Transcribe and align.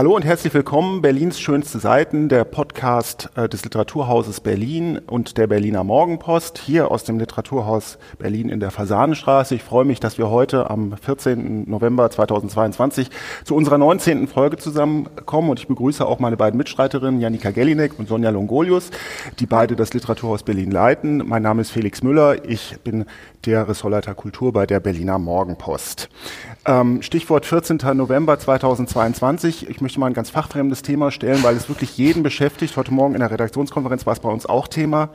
Hallo 0.00 0.16
und 0.16 0.24
herzlich 0.24 0.54
willkommen, 0.54 1.02
Berlins 1.02 1.38
schönste 1.38 1.78
Seiten, 1.78 2.30
der 2.30 2.44
Podcast 2.44 3.28
äh, 3.34 3.50
des 3.50 3.64
Literaturhauses 3.64 4.40
Berlin 4.40 4.96
und 4.96 5.36
der 5.36 5.46
Berliner 5.46 5.84
Morgenpost, 5.84 6.56
hier 6.56 6.90
aus 6.90 7.04
dem 7.04 7.18
Literaturhaus 7.18 7.98
Berlin 8.18 8.48
in 8.48 8.60
der 8.60 8.70
Fasanenstraße. 8.70 9.54
Ich 9.54 9.62
freue 9.62 9.84
mich, 9.84 10.00
dass 10.00 10.16
wir 10.16 10.30
heute 10.30 10.70
am 10.70 10.96
14. 10.96 11.68
November 11.68 12.10
2022 12.10 13.10
zu 13.44 13.54
unserer 13.54 13.76
19. 13.76 14.26
Folge 14.26 14.56
zusammenkommen 14.56 15.50
und 15.50 15.60
ich 15.60 15.68
begrüße 15.68 16.06
auch 16.06 16.18
meine 16.18 16.38
beiden 16.38 16.56
Mitstreiterinnen, 16.56 17.20
Janika 17.20 17.50
Gellinek 17.50 17.98
und 17.98 18.08
Sonja 18.08 18.30
Longolius, 18.30 18.88
die 19.38 19.44
beide 19.44 19.76
das 19.76 19.92
Literaturhaus 19.92 20.44
Berlin 20.44 20.70
leiten. 20.70 21.28
Mein 21.28 21.42
Name 21.42 21.60
ist 21.60 21.72
Felix 21.72 22.02
Müller, 22.02 22.42
ich 22.46 22.78
bin 22.82 23.04
der 23.44 23.68
Ressortleiter 23.68 24.14
Kultur 24.14 24.52
bei 24.52 24.66
der 24.66 24.80
Berliner 24.80 25.18
Morgenpost. 25.18 26.08
Ähm, 26.66 27.02
Stichwort 27.02 27.46
14. 27.46 27.78
November 27.94 28.38
2022. 28.38 29.68
Ich 29.68 29.80
möchte 29.80 30.00
mal 30.00 30.06
ein 30.06 30.14
ganz 30.14 30.30
fachfremdes 30.30 30.82
Thema 30.82 31.10
stellen, 31.10 31.42
weil 31.42 31.56
es 31.56 31.68
wirklich 31.68 31.96
jeden 31.96 32.22
beschäftigt. 32.22 32.76
Heute 32.76 32.92
Morgen 32.92 33.14
in 33.14 33.20
der 33.20 33.30
Redaktionskonferenz 33.30 34.06
war 34.06 34.12
es 34.12 34.20
bei 34.20 34.28
uns 34.28 34.46
auch 34.46 34.68
Thema. 34.68 35.10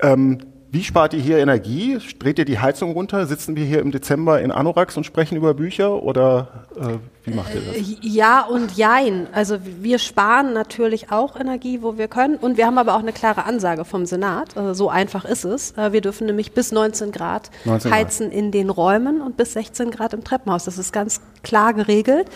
Ähm, 0.00 0.38
wie 0.70 0.82
spart 0.82 1.12
ihr 1.12 1.20
hier 1.20 1.38
Energie? 1.38 1.98
Dreht 2.18 2.38
ihr 2.38 2.46
die 2.46 2.58
Heizung 2.58 2.92
runter? 2.92 3.26
Sitzen 3.26 3.56
wir 3.56 3.66
hier 3.66 3.80
im 3.80 3.90
Dezember 3.90 4.40
in 4.40 4.50
Anoraks 4.50 4.96
und 4.96 5.04
sprechen 5.04 5.36
über 5.36 5.52
Bücher 5.52 6.02
oder 6.02 6.64
äh, 6.74 7.21
wie 7.24 7.34
macht 7.34 7.54
ihr 7.54 7.60
das? 7.60 7.76
Äh, 7.76 7.96
ja 8.00 8.40
und 8.42 8.76
jein. 8.76 9.28
Also 9.32 9.58
wir 9.62 9.98
sparen 9.98 10.52
natürlich 10.52 11.12
auch 11.12 11.36
Energie, 11.38 11.80
wo 11.82 11.96
wir 11.96 12.08
können. 12.08 12.36
Und 12.36 12.56
wir 12.56 12.66
haben 12.66 12.78
aber 12.78 12.94
auch 12.94 13.00
eine 13.00 13.12
klare 13.12 13.44
Ansage 13.44 13.84
vom 13.84 14.06
Senat. 14.06 14.56
Also 14.56 14.74
so 14.74 14.90
einfach 14.90 15.24
ist 15.24 15.44
es. 15.44 15.72
Äh, 15.72 15.92
wir 15.92 16.00
dürfen 16.00 16.26
nämlich 16.26 16.52
bis 16.52 16.72
19 16.72 17.12
Grad 17.12 17.50
19 17.64 17.92
heizen 17.92 18.26
Grad. 18.28 18.38
in 18.38 18.50
den 18.50 18.70
Räumen 18.70 19.20
und 19.20 19.36
bis 19.36 19.52
16 19.52 19.90
Grad 19.90 20.14
im 20.14 20.24
Treppenhaus. 20.24 20.64
Das 20.64 20.78
ist 20.78 20.92
ganz 20.92 21.20
klar 21.42 21.74
geregelt. 21.74 22.28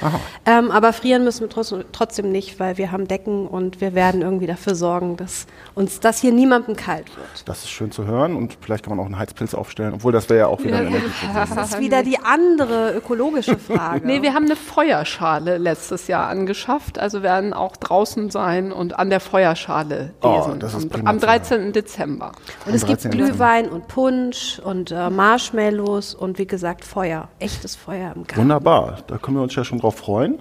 Ähm, 0.45 0.71
aber 0.71 0.93
frieren 0.93 1.25
müssen 1.25 1.49
wir 1.49 1.85
trotzdem 1.93 2.31
nicht, 2.33 2.59
weil 2.61 2.77
wir 2.79 2.93
haben 2.93 3.09
Decken 3.09 3.47
und 3.47 3.81
wir 3.81 3.95
werden 3.95 4.23
irgendwie 4.23 4.47
dafür 4.47 4.75
sorgen, 4.75 5.17
dass 5.17 5.47
uns 5.75 6.01
das 6.01 6.21
hier 6.21 6.33
niemandem 6.33 6.77
kalt 6.77 7.15
wird. 7.17 7.29
Das 7.45 7.59
ist 7.65 7.71
schön 7.71 7.91
zu 7.91 8.05
hören 8.05 8.37
und 8.37 8.59
vielleicht 8.61 8.85
kann 8.85 8.97
man 8.97 9.01
auch 9.01 9.07
einen 9.07 9.19
Heizpilz 9.19 9.55
aufstellen, 9.55 9.95
obwohl 9.95 10.13
das 10.13 10.29
wäre 10.29 10.41
ja 10.41 10.47
auch 10.47 10.63
wieder 10.63 10.83
ja, 10.83 10.89
eine 10.89 11.01
Das 11.35 11.71
ist 11.71 11.81
wieder 11.81 12.03
die 12.03 12.19
andere 12.19 12.95
ökologische 12.97 13.59
Frage. 13.59 14.07
nee, 14.07 14.23
wir 14.23 14.35
haben 14.35 14.47
eine 14.47 14.57
Feuerschale 14.77 15.57
letztes 15.57 16.07
Jahr 16.07 16.29
angeschafft. 16.29 16.99
Also 16.99 17.23
werden 17.23 17.55
auch 17.55 17.79
draußen 17.79 18.29
sein 18.29 18.73
und 18.73 18.99
an 18.99 19.09
der 19.09 19.21
Feuerschale 19.21 20.13
oh, 20.21 20.37
lesen. 20.37 20.53
Oh, 20.53 20.57
das 20.59 20.75
ist 20.75 20.95
am, 20.95 21.07
am 21.07 21.19
13. 21.19 21.73
Dezember. 21.73 22.33
Und 22.67 22.75
es 22.75 22.85
gibt 22.85 23.11
Glühwein 23.11 23.71
und 23.71 23.89
Punsch 23.89 24.59
und 24.63 24.91
äh, 24.91 25.09
Marshmallows 25.09 26.15
und 26.15 26.39
wie 26.39 26.47
gesagt 26.47 26.85
Feuer. 26.85 27.29
Echtes 27.39 27.75
Feuer 27.75 28.13
im 28.15 28.25
Garten. 28.25 28.37
Wunderbar. 28.37 28.99
Da 29.07 29.17
können 29.17 29.39
wir 29.39 29.43
uns 29.43 29.55
ja 29.55 29.65
schon 29.65 29.79
drauf 29.79 29.97
freuen. 29.97 30.41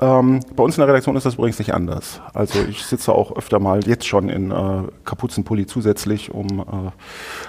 Ähm, 0.00 0.40
bei 0.54 0.62
uns 0.62 0.76
in 0.76 0.82
der 0.82 0.88
Redaktion 0.88 1.16
ist 1.16 1.24
das 1.24 1.34
übrigens 1.34 1.58
nicht 1.58 1.72
anders. 1.72 2.20
Also 2.34 2.60
ich 2.68 2.84
sitze 2.84 3.12
auch 3.12 3.34
öfter 3.34 3.58
mal 3.58 3.84
jetzt 3.84 4.06
schon 4.06 4.28
in 4.28 4.50
äh, 4.50 4.82
Kapuzenpulli 5.04 5.66
zusätzlich, 5.66 6.32
um 6.32 6.60
äh, 6.60 6.90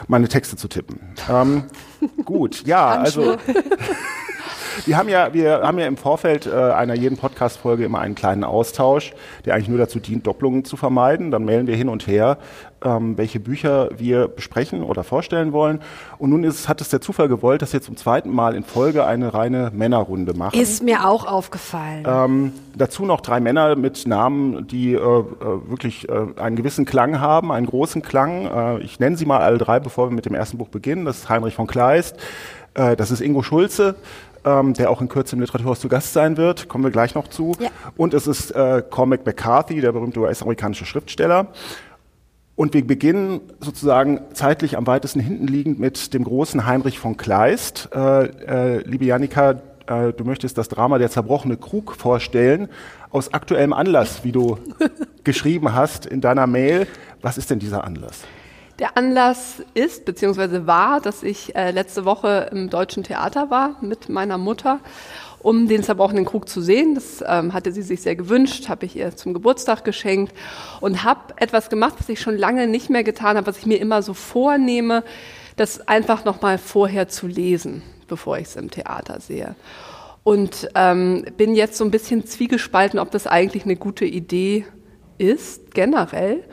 meine 0.08 0.30
Texte 0.30 0.56
zu 0.56 0.68
tippen. 0.70 1.00
Ähm, 1.30 1.66
gut, 2.24 2.66
ja, 2.66 2.88
also 2.88 3.36
wir 4.86 4.98
haben 4.98 5.10
ja, 5.10 5.34
wir 5.34 5.62
haben 5.62 5.80
ja 5.80 5.88
im 5.88 5.98
Vorfeld 5.98 6.46
äh, 6.46 6.52
einer 6.52 6.94
jeden 6.94 7.18
Podcast-Folge 7.18 7.86
immer 7.86 8.00
einen 8.00 8.16
kleinen 8.16 8.44
Austausch, 8.44 9.14
der 9.46 9.56
eigentlich 9.56 9.70
nur 9.70 9.78
dazu 9.78 10.00
dient, 10.00 10.28
Doppelungen 10.28 10.66
zu 10.66 10.78
vermeiden. 10.78 11.32
Dann 11.32 11.46
mailen 11.46 11.68
wir 11.68 11.76
hin 11.76 11.90
und 11.90 12.08
her, 12.08 12.38
ähm, 12.84 13.18
welche 13.18 13.40
Bücher 13.40 13.90
wir 13.98 14.28
besprechen 14.28 14.84
oder 14.84 15.04
vorstellen 15.04 15.52
wollen. 15.52 15.82
Und 16.18 16.30
nun 16.30 16.44
ist, 16.44 16.70
hat 16.70 16.82
es 16.82 16.90
der 16.90 17.02
Zufall 17.02 17.28
gewollt, 17.28 17.62
dass 17.62 17.74
wir 17.74 17.82
zum 17.82 17.98
zweiten 17.98 18.30
Mal 18.30 18.56
in 18.56 18.64
Folge 18.64 19.06
eine 19.06 19.34
reine 19.34 19.72
Männerrunde 19.74 20.34
machen. 20.34 20.60
Ist 20.60 20.84
mir 20.84 21.08
auch 21.08 21.26
aufgefallen. 21.26 22.06
Ähm, 22.08 22.54
dazu 22.76 23.06
noch 23.06 23.22
drei 23.22 23.40
Männer 23.40 23.76
mit 23.76 24.08
Namen, 24.08 24.68
die 24.68 24.94
äh, 24.94 24.98
äh, 24.98 25.24
wirklich 25.70 26.08
äh, 26.10 26.40
einen 26.40 26.56
gewissen 26.56 26.86
Klang 26.86 27.20
haben, 27.20 27.52
einen 27.52 27.66
großen 27.66 28.02
Klang. 28.02 28.46
Äh, 28.46 28.84
ich 28.84 29.00
nenne 29.00 29.18
sie 29.18 29.26
mal 29.26 29.40
alle 29.40 29.58
drei, 29.58 29.80
bevor 29.80 30.10
wir 30.10 30.16
mit 30.16 30.26
dem 30.26 30.36
ersten 30.36 30.58
Buch 30.58 30.70
beginnen. 30.70 31.06
Das 31.06 31.18
ist 31.18 31.30
Heinrich 31.30 31.56
von 31.56 31.68
Kleist. 31.68 32.18
Äh, 32.78 32.96
das 32.96 33.12
ist 33.12 33.22
Ingo 33.22 33.42
Schulze 33.42 33.96
ähm, 34.48 34.74
der 34.74 34.90
auch 34.90 35.02
in 35.02 35.10
Kürze 35.10 35.36
im 35.36 35.42
Literaturhaus 35.42 35.80
zu 35.80 35.90
Gast 35.90 36.14
sein 36.14 36.38
wird. 36.38 36.70
Kommen 36.70 36.84
wir 36.84 36.92
gleich 36.92 37.16
noch 37.16 37.28
zu. 37.28 37.54
Ja. 37.60 37.70
Und 37.98 38.14
es 38.14 38.28
ist 38.28 38.52
äh, 38.52 38.82
Cormac 38.90 39.26
McCarthy, 39.26 39.82
der 39.82 39.92
berühmte 39.92 40.22
US-amerikanische 40.22 40.86
Schriftsteller. 40.86 41.48
Und 42.56 42.74
wir 42.74 42.86
beginnen 42.86 43.42
sozusagen 43.60 44.22
zeitlich 44.34 44.78
am 44.78 44.88
weitesten 44.88 45.20
hinten 45.20 45.48
liegend 45.48 45.80
mit 45.80 46.14
dem 46.14 46.24
großen 46.24 46.66
Heinrich 46.66 46.98
von 46.98 47.18
Kleist. 47.18 47.90
Äh, 47.94 48.26
äh, 48.26 48.78
liebe 48.84 49.06
Janika, 49.06 49.62
äh, 49.86 50.14
du 50.14 50.24
möchtest 50.24 50.58
das 50.58 50.68
Drama 50.70 50.98
Der 50.98 51.12
zerbrochene 51.12 51.58
Krug 51.58 51.96
vorstellen, 51.96 52.70
aus 53.12 53.34
aktuellem 53.34 53.74
Anlass, 53.74 54.24
wie 54.24 54.32
du 54.32 54.58
geschrieben 55.24 55.74
hast 55.74 56.06
in 56.06 56.22
deiner 56.22 56.48
Mail. 56.48 56.88
Was 57.22 57.38
ist 57.38 57.50
denn 57.52 57.60
dieser 57.60 57.84
Anlass? 57.84 58.24
Der 58.80 58.96
Anlass 58.96 59.64
ist 59.74 60.06
bzw. 60.06 60.68
war, 60.68 61.02
dass 61.02 61.24
ich 61.24 61.56
äh, 61.56 61.72
letzte 61.72 62.06
Woche 62.06 62.50
im 62.52 62.70
Deutschen 62.70 63.04
Theater 63.04 63.50
war 63.50 63.76
mit 63.82 64.08
meiner 64.08 64.38
Mutter, 64.38 64.80
um 65.40 65.68
den 65.68 65.82
zerbrochenen 65.82 66.26
Krug 66.26 66.48
zu 66.48 66.62
sehen. 66.62 66.94
Das 66.94 67.24
ähm, 67.28 67.54
hatte 67.54 67.72
sie 67.72 67.82
sich 67.82 68.02
sehr 68.04 68.16
gewünscht, 68.16 68.70
habe 68.70 68.86
ich 68.86 68.96
ihr 68.96 69.16
zum 69.16 69.34
Geburtstag 69.34 69.84
geschenkt 69.84 70.32
und 70.80 71.04
habe 71.04 71.34
etwas 71.38 71.70
gemacht, 71.70 71.96
was 71.98 72.08
ich 72.10 72.22
schon 72.22 72.38
lange 72.38 72.68
nicht 72.68 72.92
mehr 72.92 73.04
getan 73.04 73.36
habe, 73.36 73.48
was 73.48 73.58
ich 73.58 73.66
mir 73.66 73.80
immer 73.80 74.04
so 74.04 74.14
vornehme, 74.14 75.04
das 75.56 75.88
einfach 75.88 76.24
noch 76.24 76.44
mal 76.44 76.60
vorher 76.60 77.08
zu 77.08 77.26
lesen, 77.26 77.82
bevor 78.08 78.38
ich 78.38 78.46
es 78.46 78.56
im 78.58 78.70
Theater 78.70 79.20
sehe. 79.22 79.56
Und 80.22 80.70
ähm, 80.76 81.26
bin 81.36 81.56
jetzt 81.56 81.78
so 81.78 81.84
ein 81.84 81.90
bisschen 81.90 82.28
zwiegespalten, 82.28 83.00
ob 83.00 83.10
das 83.10 83.26
eigentlich 83.26 83.64
eine 83.64 83.76
gute 83.76 84.06
Idee 84.06 84.68
ist, 85.18 85.74
generell. 85.74 86.44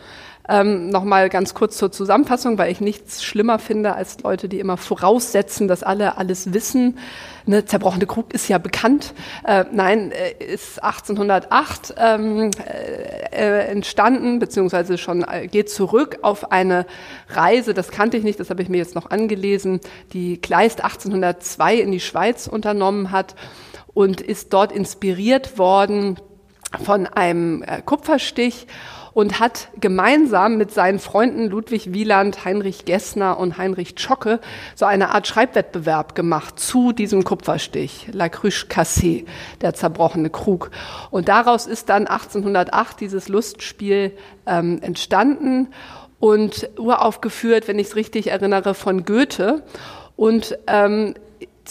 Ähm, 0.47 0.91
Nochmal 0.91 1.31
ganz 1.31 1.55
kurz 1.55 1.79
zur 1.79 1.91
Zusammenfassung, 1.91 2.59
weil 2.59 2.71
ich 2.71 2.81
nichts 2.81 3.25
schlimmer 3.25 3.59
finde 3.59 3.95
als 3.95 4.21
Leute, 4.23 4.49
die 4.49 4.61
immer 4.61 4.77
voraussetzen, 4.77 5.69
dass 5.69 5.83
alle 5.83 6.19
alles 6.19 6.53
wissen. 6.53 6.99
Ne, 7.47 7.65
zerbrochene 7.65 8.07
Krug 8.07 8.33
ist 8.35 8.49
ja 8.49 8.59
bekannt. 8.59 9.15
Äh, 9.45 9.65
nein, 9.73 10.13
äh, 10.13 10.45
ist 10.45 10.83
1808 10.83 11.95
ähm, 11.97 12.51
äh, 13.33 13.67
entstanden, 13.69 14.39
beziehungsweise 14.39 14.99
schon 14.99 15.25
äh, 15.25 15.47
geht 15.47 15.71
zurück 15.71 16.19
auf 16.23 16.53
eine 16.53 16.87
Reise, 17.29 17.73
das 17.73 17.91
kannte 17.91 18.17
ich 18.17 18.25
nicht, 18.25 18.41
das 18.41 18.51
habe 18.51 18.63
ich 18.63 18.69
mir 18.69 18.79
jetzt 18.79 18.95
noch 18.95 19.11
angelesen, 19.11 19.81
die 20.13 20.39
Kleist 20.39 20.85
1802 20.85 21.77
in 21.77 21.93
die 21.93 22.01
Schweiz 22.01 22.47
unternommen 22.47 23.11
hat 23.11 23.35
und 23.95 24.21
ist 24.21 24.53
dort 24.53 24.73
inspiriert 24.73 25.59
worden 25.59 26.19
von 26.83 27.07
einem 27.07 27.63
äh, 27.63 27.83
Kupferstich 27.83 28.67
und 29.15 29.39
hat 29.41 29.69
gemeinsam 29.81 30.59
mit 30.59 30.73
seinen 30.73 30.99
Freunden 30.99 31.47
Ludwig 31.47 31.95
Wieland, 31.95 32.45
Heinrich 32.45 32.85
Gessner 32.85 33.39
und 33.39 33.57
Heinrich 33.57 33.97
Zschocke 33.97 34.41
so 34.75 34.85
eine 34.85 35.15
Art 35.15 35.27
Schreibwettbewerb 35.27 36.15
gemacht 36.15 36.59
zu 36.59 36.93
diesem 36.93 37.25
Kupferstich, 37.25 38.09
La 38.13 38.29
Cruche 38.29 38.67
Cassée, 38.67 39.25
der 39.61 39.75
zerbrochene 39.75 40.31
Krug. 40.31 40.71
Und 41.11 41.29
daraus 41.29 41.67
ist 41.67 41.89
dann 41.89 42.07
1808 42.07 43.01
dieses 43.01 43.29
Lustspiel 43.29 44.13
ähm, 44.47 44.81
entstanden 44.83 45.69
und 46.19 46.69
uraufgeführt, 46.77 47.69
wenn 47.69 47.79
ich 47.79 47.89
es 47.89 47.97
richtig 47.97 48.29
erinnere, 48.29 48.75
von 48.75 49.05
Goethe. 49.05 49.63
Und 50.17 50.59
ähm, 50.67 51.15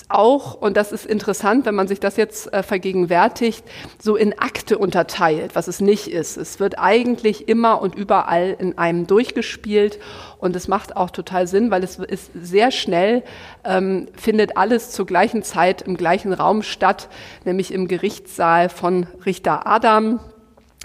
auch, 0.09 0.55
und 0.55 0.75
das 0.77 0.91
ist 0.91 1.05
interessant, 1.05 1.65
wenn 1.65 1.75
man 1.75 1.87
sich 1.87 1.99
das 1.99 2.17
jetzt 2.17 2.51
äh, 2.53 2.63
vergegenwärtigt, 2.63 3.63
so 3.99 4.15
in 4.15 4.37
Akte 4.39 4.77
unterteilt, 4.77 5.55
was 5.55 5.67
es 5.67 5.81
nicht 5.81 6.07
ist. 6.07 6.37
Es 6.37 6.59
wird 6.59 6.79
eigentlich 6.79 7.47
immer 7.47 7.81
und 7.81 7.95
überall 7.95 8.55
in 8.57 8.77
einem 8.77 9.07
durchgespielt 9.07 9.99
und 10.39 10.55
es 10.55 10.67
macht 10.67 10.95
auch 10.95 11.09
total 11.09 11.47
Sinn, 11.47 11.71
weil 11.71 11.83
es 11.83 11.99
ist 11.99 12.31
sehr 12.33 12.71
schnell, 12.71 13.23
ähm, 13.63 14.07
findet 14.15 14.57
alles 14.57 14.91
zur 14.91 15.05
gleichen 15.05 15.43
Zeit 15.43 15.83
im 15.83 15.95
gleichen 15.95 16.33
Raum 16.33 16.63
statt, 16.63 17.09
nämlich 17.45 17.71
im 17.71 17.87
Gerichtssaal 17.87 18.69
von 18.69 19.07
Richter 19.25 19.67
Adam 19.67 20.19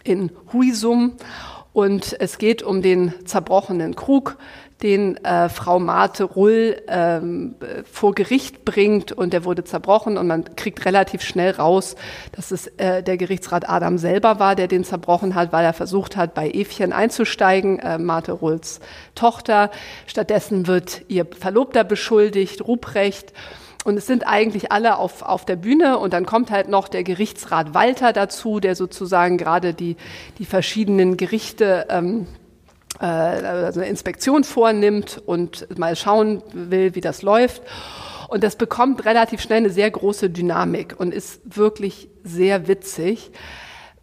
in 0.04 0.30
Huisum. 0.52 1.14
Und 1.72 2.16
es 2.18 2.38
geht 2.38 2.62
um 2.62 2.82
den 2.82 3.14
zerbrochenen 3.24 3.94
Krug, 3.94 4.36
den 4.82 5.16
äh, 5.24 5.48
Frau 5.48 5.80
Marte 5.80 6.24
Rull 6.24 6.76
ähm, 6.86 7.56
vor 7.90 8.14
Gericht 8.14 8.64
bringt 8.64 9.10
und 9.10 9.32
der 9.32 9.44
wurde 9.44 9.64
zerbrochen 9.64 10.16
und 10.16 10.28
man 10.28 10.54
kriegt 10.54 10.84
relativ 10.84 11.22
schnell 11.22 11.50
raus, 11.52 11.96
dass 12.32 12.52
es 12.52 12.68
äh, 12.76 13.02
der 13.02 13.16
Gerichtsrat 13.16 13.68
Adam 13.68 13.98
selber 13.98 14.38
war, 14.38 14.54
der 14.54 14.68
den 14.68 14.84
zerbrochen 14.84 15.34
hat, 15.34 15.52
weil 15.52 15.64
er 15.64 15.72
versucht 15.72 16.16
hat, 16.16 16.34
bei 16.34 16.50
Evchen 16.50 16.92
einzusteigen, 16.92 17.80
äh, 17.80 17.98
Marte 17.98 18.32
Rulls 18.32 18.80
Tochter. 19.16 19.70
Stattdessen 20.06 20.68
wird 20.68 21.02
ihr 21.08 21.26
Verlobter 21.26 21.82
beschuldigt, 21.82 22.66
Ruprecht. 22.66 23.32
Und 23.84 23.96
es 23.96 24.06
sind 24.06 24.26
eigentlich 24.26 24.70
alle 24.70 24.98
auf, 24.98 25.22
auf 25.22 25.44
der 25.44 25.56
Bühne 25.56 25.98
und 25.98 26.12
dann 26.12 26.26
kommt 26.26 26.50
halt 26.50 26.68
noch 26.68 26.88
der 26.88 27.04
Gerichtsrat 27.04 27.74
Walter 27.74 28.12
dazu, 28.12 28.60
der 28.60 28.74
sozusagen 28.74 29.38
gerade 29.38 29.72
die, 29.72 29.96
die 30.38 30.44
verschiedenen 30.44 31.16
Gerichte 31.16 31.86
ähm, 31.88 32.22
äh, 32.22 32.37
also 33.04 33.80
eine 33.80 33.88
Inspektion 33.88 34.44
vornimmt 34.44 35.22
und 35.24 35.78
mal 35.78 35.96
schauen 35.96 36.42
will, 36.52 36.94
wie 36.94 37.00
das 37.00 37.22
läuft. 37.22 37.62
Und 38.28 38.44
das 38.44 38.56
bekommt 38.56 39.04
relativ 39.04 39.40
schnell 39.40 39.58
eine 39.58 39.70
sehr 39.70 39.90
große 39.90 40.30
Dynamik 40.30 40.94
und 40.98 41.14
ist 41.14 41.40
wirklich 41.56 42.08
sehr 42.24 42.68
witzig 42.68 43.30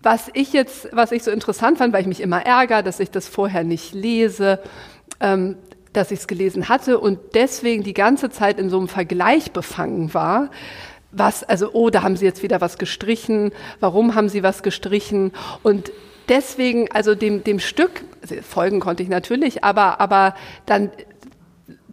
was 0.05 0.29
ich 0.33 0.53
jetzt, 0.53 0.87
was 0.91 1.11
ich 1.11 1.23
so 1.23 1.31
interessant 1.31 1.79
fand, 1.79 1.91
weil 1.91 2.01
ich 2.01 2.07
mich 2.07 2.21
immer 2.21 2.45
ärgere, 2.45 2.83
dass 2.83 2.99
ich 2.99 3.09
das 3.09 3.27
vorher 3.27 3.63
nicht 3.63 3.95
lese, 3.95 4.59
ähm, 5.19 5.57
dass 5.93 6.11
ich 6.11 6.19
es 6.19 6.27
gelesen 6.27 6.69
hatte 6.69 6.99
und 6.99 7.17
deswegen 7.33 7.83
die 7.83 7.95
ganze 7.95 8.29
Zeit 8.29 8.59
in 8.59 8.69
so 8.69 8.77
einem 8.77 8.87
Vergleich 8.87 9.51
befangen 9.51 10.13
war. 10.13 10.51
Was, 11.11 11.43
also, 11.43 11.71
oh, 11.73 11.89
da 11.89 12.03
haben 12.03 12.17
Sie 12.17 12.25
jetzt 12.25 12.43
wieder 12.43 12.61
was 12.61 12.77
gestrichen. 12.77 13.51
Warum 13.79 14.13
haben 14.13 14.29
Sie 14.29 14.43
was 14.43 14.61
gestrichen? 14.61 15.31
Und 15.63 15.91
deswegen, 16.29 16.91
also 16.91 17.15
dem, 17.15 17.43
dem 17.43 17.59
Stück, 17.59 18.03
folgen 18.41 18.79
konnte 18.79 19.03
ich 19.03 19.09
natürlich, 19.09 19.63
aber, 19.63 19.99
aber 19.99 20.35
dann 20.65 20.91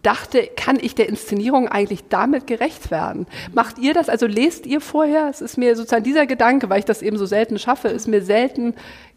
dachte, 0.03 0.49
kann 0.55 0.77
ich 0.79 0.95
der 0.95 1.07
Inszenierung 1.07 1.69
eigentlich 1.69 2.09
damit 2.09 2.45
gerecht 2.45 2.91
werden? 2.91 3.25
Macht 3.53 3.79
ihr 3.79 3.93
das? 3.93 4.09
Also 4.09 4.27
lest 4.27 4.65
ihr 4.65 4.81
vorher? 4.81 5.29
Es 5.29 5.41
ist 5.41 5.57
mir 5.57 5.75
sozusagen 5.75 6.03
dieser 6.03 6.25
Gedanke, 6.25 6.69
weil 6.69 6.79
ich 6.79 6.85
das 6.85 7.01
eben 7.01 7.17
so 7.17 7.25
selten 7.25 7.57
schaffe, 7.57 7.87
ist 7.87 8.07
mir 8.07 8.21
selten 8.21 8.75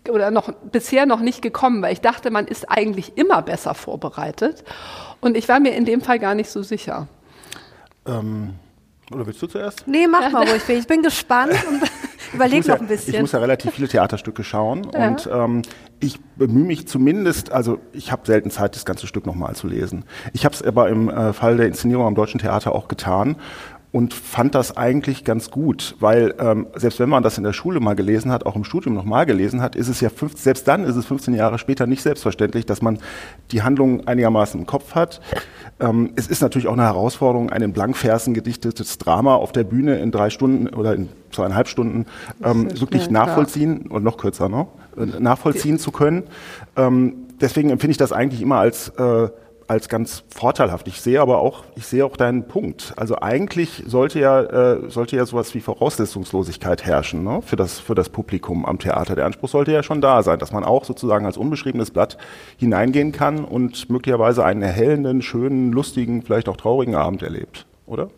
oder 0.09 0.31
noch 0.31 0.53
bisher 0.53 1.05
noch 1.05 1.21
nicht 1.21 1.43
gekommen, 1.43 1.83
weil 1.83 1.93
ich 1.93 2.01
dachte, 2.01 2.31
man 2.31 2.47
ist 2.47 2.71
eigentlich 2.71 3.19
immer 3.19 3.43
besser 3.43 3.75
vorbereitet. 3.75 4.63
Und 5.21 5.37
ich 5.37 5.49
war 5.49 5.59
mir 5.59 5.75
in 5.75 5.85
dem 5.85 6.01
Fall 6.01 6.21
gar 6.21 6.37
nicht 6.37 6.51
so 6.51 6.63
sicher. 6.63 7.09
Ähm, 8.07 8.55
oder 9.11 9.27
willst 9.27 9.43
du 9.43 9.49
zuerst? 9.49 9.87
Nee, 9.87 10.07
mach 10.07 10.31
mal 10.31 10.49
ruhig. 10.49 10.69
Ich 10.69 10.87
bin 10.87 11.03
gespannt 11.03 11.55
überleg 12.37 12.67
noch 12.67 12.81
ein 12.81 12.87
bisschen. 12.87 13.15
ich 13.15 13.21
muss 13.21 13.33
ja 13.33 13.39
relativ 13.39 13.73
viele 13.73 13.89
Theaterstücke 13.89 14.45
schauen 14.45 14.89
ja. 14.93 15.09
und 15.09 15.29
ähm, 15.33 15.63
ich 16.01 16.21
bemühe 16.37 16.65
mich 16.65 16.87
zumindest, 16.87 17.53
also 17.53 17.79
ich 17.93 18.13
habe 18.13 18.23
selten 18.27 18.51
Zeit, 18.51 18.77
das 18.77 18.85
ganze 18.85 19.07
Stück 19.07 19.27
nochmal 19.27 19.55
zu 19.55 19.67
lesen. 19.67 20.05
Ich 20.33 20.45
habe 20.45 20.55
es 20.55 20.63
aber 20.63 20.89
im 20.89 21.09
äh, 21.09 21.33
Fall 21.33 21.57
der 21.57 21.67
Inszenierung 21.67 22.07
am 22.07 22.15
Deutschen 22.15 22.39
Theater 22.39 22.75
auch 22.75 22.89
getan 22.89 23.37
und 23.93 24.13
fand 24.13 24.55
das 24.55 24.77
eigentlich 24.77 25.25
ganz 25.25 25.51
gut, 25.51 25.97
weil 26.01 26.35
ähm, 26.39 26.67
selbst 26.75 27.01
wenn 27.01 27.09
man 27.09 27.23
das 27.23 27.39
in 27.39 27.45
der 27.45 27.53
Schule 27.53 27.81
mal 27.81 27.95
gelesen 27.95 28.31
hat, 28.31 28.45
auch 28.45 28.57
im 28.57 28.65
Studium 28.65 28.95
nochmal 28.95 29.27
gelesen 29.27 29.63
hat, 29.63 29.77
ist 29.77 29.89
es 29.89 30.01
ja 30.01 30.11
fünf, 30.11 30.37
selbst 30.39 30.69
dann 30.69 30.85
ist 30.85 30.97
es 30.97 31.07
15 31.07 31.35
Jahre 31.35 31.59
später 31.59 31.87
nicht 31.87 32.03
selbstverständlich, 32.03 32.67
dass 32.67 32.83
man 32.83 32.99
die 33.53 33.63
Handlung 33.63 34.07
einigermaßen 34.07 34.61
im 34.61 34.67
Kopf 34.67 34.95
hat. 34.95 35.21
Ähm, 35.81 36.11
es 36.17 36.27
ist 36.27 36.43
natürlich 36.43 36.69
auch 36.69 36.75
eine 36.75 36.83
Herausforderung, 36.83 37.51
ein 37.51 37.63
in 37.63 37.73
Blankversen 37.73 38.35
gedichtetes 38.35 38.99
Drama 38.99 39.35
auf 39.35 39.53
der 39.53 39.65
Bühne 39.65 39.99
in 39.99 40.11
drei 40.11 40.31
Stunden 40.31 40.69
oder 40.69 40.95
in 40.95 41.09
zweieinhalb 41.31 41.69
Stunden 41.69 42.07
ähm, 42.43 42.69
wirklich 42.81 43.11
nachvollziehen 43.11 43.87
und 43.89 44.03
noch 44.03 44.17
kürzer, 44.17 44.49
ne? 44.49 44.67
nachvollziehen 45.19 45.79
zu 45.79 45.91
können. 45.91 46.25
Ähm, 46.77 47.27
deswegen 47.41 47.71
empfinde 47.71 47.93
ich 47.93 47.99
das 47.99 48.13
eigentlich 48.13 48.43
immer 48.43 48.57
als 48.57 48.89
äh, 48.91 49.29
als 49.69 49.89
ganz 49.89 50.25
vorteilhaft. 50.29 50.89
Ich 50.89 51.01
sehe 51.01 51.21
aber 51.21 51.39
auch, 51.39 51.65
ich 51.75 51.87
sehe 51.87 52.05
auch 52.05 52.17
deinen 52.17 52.47
Punkt. 52.47 52.93
Also 52.97 53.19
eigentlich 53.21 53.83
sollte 53.87 54.21
ja, 54.21 54.43
äh, 54.43 54.91
sollte 54.91 55.17
ja 55.17 55.27
sowas 55.27 55.55
wie 55.55 55.61
Voraussetzungslosigkeit 55.61 56.85
herrschen 56.85 57.25
ne? 57.25 57.43
für, 57.43 57.57
das, 57.57 57.79
für 57.79 57.95
das 57.95 58.09
Publikum 58.09 58.65
am 58.65 58.79
Theater. 58.79 59.17
Der 59.17 59.27
Anspruch 59.27 59.49
sollte 59.49 59.73
ja 59.73 59.83
schon 59.83 60.01
da 60.01 60.23
sein, 60.23 60.39
dass 60.39 60.53
man 60.53 60.65
auch 60.65 60.85
sozusagen 60.85 61.27
als 61.27 61.37
unbeschriebenes 61.37 61.91
Blatt 61.91 62.17
hineingehen 62.57 63.13
kann 63.13 63.45
und 63.45 63.91
möglicherweise 63.91 64.45
einen 64.45 64.63
erhellenden, 64.63 65.23
schönen, 65.23 65.73
lustigen, 65.73 66.23
vielleicht 66.23 66.49
auch 66.49 66.57
traurigen 66.57 66.95
Abend 66.95 67.23
erlebt, 67.23 67.67
oder? 67.87 68.09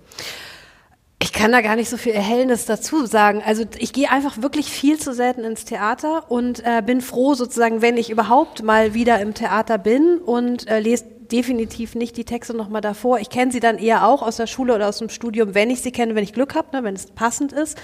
Ich 1.21 1.33
kann 1.33 1.51
da 1.51 1.62
gar 1.62 1.75
nicht 1.75 1.89
so 1.89 1.97
viel 1.97 2.12
Erhellendes 2.12 2.65
dazu 2.67 3.05
sagen. 3.05 3.43
Also 3.44 3.65
ich 3.79 3.93
gehe 3.93 4.09
einfach 4.11 4.41
wirklich 4.41 4.71
viel 4.71 5.01
zu 5.01 5.12
selten 5.12 5.43
ins 5.43 5.65
Theater 5.65 6.31
und 6.31 6.62
äh, 6.65 6.81
bin 6.81 7.01
froh 7.01 7.35
sozusagen, 7.35 7.83
wenn 7.83 7.97
ich 7.97 8.11
überhaupt 8.11 8.62
mal 8.62 8.94
wieder 8.94 9.21
im 9.21 9.35
Theater 9.35 9.79
bin 9.79 10.19
und 10.19 10.69
äh, 10.69 10.79
lese 10.79 11.18
definitiv 11.33 11.95
nicht 11.95 12.17
die 12.17 12.25
Texte 12.25 12.55
nochmal 12.55 12.81
davor. 12.81 13.19
Ich 13.19 13.31
kenne 13.31 13.53
sie 13.53 13.61
dann 13.61 13.79
eher 13.79 14.07
auch 14.07 14.23
aus 14.23 14.37
der 14.37 14.47
Schule 14.47 14.75
oder 14.75 14.89
aus 14.89 14.99
dem 14.99 15.09
Studium, 15.09 15.55
wenn 15.55 15.71
ich 15.71 15.83
sie 15.83 15.93
kenne, 15.93 16.15
wenn 16.15 16.25
ich 16.25 16.33
Glück 16.33 16.55
habe, 16.55 16.69
ne, 16.77 16.85
wenn 16.85 16.95
es 16.95 17.07
passend 17.07 17.53
ist. 17.53 17.79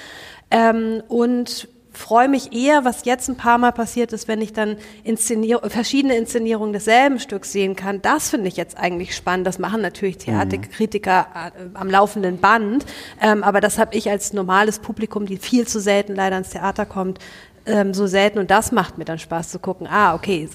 Ähm, 0.51 1.03
und 1.09 1.69
freue 1.97 2.29
mich 2.29 2.53
eher, 2.53 2.85
was 2.85 3.05
jetzt 3.05 3.29
ein 3.29 3.37
paar 3.37 3.59
Mal 3.59 3.73
passiert 3.73 4.13
ist, 4.13 4.29
wenn 4.29 4.41
ich 4.41 4.53
dann 4.53 4.77
Inszenier 5.05 5.61
verschiedene 5.69 6.17
Inszenierungen 6.17 6.73
desselben 6.73 7.19
Stücks 7.19 7.53
sehen 7.53 7.77
kann. 7.77 8.03
Das 8.03 8.31
finde 8.31 8.49
ich 8.49 8.57
jetzt 8.57 8.77
eigentlich 8.77 9.15
spannend. 9.15 9.47
Das 9.47 9.59
machen 9.59 9.81
natürlich 9.81 10.19
Theaterkritiker 10.19 11.27
äh, 11.57 11.63
am 11.75 11.89
laufenden 11.89 12.39
Band. 12.39 12.85
Ähm, 13.21 13.43
aber 13.43 13.61
das 13.61 13.79
habe 13.79 13.97
ich 13.97 14.11
als 14.11 14.33
normales 14.33 14.79
Publikum, 14.79 15.27
die 15.27 15.37
viel 15.37 15.67
zu 15.67 15.81
selten 15.81 16.15
leider 16.15 16.39
ins 16.39 16.51
Theater 16.51 16.87
kommt, 16.87 17.19
ähm, 17.67 17.95
so 17.95 18.07
selten. 18.07 18.39
Und 18.39 18.51
das 18.51 18.73
macht 18.73 18.99
mir 18.99 19.05
dann 19.05 19.19
Spaß 19.19 19.51
zu 19.51 19.59
gucken. 19.59 19.87
Ah, 19.87 20.15
okay, 20.15 20.49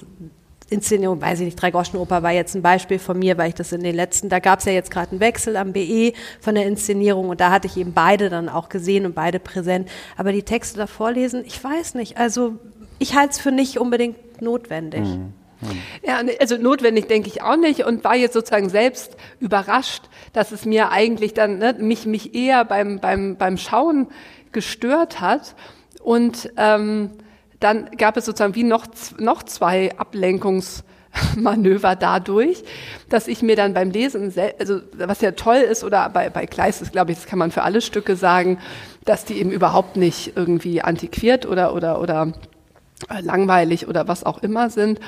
Inszenierung, 0.70 1.20
weiß 1.20 1.40
ich 1.40 1.46
nicht, 1.46 1.60
Dreigroschenoper 1.60 2.22
war 2.22 2.30
jetzt 2.30 2.54
ein 2.54 2.62
Beispiel 2.62 2.98
von 2.98 3.18
mir, 3.18 3.36
weil 3.36 3.48
ich 3.48 3.54
das 3.54 3.72
in 3.72 3.82
den 3.82 3.94
letzten, 3.94 4.28
da 4.28 4.38
gab 4.38 4.60
es 4.60 4.64
ja 4.64 4.72
jetzt 4.72 4.90
gerade 4.90 5.10
einen 5.10 5.20
Wechsel 5.20 5.56
am 5.56 5.72
BE 5.72 6.12
von 6.40 6.54
der 6.54 6.66
Inszenierung 6.66 7.28
und 7.28 7.40
da 7.40 7.50
hatte 7.50 7.66
ich 7.66 7.76
eben 7.76 7.92
beide 7.92 8.30
dann 8.30 8.48
auch 8.48 8.68
gesehen 8.68 9.04
und 9.04 9.14
beide 9.14 9.40
präsent. 9.40 9.88
Aber 10.16 10.32
die 10.32 10.44
Texte 10.44 10.78
da 10.78 10.86
vorlesen, 10.86 11.44
ich 11.44 11.62
weiß 11.62 11.94
nicht. 11.94 12.18
Also 12.18 12.54
ich 13.00 13.16
halte 13.16 13.32
es 13.32 13.40
für 13.40 13.50
nicht 13.50 13.78
unbedingt 13.78 14.40
notwendig. 14.40 15.02
Mhm. 15.02 15.34
Ja, 16.02 16.22
ne, 16.22 16.32
also 16.40 16.56
notwendig 16.56 17.08
denke 17.08 17.28
ich 17.28 17.42
auch 17.42 17.56
nicht 17.56 17.84
und 17.84 18.04
war 18.04 18.16
jetzt 18.16 18.32
sozusagen 18.32 18.70
selbst 18.70 19.16
überrascht, 19.40 20.04
dass 20.32 20.52
es 20.52 20.64
mir 20.64 20.90
eigentlich 20.90 21.34
dann 21.34 21.58
ne, 21.58 21.74
mich 21.78 22.06
mich 22.06 22.34
eher 22.34 22.64
beim 22.64 22.98
beim 23.00 23.36
beim 23.36 23.58
Schauen 23.58 24.06
gestört 24.52 25.20
hat 25.20 25.54
und 26.02 26.50
ähm, 26.56 27.10
dann 27.60 27.90
gab 27.96 28.16
es 28.16 28.24
sozusagen 28.24 28.54
wie 28.54 28.64
noch, 28.64 28.86
noch 29.18 29.42
zwei 29.42 29.96
Ablenkungsmanöver 29.96 31.94
dadurch, 31.94 32.64
dass 33.08 33.28
ich 33.28 33.42
mir 33.42 33.54
dann 33.54 33.74
beim 33.74 33.90
Lesen, 33.90 34.34
also 34.58 34.80
was 34.94 35.20
ja 35.20 35.32
toll 35.32 35.58
ist, 35.58 35.84
oder 35.84 36.08
bei, 36.08 36.30
bei 36.30 36.46
Kleist 36.46 36.82
ist, 36.82 36.92
glaube 36.92 37.12
ich, 37.12 37.18
das 37.18 37.26
kann 37.26 37.38
man 37.38 37.50
für 37.50 37.62
alle 37.62 37.80
Stücke 37.80 38.16
sagen, 38.16 38.58
dass 39.04 39.24
die 39.24 39.38
eben 39.38 39.50
überhaupt 39.50 39.96
nicht 39.96 40.32
irgendwie 40.36 40.82
antiquiert 40.82 41.46
oder, 41.46 41.74
oder, 41.74 42.00
oder 42.00 42.32
langweilig 43.20 43.88
oder 43.88 44.08
was 44.08 44.24
auch 44.24 44.42
immer 44.42 44.70
sind 44.70 45.00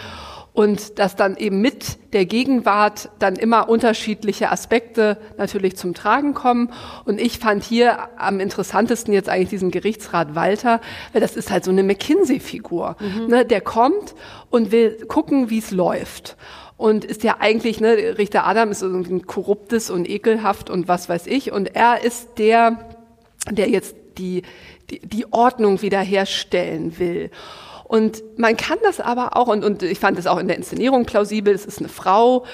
und 0.54 0.98
dass 0.98 1.16
dann 1.16 1.36
eben 1.36 1.60
mit 1.60 2.12
der 2.12 2.26
Gegenwart 2.26 3.08
dann 3.18 3.36
immer 3.36 3.70
unterschiedliche 3.70 4.50
Aspekte 4.50 5.16
natürlich 5.38 5.76
zum 5.76 5.94
Tragen 5.94 6.34
kommen. 6.34 6.70
Und 7.04 7.18
ich 7.20 7.38
fand 7.38 7.64
hier 7.64 8.10
am 8.18 8.38
interessantesten 8.38 9.14
jetzt 9.14 9.30
eigentlich 9.30 9.48
diesen 9.48 9.70
Gerichtsrat 9.70 10.34
Walter, 10.34 10.80
weil 11.12 11.22
das 11.22 11.36
ist 11.36 11.50
halt 11.50 11.64
so 11.64 11.70
eine 11.70 11.82
McKinsey-Figur. 11.82 12.96
Mhm. 13.00 13.26
Ne, 13.28 13.44
der 13.46 13.62
kommt 13.62 14.14
und 14.50 14.72
will 14.72 15.06
gucken, 15.06 15.48
wie 15.48 15.58
es 15.58 15.70
läuft. 15.70 16.36
Und 16.76 17.04
ist 17.04 17.22
ja 17.22 17.36
eigentlich, 17.38 17.80
ne, 17.80 18.18
Richter 18.18 18.46
Adam 18.46 18.70
ist 18.70 18.82
irgendwie 18.82 19.14
ein 19.14 19.26
korruptes 19.26 19.88
und 19.88 20.08
ekelhaft 20.08 20.68
und 20.68 20.86
was 20.86 21.08
weiß 21.08 21.28
ich. 21.28 21.52
Und 21.52 21.74
er 21.74 22.04
ist 22.04 22.38
der, 22.38 22.94
der 23.50 23.70
jetzt 23.70 23.96
die, 24.18 24.42
die, 24.90 24.98
die 25.00 25.32
Ordnung 25.32 25.80
wiederherstellen 25.80 26.98
will. 26.98 27.30
Und 27.92 28.22
man 28.38 28.56
kann 28.56 28.78
das 28.82 29.00
aber 29.00 29.36
auch, 29.36 29.48
und, 29.48 29.66
und 29.66 29.82
ich 29.82 30.00
fand 30.00 30.18
es 30.18 30.26
auch 30.26 30.38
in 30.38 30.48
der 30.48 30.56
Inszenierung 30.56 31.04
plausibel, 31.04 31.52
es 31.52 31.66
ist 31.66 31.78
eine 31.78 31.90
Frau 31.90 32.46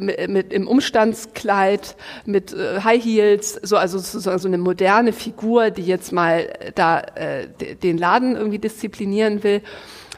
mit, 0.00 0.30
mit 0.30 0.54
im 0.54 0.66
Umstandskleid, 0.66 1.96
mit 2.24 2.54
äh, 2.54 2.80
High 2.80 3.04
Heels, 3.04 3.60
so, 3.62 3.76
also 3.76 3.98
sozusagen 3.98 4.38
so 4.38 4.48
eine 4.48 4.56
moderne 4.56 5.12
Figur, 5.12 5.68
die 5.68 5.82
jetzt 5.82 6.12
mal 6.12 6.48
da 6.76 7.00
äh, 7.14 7.46
den 7.74 7.98
Laden 7.98 8.36
irgendwie 8.36 8.58
disziplinieren 8.58 9.42
will. 9.42 9.60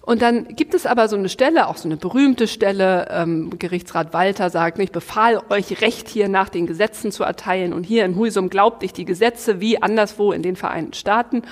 Und 0.03 0.23
dann 0.23 0.55
gibt 0.55 0.75
es 0.75 0.87
aber 0.87 1.09
so 1.09 1.17
eine 1.17 1.29
Stelle, 1.29 1.67
auch 1.67 1.77
so 1.77 1.89
eine 1.89 1.97
berühmte 1.97 2.47
Stelle, 2.47 3.09
ähm, 3.11 3.59
Gerichtsrat 3.59 4.13
Walter 4.13 4.49
sagt, 4.49 4.79
ich 4.79 4.93
befahl 4.93 5.43
euch 5.51 5.81
Recht 5.81 6.09
hier 6.09 6.29
nach 6.29 6.51
den 6.51 6.69
Gesetzen 6.69 7.11
zu 7.11 7.25
erteilen 7.25 7.73
und 7.73 7.83
hier 7.83 8.05
in 8.05 8.15
Huisum 8.15 8.49
glaubt 8.49 8.85
ich 8.85 8.93
die 8.93 9.05
Gesetze 9.05 9.61
wie 9.61 9.83
anderswo 9.83 10.31
in 10.31 10.45
den 10.45 10.55
Vereinigten 10.55 10.95
Staaten. 10.95 11.43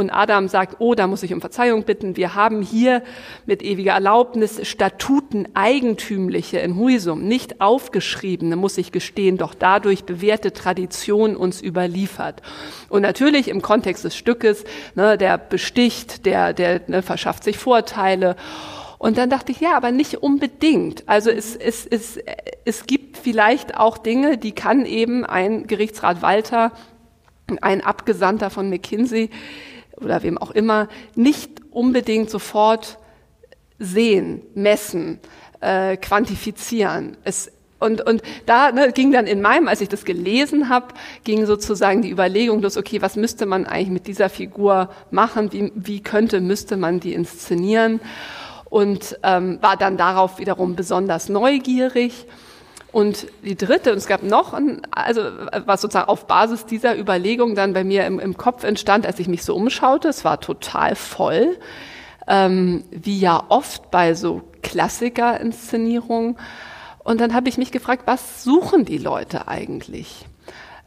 Und 0.00 0.08
Adam 0.08 0.48
sagt, 0.48 0.76
oh, 0.78 0.94
da 0.94 1.06
muss 1.06 1.22
ich 1.22 1.34
um 1.34 1.42
Verzeihung 1.42 1.82
bitten. 1.82 2.16
Wir 2.16 2.34
haben 2.34 2.62
hier 2.62 3.02
mit 3.44 3.62
ewiger 3.62 3.92
Erlaubnis 3.92 4.66
Statuten 4.66 5.46
eigentümliche 5.52 6.58
in 6.58 6.78
Huisum, 6.78 7.28
nicht 7.28 7.60
aufgeschriebene, 7.60 8.56
muss 8.56 8.78
ich 8.78 8.92
gestehen, 8.92 9.36
doch 9.36 9.52
dadurch 9.52 10.04
bewährte 10.04 10.54
Tradition 10.54 11.36
uns 11.36 11.60
überliefert. 11.60 12.40
Und 12.88 13.02
natürlich 13.02 13.48
im 13.48 13.60
Kontext 13.60 14.02
des 14.02 14.16
Stückes, 14.16 14.64
ne, 14.94 15.18
der 15.18 15.36
besticht, 15.36 16.24
der, 16.24 16.54
der 16.54 16.80
ne, 16.86 17.02
verschafft 17.02 17.44
sich 17.44 17.58
Vorteile. 17.58 18.36
Und 18.96 19.18
dann 19.18 19.28
dachte 19.28 19.52
ich, 19.52 19.60
ja, 19.60 19.76
aber 19.76 19.92
nicht 19.92 20.22
unbedingt. 20.22 21.06
Also 21.10 21.28
es, 21.28 21.56
es, 21.56 21.86
es, 21.86 22.18
es 22.64 22.86
gibt 22.86 23.18
vielleicht 23.18 23.76
auch 23.76 23.98
Dinge, 23.98 24.38
die 24.38 24.52
kann 24.52 24.86
eben 24.86 25.26
ein 25.26 25.66
Gerichtsrat 25.66 26.22
Walter, 26.22 26.72
ein 27.60 27.82
Abgesandter 27.82 28.48
von 28.48 28.70
McKinsey, 28.70 29.28
oder 30.02 30.22
wem 30.22 30.38
auch 30.38 30.50
immer 30.50 30.88
nicht 31.14 31.50
unbedingt 31.70 32.30
sofort 32.30 32.98
sehen, 33.78 34.42
messen, 34.54 35.18
äh, 35.60 35.96
quantifizieren. 35.96 37.16
Es, 37.24 37.50
und, 37.78 38.06
und 38.06 38.22
da 38.44 38.72
ne, 38.72 38.92
ging 38.92 39.10
dann 39.10 39.26
in 39.26 39.40
meinem, 39.40 39.66
als 39.66 39.80
ich 39.80 39.88
das 39.88 40.04
gelesen 40.04 40.68
habe, 40.68 40.88
ging 41.24 41.46
sozusagen 41.46 42.02
die 42.02 42.10
Überlegung 42.10 42.60
los, 42.60 42.76
okay, 42.76 43.00
was 43.00 43.16
müsste 43.16 43.46
man 43.46 43.66
eigentlich 43.66 43.88
mit 43.88 44.06
dieser 44.06 44.28
Figur 44.28 44.90
machen, 45.10 45.52
wie, 45.52 45.72
wie 45.74 46.02
könnte, 46.02 46.40
müsste 46.40 46.76
man 46.76 47.00
die 47.00 47.14
inszenieren? 47.14 48.00
Und 48.68 49.18
ähm, 49.22 49.58
war 49.62 49.76
dann 49.76 49.96
darauf 49.96 50.38
wiederum 50.38 50.76
besonders 50.76 51.28
neugierig 51.28 52.26
und 52.92 53.26
die 53.42 53.56
dritte, 53.56 53.92
und 53.92 53.98
es 53.98 54.06
gab 54.06 54.22
noch, 54.22 54.52
ein, 54.52 54.82
also 54.90 55.22
was 55.66 55.80
sozusagen 55.80 56.08
auf 56.08 56.26
Basis 56.26 56.66
dieser 56.66 56.98
Überlegung 56.98 57.54
dann 57.54 57.72
bei 57.72 57.84
mir 57.84 58.06
im, 58.06 58.18
im 58.18 58.36
Kopf 58.36 58.64
entstand, 58.64 59.06
als 59.06 59.18
ich 59.18 59.28
mich 59.28 59.44
so 59.44 59.54
umschaute, 59.54 60.08
es 60.08 60.24
war 60.24 60.40
total 60.40 60.96
voll. 60.96 61.56
ähm, 62.30 62.84
wie 62.90 63.18
ja 63.18 63.42
oft 63.48 63.90
bei 63.90 64.14
so 64.14 64.42
Klassiker-Inszenierungen. 64.62 66.36
Und 67.02 67.20
dann 67.20 67.34
habe 67.34 67.48
ich 67.48 67.58
mich 67.58 67.72
gefragt, 67.72 68.02
was 68.06 68.44
suchen 68.44 68.84
die 68.84 68.98
Leute 68.98 69.48
eigentlich? 69.48 70.26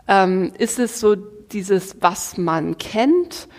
Ähm, 0.08 0.54
ist 0.58 0.80
es 0.80 1.00
so 1.00 1.16
dieses, 1.16 1.98
was 2.02 2.38
man 2.38 2.78
kennt? 2.78 3.50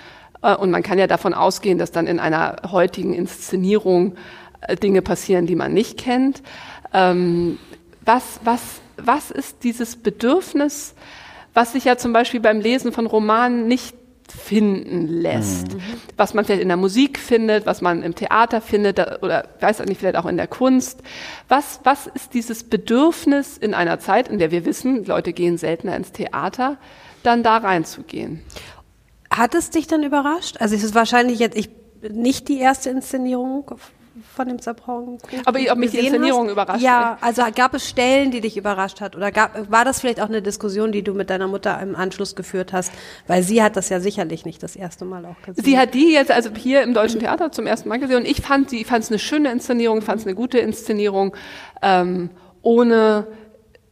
Äh, 0.42 0.56
und 0.56 0.70
man 0.70 0.82
kann 0.82 0.98
ja 0.98 1.06
davon 1.06 1.34
ausgehen, 1.34 1.78
dass 1.78 1.92
dann 1.92 2.06
in 2.06 2.18
einer 2.20 2.56
heutigen 2.70 3.12
Inszenierung 3.12 4.14
äh, 4.62 4.76
Dinge 4.76 5.02
passieren, 5.02 5.46
die 5.46 5.56
man 5.56 5.74
nicht 5.74 5.98
kennt. 5.98 6.42
Ähm, 6.92 7.58
was, 8.04 8.40
was, 8.44 8.60
was 8.96 9.30
ist 9.30 9.64
dieses 9.64 9.96
Bedürfnis, 9.96 10.94
was 11.52 11.72
sich 11.72 11.84
ja 11.84 11.96
zum 11.96 12.12
Beispiel 12.12 12.40
beim 12.40 12.60
Lesen 12.60 12.92
von 12.92 13.06
Romanen 13.06 13.68
nicht 13.68 13.94
finden 14.28 15.06
lässt. 15.06 15.74
Mhm. 15.74 15.80
Was 16.16 16.34
man 16.34 16.44
vielleicht 16.44 16.62
in 16.62 16.68
der 16.68 16.76
Musik 16.76 17.18
findet, 17.18 17.66
was 17.66 17.82
man 17.82 18.02
im 18.02 18.14
Theater 18.14 18.60
findet 18.60 19.22
oder 19.22 19.48
weiß 19.60 19.80
auch 19.80 19.86
nicht, 19.86 19.98
vielleicht 19.98 20.16
auch 20.16 20.26
in 20.26 20.36
der 20.36 20.46
Kunst. 20.46 21.02
Was, 21.48 21.80
was 21.84 22.06
ist 22.06 22.34
dieses 22.34 22.64
Bedürfnis 22.64 23.58
in 23.58 23.74
einer 23.74 24.00
Zeit, 24.00 24.28
in 24.28 24.38
der 24.38 24.50
wir 24.50 24.64
wissen, 24.64 25.04
Leute 25.04 25.32
gehen 25.32 25.58
seltener 25.58 25.96
ins 25.96 26.12
Theater, 26.12 26.78
dann 27.22 27.42
da 27.42 27.58
reinzugehen? 27.58 28.42
Hat 29.30 29.54
es 29.54 29.70
dich 29.70 29.86
dann 29.86 30.02
überrascht? 30.02 30.56
Also 30.58 30.74
es 30.74 30.84
ist 30.84 30.94
wahrscheinlich 30.94 31.38
jetzt 31.38 31.56
ich, 31.56 31.68
nicht 32.10 32.48
die 32.48 32.58
erste 32.58 32.90
Inszenierung 32.90 33.70
von 34.34 34.48
dem 34.48 34.58
Kuchen 34.58 35.18
Aber 35.44 35.58
ob 35.70 35.78
mich 35.78 35.90
die 35.90 35.98
Inszenierung 35.98 36.46
hast? 36.46 36.52
überrascht 36.52 36.82
Ja, 36.82 37.18
also 37.20 37.42
gab 37.54 37.74
es 37.74 37.88
Stellen, 37.88 38.30
die 38.30 38.40
dich 38.40 38.56
überrascht 38.56 39.00
hat? 39.00 39.16
Oder 39.16 39.32
gab, 39.32 39.70
war 39.70 39.84
das 39.84 40.00
vielleicht 40.00 40.20
auch 40.20 40.28
eine 40.28 40.42
Diskussion, 40.42 40.92
die 40.92 41.02
du 41.02 41.14
mit 41.14 41.30
deiner 41.30 41.48
Mutter 41.48 41.80
im 41.80 41.96
Anschluss 41.96 42.36
geführt 42.36 42.72
hast? 42.72 42.92
Weil 43.26 43.42
sie 43.42 43.62
hat 43.62 43.76
das 43.76 43.88
ja 43.88 44.00
sicherlich 44.00 44.44
nicht 44.44 44.62
das 44.62 44.76
erste 44.76 45.04
Mal 45.04 45.24
auch 45.26 45.40
gesehen. 45.44 45.64
Sie 45.64 45.78
hat 45.78 45.94
die 45.94 46.12
jetzt 46.12 46.30
also 46.30 46.50
hier 46.54 46.82
im 46.82 46.94
Deutschen 46.94 47.20
Theater 47.20 47.50
zum 47.50 47.66
ersten 47.66 47.88
Mal 47.88 47.98
gesehen 47.98 48.18
und 48.18 48.26
ich 48.26 48.40
fand 48.40 48.70
sie, 48.70 48.84
fand 48.84 49.04
es 49.04 49.10
eine 49.10 49.18
schöne 49.18 49.50
Inszenierung, 49.50 50.02
fand 50.02 50.20
es 50.20 50.26
eine 50.26 50.34
gute 50.34 50.58
Inszenierung, 50.58 51.34
ähm, 51.82 52.30
ohne 52.62 53.26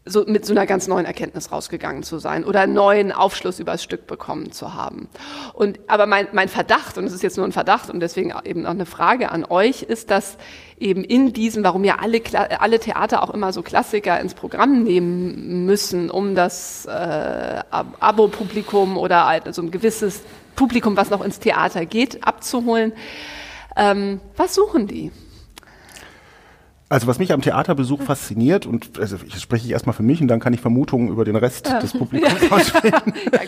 so 0.04 0.25
mit 0.26 0.44
so 0.44 0.52
einer 0.52 0.66
ganz 0.66 0.88
neuen 0.88 1.06
Erkenntnis 1.06 1.52
rausgegangen 1.52 2.02
zu 2.02 2.18
sein 2.18 2.44
oder 2.44 2.61
einen 2.61 2.75
neuen 2.75 3.12
Aufschluss 3.12 3.61
über 3.61 3.73
das 3.73 3.85
Stück 3.85 4.09
bekommen 4.09 4.50
zu 4.50 4.75
haben. 4.75 5.09
Und 5.54 5.78
aber 5.87 6.06
mein, 6.06 6.26
mein 6.32 6.49
Verdacht, 6.49 6.99
und 6.99 7.04
es 7.04 7.12
ist 7.12 7.23
jetzt 7.23 7.37
nur 7.37 7.47
ein 7.47 7.52
Verdacht 7.52 7.88
und 7.88 8.00
deswegen 8.00 8.32
eben 8.44 8.66
auch 8.66 8.71
eine 8.71 8.87
Frage 8.87 9.30
an 9.30 9.44
euch, 9.44 9.82
ist, 9.82 10.11
dass 10.11 10.38
eben 10.78 11.04
in 11.04 11.32
diesem, 11.32 11.62
warum 11.62 11.85
ja 11.85 11.99
alle, 12.00 12.21
alle 12.59 12.80
Theater 12.80 13.23
auch 13.23 13.30
immer 13.30 13.52
so 13.52 13.62
Klassiker 13.62 14.18
ins 14.18 14.35
Programm 14.35 14.82
nehmen 14.82 15.66
müssen, 15.66 16.11
um 16.11 16.35
das 16.35 16.85
äh, 16.87 17.61
Abo-Publikum 17.71 18.97
oder 18.97 19.26
also 19.26 19.62
ein 19.62 19.71
gewisses 19.71 20.23
Publikum, 20.56 20.97
was 20.97 21.11
noch 21.11 21.25
ins 21.25 21.38
Theater 21.38 21.87
geht, 21.87 22.26
abzuholen. 22.26 22.92
Ähm, 23.76 24.21
was 24.37 24.54
suchen 24.54 24.88
die? 24.88 25.12
Also 26.92 27.06
was 27.06 27.18
mich 27.18 27.32
am 27.32 27.40
Theaterbesuch 27.40 28.02
fasziniert, 28.02 28.66
und 28.66 28.99
also 28.99 29.16
ich 29.26 29.40
spreche 29.40 29.64
ich 29.64 29.72
erstmal 29.72 29.94
für 29.94 30.02
mich 30.02 30.20
und 30.20 30.28
dann 30.28 30.40
kann 30.40 30.52
ich 30.52 30.61
Vermutungen 30.61 31.08
über 31.08 31.25
den 31.25 31.37
Rest 31.37 31.66
ja. 31.66 31.80
des 31.80 31.94
Publikums 31.94 32.52
ausstellen. 32.52 32.92
ja, 33.32 33.40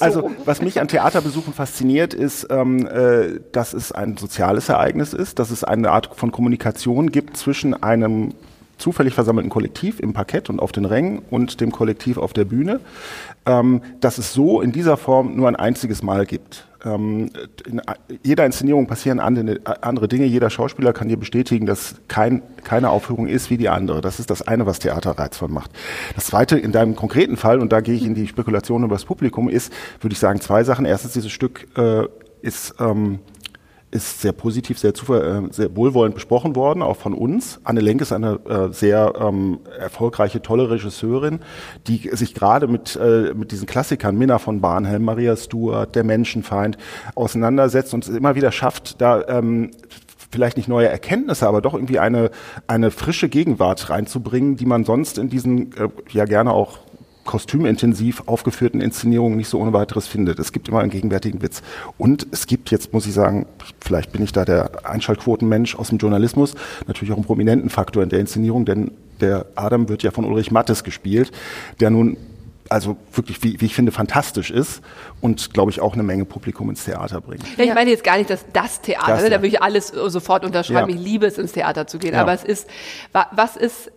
also 0.00 0.30
was 0.46 0.62
mich 0.62 0.80
an 0.80 0.88
Theaterbesuchen 0.88 1.52
fasziniert, 1.52 2.14
ist, 2.14 2.46
ähm, 2.48 2.86
äh, 2.86 3.40
dass 3.52 3.74
es 3.74 3.92
ein 3.92 4.16
soziales 4.16 4.70
Ereignis 4.70 5.12
ist, 5.12 5.38
dass 5.38 5.50
es 5.50 5.64
eine 5.64 5.90
Art 5.90 6.16
von 6.16 6.32
Kommunikation 6.32 7.12
gibt 7.12 7.36
zwischen 7.36 7.74
einem 7.74 8.32
zufällig 8.78 9.12
versammelten 9.12 9.50
Kollektiv 9.50 10.00
im 10.00 10.14
Parkett 10.14 10.48
und 10.48 10.58
auf 10.58 10.72
den 10.72 10.86
Rängen 10.86 11.20
und 11.28 11.60
dem 11.60 11.72
Kollektiv 11.72 12.16
auf 12.16 12.32
der 12.32 12.46
Bühne, 12.46 12.80
ähm, 13.44 13.82
dass 14.00 14.16
es 14.16 14.32
so 14.32 14.62
in 14.62 14.72
dieser 14.72 14.96
Form 14.96 15.36
nur 15.36 15.48
ein 15.48 15.56
einziges 15.56 16.02
Mal 16.02 16.24
gibt. 16.24 16.67
Ähm, 16.84 17.30
in 17.66 17.80
jeder 18.22 18.46
Inszenierung 18.46 18.86
passieren 18.86 19.20
andere, 19.20 20.08
Dinge. 20.08 20.26
Jeder 20.26 20.50
Schauspieler 20.50 20.92
kann 20.92 21.08
dir 21.08 21.16
bestätigen, 21.16 21.66
dass 21.66 21.96
kein, 22.08 22.42
keine 22.64 22.90
Aufführung 22.90 23.26
ist 23.26 23.50
wie 23.50 23.56
die 23.56 23.68
andere. 23.68 24.00
Das 24.00 24.20
ist 24.20 24.30
das 24.30 24.42
eine, 24.42 24.66
was 24.66 24.78
Theater 24.78 25.12
reizvoll 25.12 25.48
macht. 25.48 25.70
Das 26.14 26.26
zweite, 26.26 26.58
in 26.58 26.72
deinem 26.72 26.94
konkreten 26.94 27.36
Fall, 27.36 27.58
und 27.58 27.72
da 27.72 27.80
gehe 27.80 27.94
ich 27.94 28.04
in 28.04 28.14
die 28.14 28.28
Spekulation 28.28 28.84
über 28.84 28.94
das 28.94 29.04
Publikum, 29.04 29.48
ist, 29.48 29.72
würde 30.00 30.12
ich 30.12 30.20
sagen, 30.20 30.40
zwei 30.40 30.64
Sachen. 30.64 30.84
Erstens, 30.84 31.12
dieses 31.12 31.32
Stück 31.32 31.66
äh, 31.76 32.04
ist 32.42 32.74
ähm, 32.78 33.18
ist 33.90 34.20
sehr 34.20 34.32
positiv, 34.32 34.78
sehr, 34.78 34.90
äh, 34.90 35.42
sehr 35.50 35.74
wohlwollend 35.74 36.14
besprochen 36.14 36.56
worden, 36.56 36.82
auch 36.82 36.96
von 36.96 37.14
uns. 37.14 37.60
Anne 37.64 37.80
Lenk 37.80 38.00
ist 38.00 38.12
eine 38.12 38.38
äh, 38.48 38.72
sehr 38.72 39.14
ähm, 39.18 39.60
erfolgreiche, 39.78 40.42
tolle 40.42 40.70
Regisseurin, 40.70 41.40
die 41.86 42.10
sich 42.12 42.34
gerade 42.34 42.66
mit, 42.68 42.96
äh, 42.96 43.32
mit 43.34 43.50
diesen 43.50 43.66
Klassikern, 43.66 44.16
Minna 44.16 44.38
von 44.38 44.60
Barnhelm, 44.60 45.04
Maria 45.04 45.36
Stuart, 45.36 45.94
Der 45.94 46.04
Menschenfeind, 46.04 46.76
auseinandersetzt 47.14 47.94
und 47.94 48.06
es 48.06 48.14
immer 48.14 48.34
wieder 48.34 48.52
schafft, 48.52 49.00
da 49.00 49.26
ähm, 49.28 49.70
vielleicht 50.30 50.56
nicht 50.58 50.68
neue 50.68 50.88
Erkenntnisse, 50.88 51.48
aber 51.48 51.62
doch 51.62 51.74
irgendwie 51.74 51.98
eine, 51.98 52.30
eine 52.66 52.90
frische 52.90 53.28
Gegenwart 53.28 53.88
reinzubringen, 53.88 54.56
die 54.56 54.66
man 54.66 54.84
sonst 54.84 55.18
in 55.18 55.30
diesen 55.30 55.72
äh, 55.76 55.88
ja 56.10 56.26
gerne 56.26 56.52
auch 56.52 56.78
kostümintensiv 57.28 58.22
aufgeführten 58.24 58.80
Inszenierungen 58.80 59.36
nicht 59.36 59.48
so 59.48 59.60
ohne 59.60 59.74
weiteres 59.74 60.06
findet. 60.06 60.38
Es 60.38 60.50
gibt 60.50 60.66
immer 60.68 60.80
einen 60.80 60.88
gegenwärtigen 60.88 61.42
Witz. 61.42 61.62
Und 61.98 62.26
es 62.30 62.46
gibt 62.46 62.70
jetzt, 62.70 62.94
muss 62.94 63.06
ich 63.06 63.12
sagen, 63.12 63.44
vielleicht 63.80 64.12
bin 64.12 64.22
ich 64.22 64.32
da 64.32 64.46
der 64.46 64.86
Einschaltquotenmensch 64.88 65.76
aus 65.76 65.90
dem 65.90 65.98
Journalismus, 65.98 66.54
natürlich 66.86 67.12
auch 67.12 67.18
einen 67.18 67.26
prominenten 67.26 67.68
Faktor 67.68 68.02
in 68.02 68.08
der 68.08 68.20
Inszenierung, 68.20 68.64
denn 68.64 68.92
der 69.20 69.44
Adam 69.56 69.90
wird 69.90 70.02
ja 70.02 70.10
von 70.10 70.24
Ulrich 70.24 70.50
Mattes 70.50 70.84
gespielt, 70.84 71.30
der 71.80 71.90
nun 71.90 72.16
also 72.70 72.96
wirklich, 73.12 73.42
wie, 73.42 73.60
wie 73.60 73.66
ich 73.66 73.74
finde, 73.74 73.92
fantastisch 73.92 74.50
ist 74.50 74.82
und, 75.20 75.52
glaube 75.52 75.70
ich, 75.70 75.80
auch 75.80 75.94
eine 75.94 76.02
Menge 76.02 76.24
Publikum 76.24 76.70
ins 76.70 76.84
Theater 76.84 77.20
bringt. 77.20 77.42
Ja, 77.56 77.64
ich 77.64 77.74
meine 77.74 77.90
jetzt 77.90 78.04
gar 78.04 78.18
nicht, 78.18 78.30
dass 78.30 78.44
das 78.52 78.80
Theater, 78.80 79.12
das, 79.12 79.22
ne, 79.22 79.30
da 79.30 79.36
würde 79.36 79.48
ich 79.48 79.62
alles 79.62 79.88
sofort 79.88 80.44
unterschreiben. 80.44 80.90
Ja. 80.90 80.96
Ich 80.96 81.02
liebe 81.02 81.26
es, 81.26 81.38
ins 81.38 81.52
Theater 81.52 81.86
zu 81.86 81.98
gehen. 81.98 82.14
Ja. 82.14 82.22
Aber 82.22 82.32
es 82.32 82.44
ist, 82.44 82.68
was 83.12 83.56
ist, 83.56 83.90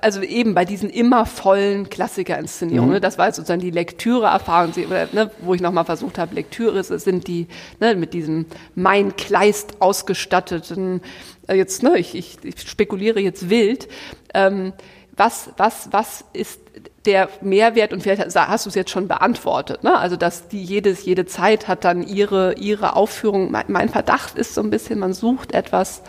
also 0.00 0.22
eben 0.22 0.54
bei 0.54 0.64
diesen 0.64 0.90
immer 0.90 1.26
vollen 1.26 1.90
Klassikerinszenierungen, 1.90 2.90
mhm. 2.90 2.94
ne, 2.94 3.00
das 3.00 3.18
war 3.18 3.26
jetzt 3.26 3.36
sozusagen 3.36 3.60
die 3.60 3.70
Lektüre-Erfahrung, 3.70 4.72
ne, 5.12 5.30
wo 5.40 5.54
ich 5.54 5.60
nochmal 5.60 5.84
versucht 5.84 6.18
habe, 6.18 6.34
Lektüre 6.34 6.82
sind 6.84 7.26
die, 7.26 7.48
ne, 7.80 7.94
mit 7.94 8.14
diesem 8.14 8.46
Mein 8.74 9.16
Kleist 9.16 9.80
ausgestatteten, 9.80 11.00
äh, 11.48 11.54
jetzt, 11.54 11.82
ne, 11.82 11.98
ich, 11.98 12.14
ich, 12.14 12.38
ich 12.42 12.60
spekuliere 12.68 13.20
jetzt 13.20 13.50
wild, 13.50 13.88
ähm, 14.34 14.72
was, 15.16 15.50
was, 15.56 15.88
was 15.90 16.24
ist 16.32 16.60
der 17.06 17.28
Mehrwert, 17.40 17.92
und 17.92 18.02
vielleicht 18.02 18.22
hast 18.36 18.66
du 18.66 18.68
es 18.68 18.74
jetzt 18.74 18.90
schon 18.90 19.08
beantwortet, 19.08 19.82
ne? 19.82 19.96
also 19.96 20.16
dass 20.16 20.48
die 20.48 20.62
jedes, 20.62 21.04
jede 21.04 21.24
Zeit 21.24 21.66
hat 21.66 21.84
dann 21.84 22.02
ihre, 22.02 22.54
ihre 22.54 22.94
Aufführung. 22.94 23.50
Mein, 23.50 23.64
mein 23.68 23.88
Verdacht 23.88 24.36
ist 24.36 24.54
so 24.54 24.60
ein 24.60 24.70
bisschen, 24.70 24.98
man 24.98 25.14
sucht 25.14 25.52
etwas, 25.52 26.02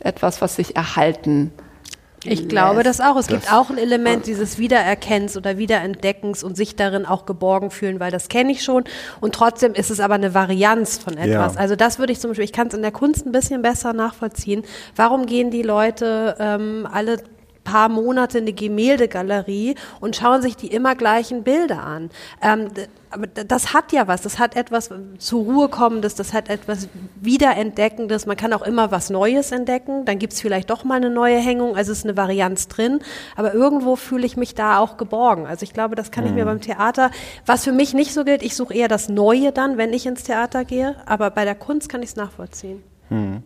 etwas, 0.00 0.40
was 0.40 0.56
sich 0.56 0.74
erhalten 0.74 1.52
ich 2.24 2.48
glaube 2.48 2.82
das 2.82 3.00
auch. 3.00 3.16
Es 3.16 3.26
das 3.26 3.40
gibt 3.40 3.52
auch 3.52 3.70
ein 3.70 3.78
Element 3.78 4.26
dieses 4.26 4.58
Wiedererkennens 4.58 5.36
oder 5.36 5.58
Wiederentdeckens 5.58 6.44
und 6.44 6.56
sich 6.56 6.76
darin 6.76 7.06
auch 7.06 7.26
geborgen 7.26 7.70
fühlen, 7.70 8.00
weil 8.00 8.10
das 8.10 8.28
kenne 8.28 8.52
ich 8.52 8.62
schon. 8.62 8.84
Und 9.20 9.34
trotzdem 9.34 9.74
ist 9.74 9.90
es 9.90 10.00
aber 10.00 10.14
eine 10.14 10.34
Varianz 10.34 10.98
von 10.98 11.16
etwas. 11.16 11.54
Ja. 11.54 11.60
Also 11.60 11.76
das 11.76 11.98
würde 11.98 12.12
ich 12.12 12.20
zum 12.20 12.30
Beispiel, 12.30 12.44
ich 12.44 12.52
kann 12.52 12.68
es 12.68 12.74
in 12.74 12.82
der 12.82 12.92
Kunst 12.92 13.26
ein 13.26 13.32
bisschen 13.32 13.62
besser 13.62 13.92
nachvollziehen. 13.92 14.62
Warum 14.94 15.26
gehen 15.26 15.50
die 15.50 15.62
Leute 15.62 16.36
ähm, 16.38 16.88
alle 16.90 17.18
paar 17.64 17.88
Monate 17.88 18.38
eine 18.38 18.52
Gemäldegalerie 18.52 19.74
und 20.00 20.16
schauen 20.16 20.42
sich 20.42 20.56
die 20.56 20.68
immer 20.68 20.94
gleichen 20.94 21.42
Bilder 21.42 21.82
an. 21.82 22.10
Ähm, 22.42 22.68
aber 23.10 23.26
das 23.26 23.74
hat 23.74 23.92
ja 23.92 24.08
was, 24.08 24.22
das 24.22 24.38
hat 24.38 24.56
etwas 24.56 24.88
zur 25.18 25.44
Ruhe 25.44 25.68
kommendes, 25.68 26.14
das 26.14 26.32
hat 26.32 26.48
etwas 26.48 26.88
Wiederentdeckendes. 27.20 28.24
Man 28.24 28.38
kann 28.38 28.54
auch 28.54 28.62
immer 28.62 28.90
was 28.90 29.10
Neues 29.10 29.52
entdecken, 29.52 30.06
dann 30.06 30.18
gibt's 30.18 30.40
vielleicht 30.40 30.70
doch 30.70 30.84
mal 30.84 30.94
eine 30.94 31.10
neue 31.10 31.38
Hängung, 31.38 31.76
also 31.76 31.92
ist 31.92 32.04
eine 32.04 32.16
Varianz 32.16 32.68
drin. 32.68 33.00
Aber 33.36 33.52
irgendwo 33.52 33.96
fühle 33.96 34.24
ich 34.24 34.36
mich 34.36 34.54
da 34.54 34.78
auch 34.78 34.96
geborgen. 34.96 35.46
Also 35.46 35.64
ich 35.64 35.74
glaube, 35.74 35.94
das 35.94 36.10
kann 36.10 36.24
mhm. 36.24 36.30
ich 36.30 36.36
mir 36.36 36.44
mhm. 36.44 36.48
beim 36.48 36.60
Theater, 36.62 37.10
was 37.44 37.64
für 37.64 37.72
mich 37.72 37.92
nicht 37.92 38.14
so 38.14 38.24
gilt, 38.24 38.42
ich 38.42 38.56
suche 38.56 38.74
eher 38.74 38.88
das 38.88 39.10
Neue 39.10 39.52
dann, 39.52 39.76
wenn 39.76 39.92
ich 39.92 40.06
ins 40.06 40.22
Theater 40.22 40.64
gehe, 40.64 40.96
aber 41.04 41.30
bei 41.30 41.44
der 41.44 41.54
Kunst 41.54 41.90
kann 41.90 42.02
ich 42.02 42.10
es 42.10 42.16
nachvollziehen. 42.16 42.82
Mhm. 43.10 43.42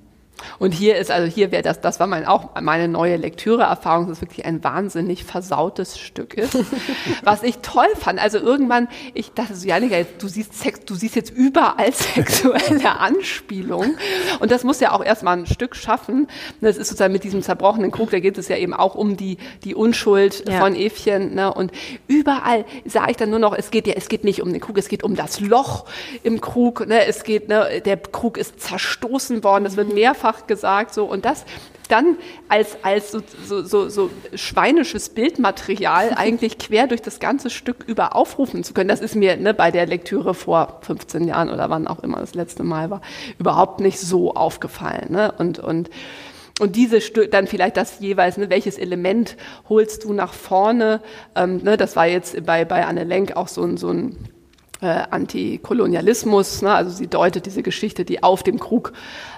Und 0.58 0.72
hier 0.72 0.96
ist, 0.96 1.10
also 1.10 1.26
hier 1.26 1.50
wäre 1.52 1.62
das, 1.62 1.80
das 1.80 2.00
war 2.00 2.06
mein, 2.06 2.26
auch 2.26 2.60
meine 2.60 2.88
neue 2.88 3.16
Lektüreerfahrung, 3.16 4.08
dass 4.08 4.18
es 4.18 4.22
wirklich 4.22 4.46
ein 4.46 4.62
wahnsinnig 4.62 5.24
versautes 5.24 5.98
Stück 5.98 6.34
ist. 6.34 6.56
Was 7.22 7.42
ich 7.42 7.58
toll 7.58 7.88
fand, 7.96 8.20
also 8.20 8.38
irgendwann, 8.38 8.88
ich 9.14 9.32
dachte 9.32 9.54
so, 9.54 9.66
Janika, 9.66 9.96
du 10.18 10.28
siehst 10.28 10.54
Sex, 10.54 10.80
du 10.84 10.94
siehst 10.94 11.16
jetzt 11.16 11.30
überall 11.30 11.92
sexuelle 12.14 12.98
Anspielungen. 12.98 13.96
Und 14.40 14.50
das 14.50 14.64
muss 14.64 14.80
ja 14.80 14.92
auch 14.92 15.04
erstmal 15.04 15.38
ein 15.38 15.46
Stück 15.46 15.76
schaffen. 15.76 16.28
Das 16.60 16.76
ist 16.76 16.88
sozusagen 16.88 17.12
mit 17.12 17.24
diesem 17.24 17.42
zerbrochenen 17.42 17.90
Krug, 17.90 18.10
da 18.10 18.20
geht 18.20 18.38
es 18.38 18.48
ja 18.48 18.56
eben 18.56 18.74
auch 18.74 18.94
um 18.94 19.16
die, 19.16 19.38
die 19.64 19.74
Unschuld 19.74 20.48
ja. 20.48 20.58
von 20.58 20.74
Evchen, 20.74 21.34
ne? 21.34 21.52
Und 21.52 21.72
überall 22.06 22.64
sah 22.84 23.08
ich 23.08 23.16
dann 23.16 23.30
nur 23.30 23.38
noch, 23.38 23.54
es 23.56 23.70
geht 23.70 23.86
ja, 23.86 23.94
es 23.96 24.08
geht 24.08 24.24
nicht 24.24 24.42
um 24.42 24.52
den 24.52 24.60
Krug, 24.60 24.78
es 24.78 24.88
geht 24.88 25.02
um 25.02 25.16
das 25.16 25.40
Loch 25.40 25.86
im 26.22 26.40
Krug, 26.40 26.86
ne? 26.86 27.06
Es 27.06 27.24
geht, 27.24 27.48
ne, 27.48 27.82
der 27.84 27.96
Krug 27.96 28.36
ist 28.36 28.60
zerstoßen 28.60 29.44
worden, 29.44 29.66
es 29.66 29.76
wird 29.76 29.92
mehrfach 29.92 30.25
mehrfach 30.26 30.46
gesagt 30.46 30.94
so 30.94 31.04
und 31.04 31.24
das 31.24 31.44
dann 31.88 32.16
als, 32.48 32.78
als 32.82 33.12
so, 33.12 33.20
so, 33.44 33.62
so, 33.62 33.88
so 33.88 34.10
schweinisches 34.34 35.08
Bildmaterial 35.10 36.14
eigentlich 36.16 36.58
quer 36.58 36.88
durch 36.88 37.00
das 37.00 37.20
ganze 37.20 37.48
Stück 37.48 37.84
über 37.86 38.16
aufrufen 38.16 38.64
zu 38.64 38.74
können. 38.74 38.88
Das 38.88 39.00
ist 39.00 39.14
mir 39.14 39.36
ne, 39.36 39.54
bei 39.54 39.70
der 39.70 39.86
Lektüre 39.86 40.34
vor 40.34 40.80
15 40.82 41.28
Jahren 41.28 41.48
oder 41.48 41.70
wann 41.70 41.86
auch 41.86 42.02
immer 42.02 42.18
das 42.18 42.34
letzte 42.34 42.64
Mal 42.64 42.90
war, 42.90 43.02
überhaupt 43.38 43.78
nicht 43.78 44.00
so 44.00 44.34
aufgefallen. 44.34 45.12
Ne? 45.12 45.32
Und, 45.38 45.60
und, 45.60 45.90
und 46.58 46.74
diese 46.74 47.00
Stück, 47.00 47.30
dann 47.30 47.46
vielleicht 47.46 47.76
das 47.76 48.00
jeweils, 48.00 48.36
ne, 48.36 48.50
welches 48.50 48.78
Element 48.78 49.36
holst 49.68 50.02
du 50.02 50.12
nach 50.12 50.32
vorne? 50.32 51.00
Ähm, 51.36 51.58
ne, 51.62 51.76
das 51.76 51.94
war 51.94 52.08
jetzt 52.08 52.44
bei, 52.44 52.64
bei 52.64 52.84
Anne 52.84 53.04
Lenk 53.04 53.36
auch 53.36 53.46
so 53.46 53.62
ein, 53.62 53.76
so 53.76 53.90
ein 53.90 54.16
äh, 54.80 55.02
Antikolonialismus, 55.10 56.62
ne? 56.62 56.72
also 56.72 56.90
sie 56.90 57.06
deutet 57.06 57.46
diese 57.46 57.62
Geschichte, 57.62 58.04
die 58.04 58.22
auf 58.22 58.42
dem 58.42 58.60
Krug 58.60 58.92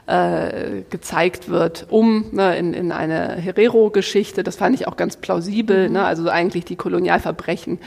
äh, 0.06 0.82
gezeigt 0.90 1.48
wird, 1.48 1.86
um 1.90 2.26
ne, 2.32 2.56
in, 2.56 2.74
in 2.74 2.92
eine 2.92 3.36
Herero-Geschichte. 3.36 4.42
Das 4.42 4.56
fand 4.56 4.74
ich 4.74 4.88
auch 4.88 4.96
ganz 4.96 5.16
plausibel. 5.16 5.88
Mhm. 5.88 5.94
Ne? 5.94 6.04
Also 6.04 6.28
eigentlich 6.28 6.64
die 6.64 6.76
Kolonialverbrechen 6.76 7.78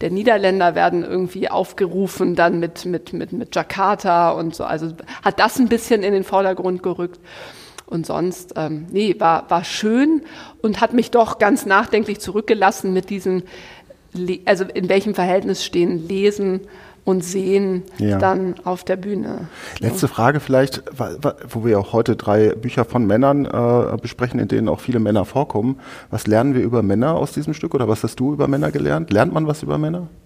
der 0.00 0.10
Niederländer 0.10 0.74
werden 0.74 1.02
irgendwie 1.02 1.50
aufgerufen, 1.50 2.36
dann 2.36 2.60
mit, 2.60 2.84
mit, 2.84 3.12
mit, 3.12 3.32
mit 3.32 3.56
Jakarta 3.56 4.30
und 4.30 4.54
so. 4.54 4.64
Also 4.64 4.92
hat 5.24 5.40
das 5.40 5.58
ein 5.58 5.68
bisschen 5.68 6.02
in 6.02 6.12
den 6.12 6.24
Vordergrund 6.24 6.82
gerückt. 6.82 7.18
Und 7.86 8.06
sonst, 8.06 8.52
ähm, 8.54 8.86
nee, 8.92 9.16
war, 9.18 9.50
war 9.50 9.64
schön 9.64 10.22
und 10.62 10.80
hat 10.80 10.92
mich 10.92 11.10
doch 11.10 11.38
ganz 11.38 11.66
nachdenklich 11.66 12.20
zurückgelassen 12.20 12.92
mit 12.92 13.10
diesem, 13.10 13.42
also 14.44 14.64
in 14.64 14.88
welchem 14.88 15.14
Verhältnis 15.16 15.64
stehen 15.64 16.06
Lesen 16.06 16.60
und 17.04 17.24
sehen 17.24 17.82
ja. 17.98 18.18
dann 18.18 18.54
auf 18.64 18.84
der 18.84 18.96
Bühne. 18.96 19.48
Letzte 19.78 20.08
Frage 20.08 20.40
vielleicht, 20.40 20.82
wo 21.48 21.64
wir 21.64 21.78
auch 21.78 21.92
heute 21.92 22.16
drei 22.16 22.50
Bücher 22.50 22.84
von 22.84 23.06
Männern 23.06 23.46
äh, 23.46 23.96
besprechen, 24.00 24.38
in 24.38 24.48
denen 24.48 24.68
auch 24.68 24.80
viele 24.80 25.00
Männer 25.00 25.24
vorkommen. 25.24 25.80
Was 26.10 26.26
lernen 26.26 26.54
wir 26.54 26.62
über 26.62 26.82
Männer 26.82 27.14
aus 27.14 27.32
diesem 27.32 27.54
Stück 27.54 27.74
oder 27.74 27.88
was 27.88 28.02
hast 28.04 28.20
du 28.20 28.32
über 28.32 28.48
Männer 28.48 28.70
gelernt? 28.70 29.10
Lernt 29.12 29.32
man 29.32 29.46
was 29.46 29.62
über 29.62 29.78
Männer? 29.78 30.08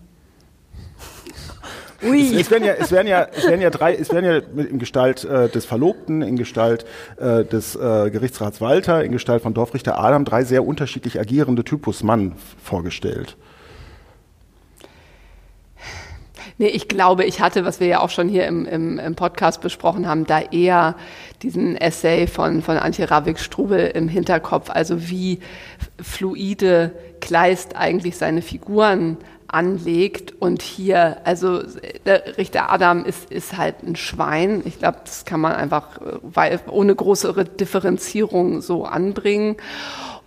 Es, 2.01 2.33
es, 2.33 2.51
werden 2.51 2.65
ja, 2.65 2.75
es, 2.75 2.93
werden 2.93 3.07
ja, 3.07 3.27
es 3.35 3.47
werden 3.47 3.63
ja 3.63 3.71
drei, 3.71 3.95
es 3.95 4.13
werden 4.13 4.27
ja 4.27 4.63
in 4.63 4.79
Gestalt 4.79 5.25
äh, 5.25 5.49
des 5.49 5.65
Verlobten, 5.65 6.21
in 6.21 6.37
Gestalt 6.37 6.85
äh, 7.17 7.45
des 7.47 7.77
äh, 7.77 8.11
Gerichtsrats 8.11 8.61
Walter, 8.61 9.03
in 9.03 9.13
Gestalt 9.13 9.43
von 9.43 9.55
Dorfrichter 9.55 9.99
Adam 9.99 10.27
drei 10.27 10.45
sehr 10.45 10.67
unterschiedlich 10.67 11.19
agierende 11.19 11.65
Typus 11.65 12.03
Mann 12.03 12.33
vorgestellt. 12.63 13.39
Nee, 16.57 16.69
ich 16.69 16.87
glaube, 16.87 17.25
ich 17.25 17.41
hatte, 17.41 17.65
was 17.65 17.81
wir 17.81 17.89
ja 17.89 18.01
auch 18.01 18.11
schon 18.11 18.29
hier 18.29 18.47
im, 18.47 18.65
im, 18.65 18.99
im 19.01 19.15
Podcast 19.17 19.61
besprochen 19.61 20.07
haben, 20.07 20.25
da 20.25 20.41
eher 20.41 20.95
diesen 21.43 21.77
Essay 21.77 22.29
von, 22.29 22.63
von 22.63 22.77
Antje 22.77 23.11
Ravik-Strubel 23.11 23.89
im 23.89 24.09
Hinterkopf. 24.09 24.71
Also 24.71 25.09
wie 25.09 25.41
fluide 26.01 26.93
Kleist 27.21 27.75
eigentlich 27.75 28.17
seine 28.17 28.41
Figuren 28.41 29.17
anlegt. 29.49 30.33
Und 30.41 30.63
hier, 30.63 31.19
also 31.25 31.61
Richter 32.39 32.71
Adam 32.71 33.05
ist, 33.05 33.31
ist 33.33 33.57
halt 33.57 33.83
ein 33.83 33.97
Schwein. 33.97 34.63
Ich 34.65 34.79
glaube, 34.79 34.99
das 35.05 35.25
kann 35.25 35.41
man 35.41 35.53
einfach 35.55 36.01
weil, 36.23 36.61
ohne 36.69 36.95
größere 36.95 37.45
Differenzierung 37.45 38.61
so 38.61 38.85
anbringen. 38.85 39.57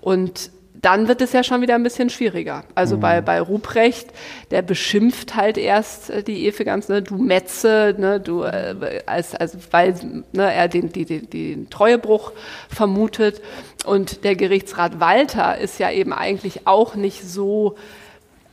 Und 0.02 0.52
dann 0.82 1.08
wird 1.08 1.22
es 1.22 1.34
ja 1.34 1.44
schon 1.44 1.62
wieder 1.62 1.76
ein 1.76 1.84
bisschen 1.84 2.10
schwieriger. 2.10 2.64
Also 2.76 2.98
mhm. 2.98 3.02
bei, 3.02 3.22
bei 3.22 3.42
Ruprecht, 3.42 4.10
der 4.52 4.62
beschimpft 4.62 5.36
halt 5.36 5.58
erst 5.58 6.10
äh, 6.10 6.24
die 6.24 6.48
Efe 6.48 6.66
ganz, 6.66 6.90
ne, 6.90 7.02
du 7.02 7.18
Metze, 7.18 7.96
ne, 7.98 8.20
du, 8.20 8.44
äh, 8.44 9.02
als, 9.06 9.36
als, 9.36 9.58
weil 9.72 9.96
ne, 10.34 10.54
er 10.54 10.68
den, 10.68 10.92
die, 10.92 11.06
den, 11.06 11.30
den 11.30 11.70
Treuebruch 11.70 12.32
vermutet. 12.70 13.42
Und 13.86 14.24
der 14.24 14.36
Gerichtsrat 14.36 15.00
Walter 15.00 15.58
ist 15.58 15.80
ja 15.80 15.92
eben 15.92 16.14
eigentlich 16.14 16.68
auch 16.68 16.96
nicht 16.96 17.28
so 17.28 17.76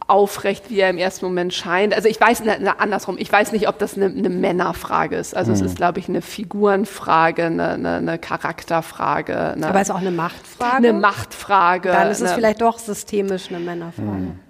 aufrecht, 0.07 0.71
wie 0.71 0.81
er 0.81 0.91
im 0.91 0.99
ersten 0.99 1.25
Moment 1.25 1.55
scheint. 1.55 1.95
Also 1.95 2.09
ich 2.09 2.21
weiß, 2.21 2.43
andersrum, 2.79 3.17
ich 3.19 3.31
weiß 3.33 3.53
nicht, 3.53 3.69
ob 3.69 3.79
das 3.79 3.97
eine, 3.97 4.07
eine 4.07 4.29
Männerfrage 4.29 5.17
ist. 5.17 5.35
Also 5.37 5.51
mhm. 5.51 5.57
es 5.57 5.61
ist, 5.63 5.77
glaube 5.77 5.99
ich, 5.99 6.09
eine 6.09 6.23
Figurenfrage, 6.23 7.45
eine, 7.45 7.71
eine, 7.71 7.95
eine 7.97 8.19
Charakterfrage. 8.19 9.57
Aber 9.61 9.81
es 9.81 9.89
ist 9.89 9.95
auch 9.95 10.01
eine 10.01 10.11
Machtfrage? 10.11 10.77
Eine 10.77 10.93
Machtfrage. 10.93 11.89
Dann 11.89 12.11
ist 12.11 12.21
es 12.21 12.33
vielleicht 12.33 12.61
doch 12.61 12.79
systemisch 12.79 13.49
eine 13.49 13.61
Männerfrage. 13.61 14.09
Mhm. 14.09 14.41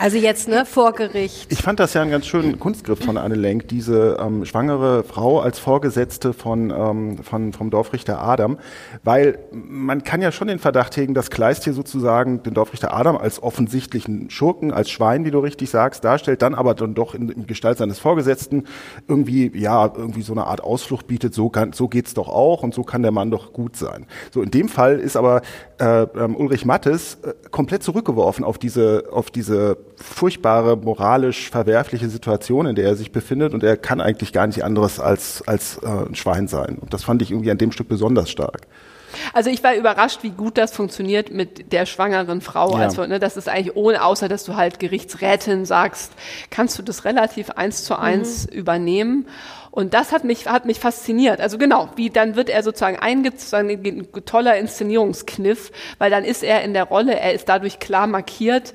Also 0.00 0.16
jetzt, 0.16 0.48
ne, 0.48 0.64
vor 0.64 0.92
Gericht. 0.92 1.52
Ich 1.52 1.60
fand 1.60 1.78
das 1.78 1.92
ja 1.92 2.00
einen 2.00 2.10
ganz 2.10 2.24
schönen 2.24 2.58
Kunstgriff 2.58 3.04
von 3.04 3.18
Anne 3.18 3.34
Lenk, 3.34 3.68
diese 3.68 4.16
ähm, 4.18 4.46
schwangere 4.46 5.04
Frau 5.04 5.40
als 5.40 5.58
Vorgesetzte 5.58 6.32
von, 6.32 6.70
ähm, 6.70 7.18
von, 7.18 7.52
vom 7.52 7.68
Dorfrichter 7.68 8.18
Adam, 8.18 8.56
weil 9.04 9.38
man 9.52 10.02
kann 10.02 10.22
ja 10.22 10.32
schon 10.32 10.48
den 10.48 10.58
Verdacht 10.58 10.96
hegen, 10.96 11.12
dass 11.12 11.28
Kleist 11.28 11.64
hier 11.64 11.74
sozusagen 11.74 12.42
den 12.42 12.54
Dorfrichter 12.54 12.94
Adam 12.94 13.18
als 13.18 13.42
offensichtlichen 13.42 14.30
Schurken, 14.30 14.72
als 14.72 14.88
Schwein, 14.88 15.26
wie 15.26 15.30
du 15.30 15.40
richtig 15.40 15.68
sagst, 15.68 16.02
darstellt, 16.02 16.40
dann 16.40 16.54
aber 16.54 16.72
dann 16.72 16.94
doch 16.94 17.14
in, 17.14 17.28
in 17.28 17.46
Gestalt 17.46 17.76
seines 17.76 17.98
Vorgesetzten 17.98 18.64
irgendwie, 19.06 19.52
ja, 19.54 19.92
irgendwie 19.94 20.22
so 20.22 20.32
eine 20.32 20.46
Art 20.46 20.62
Ausflucht 20.62 21.08
bietet, 21.08 21.34
so, 21.34 21.50
kann, 21.50 21.74
so 21.74 21.88
geht's 21.88 22.14
doch 22.14 22.28
auch 22.28 22.62
und 22.62 22.72
so 22.72 22.84
kann 22.84 23.02
der 23.02 23.12
Mann 23.12 23.30
doch 23.30 23.52
gut 23.52 23.76
sein. 23.76 24.06
So, 24.32 24.40
in 24.40 24.50
dem 24.50 24.70
Fall 24.70 24.98
ist 24.98 25.18
aber 25.18 25.42
äh, 25.78 26.04
ähm, 26.16 26.36
Ulrich 26.36 26.64
Mattes 26.64 27.18
äh, 27.22 27.34
komplett 27.50 27.82
zurückgeworfen 27.82 28.46
auf 28.46 28.56
diese, 28.56 29.04
auf 29.12 29.30
diese 29.30 29.76
furchtbare, 30.02 30.76
moralisch 30.76 31.50
verwerfliche 31.50 32.08
Situation, 32.08 32.66
in 32.66 32.74
der 32.74 32.86
er 32.86 32.96
sich 32.96 33.12
befindet 33.12 33.54
und 33.54 33.62
er 33.62 33.76
kann 33.76 34.00
eigentlich 34.00 34.32
gar 34.32 34.46
nicht 34.46 34.64
anderes 34.64 34.98
als, 34.98 35.46
als 35.46 35.78
äh, 35.82 35.86
ein 35.86 36.14
Schwein 36.14 36.48
sein. 36.48 36.78
Und 36.80 36.94
das 36.94 37.04
fand 37.04 37.22
ich 37.22 37.30
irgendwie 37.30 37.50
an 37.50 37.58
dem 37.58 37.72
Stück 37.72 37.88
besonders 37.88 38.30
stark. 38.30 38.66
Also 39.32 39.50
ich 39.50 39.62
war 39.62 39.74
überrascht, 39.74 40.22
wie 40.22 40.30
gut 40.30 40.56
das 40.56 40.72
funktioniert 40.72 41.32
mit 41.32 41.72
der 41.72 41.86
schwangeren 41.86 42.40
Frau. 42.40 42.76
Ja. 42.76 42.84
Also, 42.84 43.04
ne, 43.06 43.18
das 43.18 43.36
ist 43.36 43.48
eigentlich 43.48 43.76
ohne, 43.76 44.04
außer 44.04 44.28
dass 44.28 44.44
du 44.44 44.56
halt 44.56 44.78
Gerichtsrätin 44.78 45.64
sagst, 45.64 46.12
kannst 46.50 46.78
du 46.78 46.82
das 46.82 47.04
relativ 47.04 47.50
eins 47.50 47.84
zu 47.84 47.98
eins 47.98 48.46
mhm. 48.46 48.52
übernehmen. 48.56 49.26
Und 49.70 49.94
das 49.94 50.12
hat 50.12 50.24
mich, 50.24 50.46
hat 50.48 50.64
mich 50.64 50.80
fasziniert. 50.80 51.40
Also 51.40 51.56
genau, 51.56 51.90
wie 51.94 52.10
dann 52.10 52.34
wird 52.34 52.50
er 52.50 52.62
sozusagen 52.62 52.98
eingezogen, 52.98 53.70
ein 53.70 54.08
toller 54.24 54.56
Inszenierungskniff, 54.56 55.70
weil 55.98 56.10
dann 56.10 56.24
ist 56.24 56.42
er 56.42 56.62
in 56.62 56.72
der 56.72 56.84
Rolle, 56.84 57.18
er 57.18 57.34
ist 57.34 57.48
dadurch 57.48 57.78
klar 57.78 58.08
markiert. 58.08 58.74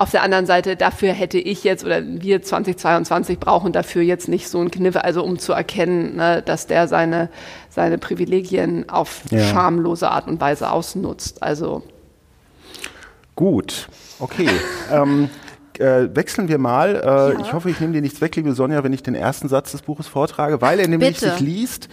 Auf 0.00 0.12
der 0.12 0.22
anderen 0.22 0.46
Seite, 0.46 0.76
dafür 0.76 1.12
hätte 1.12 1.36
ich 1.36 1.62
jetzt 1.62 1.84
oder 1.84 2.02
wir 2.02 2.40
2022 2.40 3.38
brauchen 3.38 3.70
dafür 3.70 4.00
jetzt 4.00 4.28
nicht 4.28 4.48
so 4.48 4.58
einen 4.58 4.70
Kniff, 4.70 4.96
also 4.96 5.22
um 5.22 5.38
zu 5.38 5.52
erkennen, 5.52 6.16
ne, 6.16 6.40
dass 6.40 6.66
der 6.66 6.88
seine, 6.88 7.28
seine 7.68 7.98
Privilegien 7.98 8.88
auf 8.88 9.20
ja. 9.30 9.44
schamlose 9.44 10.10
Art 10.10 10.26
und 10.26 10.40
Weise 10.40 10.70
ausnutzt. 10.70 11.42
Also 11.42 11.82
gut, 13.36 13.88
okay. 14.20 14.48
ähm, 14.90 15.28
äh, 15.78 16.08
wechseln 16.14 16.48
wir 16.48 16.56
mal. 16.56 16.96
Äh, 16.96 17.34
ja. 17.34 17.40
Ich 17.40 17.52
hoffe, 17.52 17.68
ich 17.68 17.78
nehme 17.78 17.92
dir 17.92 18.00
nichts 18.00 18.22
weg, 18.22 18.34
liebe 18.36 18.54
Sonja, 18.54 18.82
wenn 18.82 18.94
ich 18.94 19.02
den 19.02 19.14
ersten 19.14 19.50
Satz 19.50 19.72
des 19.72 19.82
Buches 19.82 20.06
vortrage, 20.06 20.62
weil 20.62 20.80
er 20.80 20.88
nämlich 20.88 21.20
Bitte. 21.20 21.32
sich 21.32 21.40
liest 21.40 21.90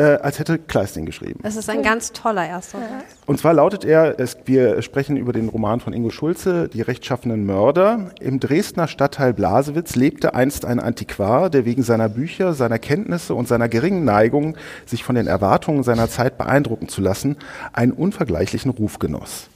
äh, 0.00 0.18
als 0.22 0.38
hätte 0.38 0.58
Kleist 0.58 0.96
ihn 0.96 1.04
geschrieben. 1.04 1.40
Das 1.42 1.56
ist 1.56 1.68
ein 1.68 1.82
ganz 1.82 2.12
toller 2.12 2.46
erster 2.46 2.78
Satz. 2.78 3.04
Und 3.26 3.38
zwar 3.38 3.52
lautet 3.52 3.84
er, 3.84 4.18
es, 4.18 4.38
wir 4.46 4.80
sprechen 4.80 5.18
über 5.18 5.34
den 5.34 5.50
Roman 5.50 5.80
von 5.80 5.92
Ingo 5.92 6.08
Schulze, 6.08 6.68
Die 6.68 6.80
rechtschaffenen 6.80 7.44
Mörder. 7.44 8.10
Im 8.18 8.40
Dresdner 8.40 8.88
Stadtteil 8.88 9.34
Blasewitz 9.34 9.96
lebte 9.96 10.34
einst 10.34 10.64
ein 10.64 10.80
Antiquar, 10.80 11.50
der 11.50 11.66
wegen 11.66 11.82
seiner 11.82 12.08
Bücher, 12.08 12.54
seiner 12.54 12.78
Kenntnisse 12.78 13.34
und 13.34 13.46
seiner 13.46 13.68
geringen 13.68 14.04
Neigung, 14.04 14.56
sich 14.86 15.04
von 15.04 15.16
den 15.16 15.26
Erwartungen 15.26 15.82
seiner 15.82 16.08
Zeit 16.08 16.38
beeindrucken 16.38 16.88
zu 16.88 17.02
lassen, 17.02 17.36
einen 17.74 17.92
unvergleichlichen 17.92 18.70
Ruf 18.70 18.98
genoss 18.98 19.50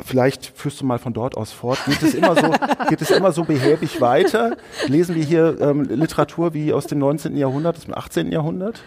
vielleicht 0.00 0.52
führst 0.56 0.80
du 0.80 0.86
mal 0.86 0.98
von 0.98 1.12
dort 1.12 1.36
aus 1.36 1.52
fort. 1.52 1.78
Geht 1.86 2.02
es 2.02 2.14
immer 2.14 2.34
so, 2.34 2.50
geht 2.88 3.02
es 3.02 3.10
immer 3.10 3.32
so 3.32 3.44
behäbig 3.44 4.00
weiter? 4.00 4.56
Lesen 4.86 5.14
wir 5.14 5.24
hier 5.24 5.56
ähm, 5.60 5.84
Literatur 5.84 6.54
wie 6.54 6.72
aus 6.72 6.86
dem 6.86 6.98
19. 6.98 7.36
Jahrhundert, 7.36 7.76
aus 7.76 7.84
dem 7.84 7.94
18. 7.94 8.32
Jahrhundert? 8.32 8.82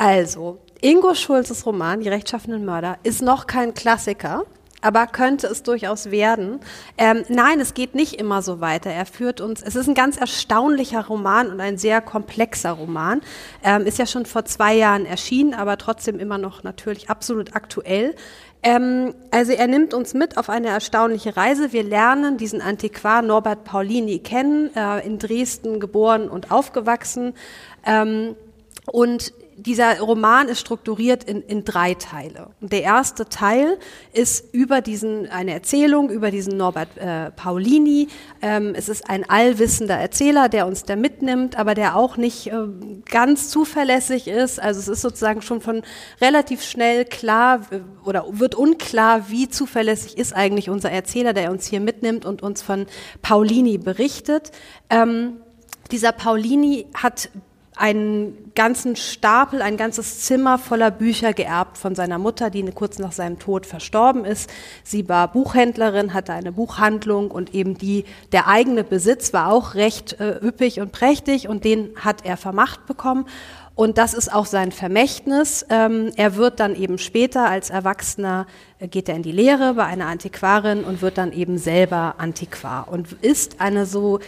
Also, 0.00 0.60
Ingo 0.80 1.12
Schulzes 1.14 1.66
Roman 1.66 1.98
Die 1.98 2.08
rechtschaffenen 2.08 2.64
Mörder 2.64 2.98
ist 3.02 3.20
noch 3.20 3.48
kein 3.48 3.74
Klassiker, 3.74 4.44
aber 4.80 5.08
könnte 5.08 5.48
es 5.48 5.64
durchaus 5.64 6.12
werden. 6.12 6.60
Ähm, 6.96 7.24
nein, 7.28 7.58
es 7.58 7.74
geht 7.74 7.96
nicht 7.96 8.14
immer 8.14 8.40
so 8.40 8.60
weiter. 8.60 8.90
Er 8.90 9.06
führt 9.06 9.40
uns, 9.40 9.60
es 9.60 9.74
ist 9.74 9.88
ein 9.88 9.96
ganz 9.96 10.16
erstaunlicher 10.16 11.04
Roman 11.04 11.50
und 11.50 11.60
ein 11.60 11.78
sehr 11.78 12.00
komplexer 12.00 12.70
Roman. 12.70 13.22
Ähm, 13.64 13.86
ist 13.86 13.98
ja 13.98 14.06
schon 14.06 14.24
vor 14.24 14.44
zwei 14.44 14.76
Jahren 14.76 15.04
erschienen, 15.04 15.52
aber 15.52 15.78
trotzdem 15.78 16.20
immer 16.20 16.38
noch 16.38 16.62
natürlich 16.62 17.10
absolut 17.10 17.56
aktuell. 17.56 18.14
Ähm, 18.62 19.16
also 19.32 19.50
er 19.50 19.66
nimmt 19.66 19.94
uns 19.94 20.14
mit 20.14 20.38
auf 20.38 20.48
eine 20.48 20.68
erstaunliche 20.68 21.36
Reise. 21.36 21.72
Wir 21.72 21.82
lernen 21.82 22.36
diesen 22.36 22.62
Antiquar 22.62 23.22
Norbert 23.22 23.64
Paulini 23.64 24.20
kennen, 24.20 24.70
äh, 24.76 25.04
in 25.04 25.18
Dresden 25.18 25.80
geboren 25.80 26.28
und 26.28 26.52
aufgewachsen. 26.52 27.34
Ähm, 27.84 28.36
und 28.86 29.32
dieser 29.58 29.98
Roman 30.00 30.48
ist 30.48 30.60
strukturiert 30.60 31.24
in, 31.24 31.42
in 31.42 31.64
drei 31.64 31.94
Teile. 31.94 32.50
Der 32.60 32.82
erste 32.82 33.28
Teil 33.28 33.78
ist 34.12 34.54
über 34.54 34.80
diesen, 34.80 35.28
eine 35.28 35.52
Erzählung 35.52 36.10
über 36.10 36.30
diesen 36.30 36.56
Norbert 36.56 36.96
äh, 36.96 37.32
Paulini. 37.32 38.06
Ähm, 38.40 38.72
es 38.76 38.88
ist 38.88 39.10
ein 39.10 39.28
allwissender 39.28 39.96
Erzähler, 39.96 40.48
der 40.48 40.66
uns 40.68 40.84
da 40.84 40.94
mitnimmt, 40.94 41.58
aber 41.58 41.74
der 41.74 41.96
auch 41.96 42.16
nicht 42.16 42.46
äh, 42.46 42.52
ganz 43.10 43.48
zuverlässig 43.50 44.28
ist. 44.28 44.62
Also 44.62 44.78
es 44.78 44.86
ist 44.86 45.02
sozusagen 45.02 45.42
schon 45.42 45.60
von 45.60 45.82
relativ 46.20 46.62
schnell 46.62 47.04
klar 47.04 47.62
äh, 47.72 47.80
oder 48.04 48.26
wird 48.30 48.54
unklar, 48.54 49.28
wie 49.28 49.48
zuverlässig 49.48 50.18
ist 50.18 50.36
eigentlich 50.36 50.70
unser 50.70 50.92
Erzähler, 50.92 51.32
der 51.32 51.50
uns 51.50 51.66
hier 51.66 51.80
mitnimmt 51.80 52.24
und 52.24 52.44
uns 52.44 52.62
von 52.62 52.86
Paulini 53.22 53.76
berichtet. 53.76 54.52
Ähm, 54.88 55.38
dieser 55.90 56.12
Paulini 56.12 56.86
hat 56.94 57.30
einen 57.78 58.52
ganzen 58.54 58.96
Stapel, 58.96 59.62
ein 59.62 59.76
ganzes 59.76 60.20
Zimmer 60.20 60.58
voller 60.58 60.90
Bücher 60.90 61.32
geerbt 61.32 61.78
von 61.78 61.94
seiner 61.94 62.18
Mutter, 62.18 62.50
die 62.50 62.62
kurz 62.72 62.98
nach 62.98 63.12
seinem 63.12 63.38
Tod 63.38 63.66
verstorben 63.66 64.24
ist. 64.24 64.50
Sie 64.82 65.08
war 65.08 65.28
Buchhändlerin, 65.28 66.12
hatte 66.14 66.32
eine 66.32 66.52
Buchhandlung 66.52 67.30
und 67.30 67.54
eben 67.54 67.78
die, 67.78 68.04
der 68.32 68.48
eigene 68.48 68.84
Besitz 68.84 69.32
war 69.32 69.52
auch 69.52 69.74
recht 69.74 70.20
äh, 70.20 70.44
üppig 70.44 70.80
und 70.80 70.92
prächtig 70.92 71.48
und 71.48 71.64
den 71.64 71.90
hat 71.96 72.24
er 72.24 72.36
vermacht 72.36 72.86
bekommen. 72.86 73.26
Und 73.78 73.96
das 73.96 74.12
ist 74.12 74.34
auch 74.34 74.46
sein 74.46 74.72
Vermächtnis. 74.72 75.64
Ähm, 75.70 76.10
er 76.16 76.34
wird 76.34 76.58
dann 76.58 76.74
eben 76.74 76.98
später 76.98 77.48
als 77.48 77.70
Erwachsener, 77.70 78.48
äh, 78.80 78.88
geht 78.88 79.08
er 79.08 79.14
in 79.14 79.22
die 79.22 79.30
Lehre 79.30 79.74
bei 79.74 79.84
einer 79.84 80.06
Antiquarin 80.06 80.82
und 80.82 81.00
wird 81.00 81.16
dann 81.16 81.32
eben 81.32 81.58
selber 81.58 82.16
Antiquar 82.18 82.88
und 82.90 83.12
ist 83.22 83.60
eine 83.60 83.86
so 83.86 84.18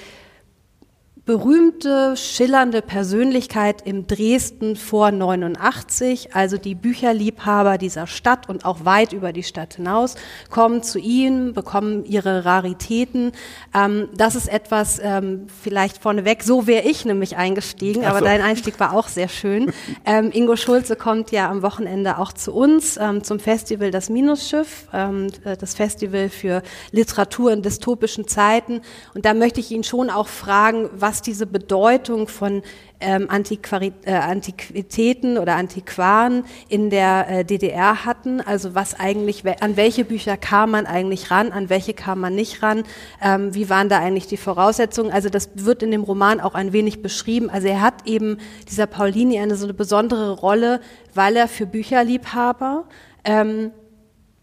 berühmte, 1.26 2.16
schillernde 2.16 2.82
Persönlichkeit 2.82 3.82
im 3.86 4.06
Dresden 4.06 4.76
vor 4.76 5.10
89, 5.10 6.34
also 6.34 6.56
die 6.56 6.74
Bücherliebhaber 6.74 7.78
dieser 7.78 8.06
Stadt 8.06 8.48
und 8.48 8.64
auch 8.64 8.84
weit 8.84 9.12
über 9.12 9.32
die 9.32 9.42
Stadt 9.42 9.74
hinaus, 9.74 10.16
kommen 10.48 10.82
zu 10.82 10.98
ihm, 10.98 11.52
bekommen 11.52 12.04
ihre 12.04 12.44
Raritäten. 12.44 13.32
Ähm, 13.74 14.08
das 14.14 14.34
ist 14.34 14.48
etwas, 14.48 15.00
ähm, 15.02 15.46
vielleicht 15.62 15.98
vorneweg, 15.98 16.42
so 16.42 16.66
wäre 16.66 16.88
ich 16.88 17.04
nämlich 17.04 17.36
eingestiegen, 17.36 18.04
aber 18.04 18.20
so. 18.20 18.24
dein 18.24 18.40
Einstieg 18.40 18.80
war 18.80 18.94
auch 18.94 19.08
sehr 19.08 19.28
schön. 19.28 19.72
Ähm, 20.06 20.30
Ingo 20.32 20.56
Schulze 20.56 20.96
kommt 20.96 21.30
ja 21.30 21.50
am 21.50 21.62
Wochenende 21.62 22.18
auch 22.18 22.32
zu 22.32 22.54
uns 22.54 22.96
ähm, 22.96 23.22
zum 23.22 23.38
Festival 23.38 23.90
Das 23.90 24.08
Minusschiff, 24.08 24.88
ähm, 24.92 25.28
äh, 25.44 25.56
das 25.56 25.74
Festival 25.74 26.30
für 26.30 26.62
Literatur 26.90 27.52
in 27.52 27.62
dystopischen 27.62 28.26
Zeiten. 28.26 28.80
Und 29.14 29.24
da 29.24 29.34
möchte 29.34 29.60
ich 29.60 29.70
ihn 29.70 29.84
schon 29.84 30.08
auch 30.08 30.28
fragen, 30.28 30.88
was 30.92 31.09
diese 31.20 31.46
Bedeutung 31.46 32.28
von 32.28 32.62
ähm, 33.00 33.26
Antiquari 33.28 33.92
äh, 34.04 34.12
Antiquitäten 34.12 35.38
oder 35.38 35.56
Antiquaren 35.56 36.44
in 36.68 36.90
der 36.90 37.26
äh, 37.28 37.44
DDR 37.44 38.04
hatten. 38.04 38.40
Also 38.40 38.74
was 38.74 38.98
eigentlich, 38.98 39.44
an 39.60 39.76
welche 39.76 40.04
Bücher 40.04 40.36
kam 40.36 40.70
man 40.72 40.86
eigentlich 40.86 41.30
ran, 41.30 41.52
an 41.52 41.68
welche 41.68 41.94
kam 41.94 42.20
man 42.20 42.34
nicht 42.34 42.62
ran, 42.62 42.84
ähm, 43.22 43.54
wie 43.54 43.68
waren 43.68 43.88
da 43.88 43.98
eigentlich 43.98 44.26
die 44.26 44.36
Voraussetzungen. 44.36 45.12
Also 45.12 45.28
das 45.28 45.50
wird 45.54 45.82
in 45.82 45.90
dem 45.90 46.02
Roman 46.02 46.40
auch 46.40 46.54
ein 46.54 46.72
wenig 46.72 47.02
beschrieben. 47.02 47.50
Also 47.50 47.68
er 47.68 47.80
hat 47.80 48.06
eben, 48.06 48.38
dieser 48.68 48.86
Paulini, 48.86 49.40
eine 49.40 49.56
so 49.56 49.64
eine 49.64 49.74
besondere 49.74 50.32
Rolle, 50.32 50.80
weil 51.14 51.36
er 51.36 51.48
für 51.48 51.66
Bücherliebhaber 51.66 52.84
ähm, 53.24 53.72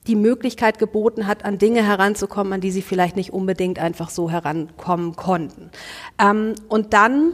die 0.08 0.16
Möglichkeit 0.16 0.80
geboten 0.80 1.28
hat, 1.28 1.46
an 1.46 1.58
Dinge 1.58 1.84
heranzukommen, 1.84 2.54
an 2.54 2.62
die 2.62 2.72
sie 2.72 2.82
vielleicht 2.82 3.16
nicht 3.16 3.34
unbedingt 3.34 3.80
einfach 3.80 4.10
so 4.10 4.30
herankommen 4.30 5.16
konnten. 5.16 5.70
Ähm, 6.20 6.56
und 6.70 6.94
dann 6.94 7.34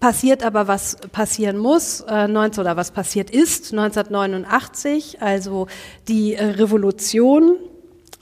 passiert 0.00 0.42
aber, 0.42 0.66
was 0.66 0.96
passieren 1.12 1.58
muss, 1.58 2.00
äh, 2.00 2.26
19, 2.26 2.62
oder 2.62 2.76
was 2.76 2.90
passiert 2.90 3.30
ist, 3.30 3.72
1989, 3.72 5.20
also 5.20 5.66
die 6.08 6.34
äh, 6.34 6.44
Revolution 6.44 7.56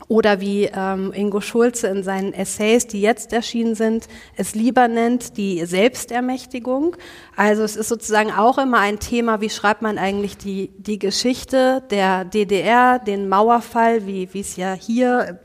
oder 0.08 0.40
wie 0.40 0.70
ähm, 0.74 1.12
Ingo 1.12 1.40
Schulze 1.40 1.86
in 1.88 2.02
seinen 2.02 2.32
Essays, 2.32 2.86
die 2.86 3.02
jetzt 3.02 3.32
erschienen 3.32 3.74
sind, 3.74 4.08
es 4.36 4.54
lieber 4.54 4.88
nennt, 4.88 5.36
die 5.36 5.64
Selbstermächtigung. 5.64 6.96
Also 7.36 7.62
es 7.62 7.76
ist 7.76 7.88
sozusagen 7.88 8.32
auch 8.32 8.58
immer 8.58 8.78
ein 8.78 8.98
Thema, 8.98 9.42
wie 9.42 9.50
schreibt 9.50 9.82
man 9.82 9.98
eigentlich 9.98 10.38
die, 10.38 10.70
die 10.78 10.98
Geschichte 10.98 11.82
der 11.90 12.24
DDR, 12.24 12.98
den 12.98 13.28
Mauerfall, 13.28 14.06
wie, 14.06 14.32
wie 14.32 14.40
es 14.40 14.56
ja 14.56 14.72
hier 14.72 15.40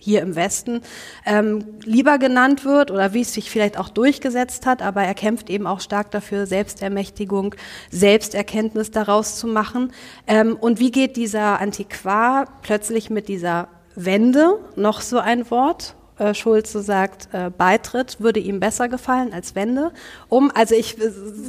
hier 0.00 0.22
im 0.22 0.36
Westen 0.36 0.80
ähm, 1.26 1.64
lieber 1.84 2.18
genannt 2.18 2.64
wird 2.64 2.92
oder 2.92 3.14
wie 3.14 3.22
es 3.22 3.34
sich 3.34 3.50
vielleicht 3.50 3.76
auch 3.76 3.88
durchgesetzt 3.88 4.64
hat, 4.64 4.80
aber 4.80 5.02
er 5.02 5.14
kämpft 5.14 5.50
eben 5.50 5.66
auch 5.66 5.80
stark 5.80 6.12
dafür, 6.12 6.46
Selbstermächtigung, 6.46 7.56
Selbsterkenntnis 7.90 8.92
daraus 8.92 9.36
zu 9.36 9.48
machen. 9.48 9.92
Ähm, 10.28 10.56
und 10.56 10.78
wie 10.78 10.92
geht 10.92 11.16
dieser 11.16 11.60
Antiquar 11.60 12.46
plötzlich 12.62 13.10
mit 13.10 13.26
dieser 13.26 13.68
Wende, 14.04 14.58
noch 14.76 15.00
so 15.00 15.18
ein 15.18 15.50
Wort. 15.50 15.96
Äh, 16.18 16.34
Schulze 16.34 16.82
sagt, 16.82 17.28
äh, 17.32 17.50
Beitritt 17.50 18.20
würde 18.20 18.38
ihm 18.38 18.60
besser 18.60 18.88
gefallen 18.88 19.32
als 19.32 19.54
Wende. 19.54 19.92
Um, 20.28 20.52
also 20.54 20.74
ich, 20.74 20.96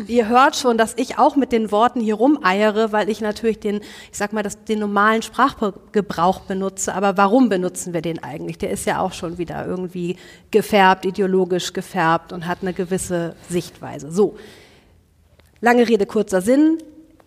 ihr 0.08 0.28
hört 0.28 0.56
schon, 0.56 0.78
dass 0.78 0.94
ich 0.98 1.20
auch 1.20 1.36
mit 1.36 1.52
den 1.52 1.72
Worten 1.72 2.02
hier 2.02 2.16
rumeiere, 2.16 2.92
weil 2.92 3.10
ich 3.10 3.22
natürlich 3.22 3.60
den, 3.60 3.82
ich 4.12 4.18
sag 4.18 4.34
mal, 4.34 4.44
das, 4.44 4.64
den 4.64 4.80
normalen 4.80 5.22
Sprachgebrauch 5.22 6.42
benutze. 6.42 6.94
Aber 6.94 7.18
warum 7.18 7.50
benutzen 7.50 7.94
wir 7.94 8.02
den 8.02 8.22
eigentlich? 8.24 8.58
Der 8.58 8.72
ist 8.72 8.86
ja 8.86 9.00
auch 9.00 9.14
schon 9.14 9.38
wieder 9.38 9.66
irgendwie 9.66 10.18
gefärbt, 10.50 11.06
ideologisch 11.06 11.74
gefärbt 11.74 12.34
und 12.34 12.48
hat 12.48 12.60
eine 12.62 12.74
gewisse 12.74 13.36
Sichtweise. 13.48 14.12
So. 14.12 14.38
Lange 15.62 15.88
Rede, 15.88 16.06
kurzer 16.06 16.42
Sinn. 16.42 16.78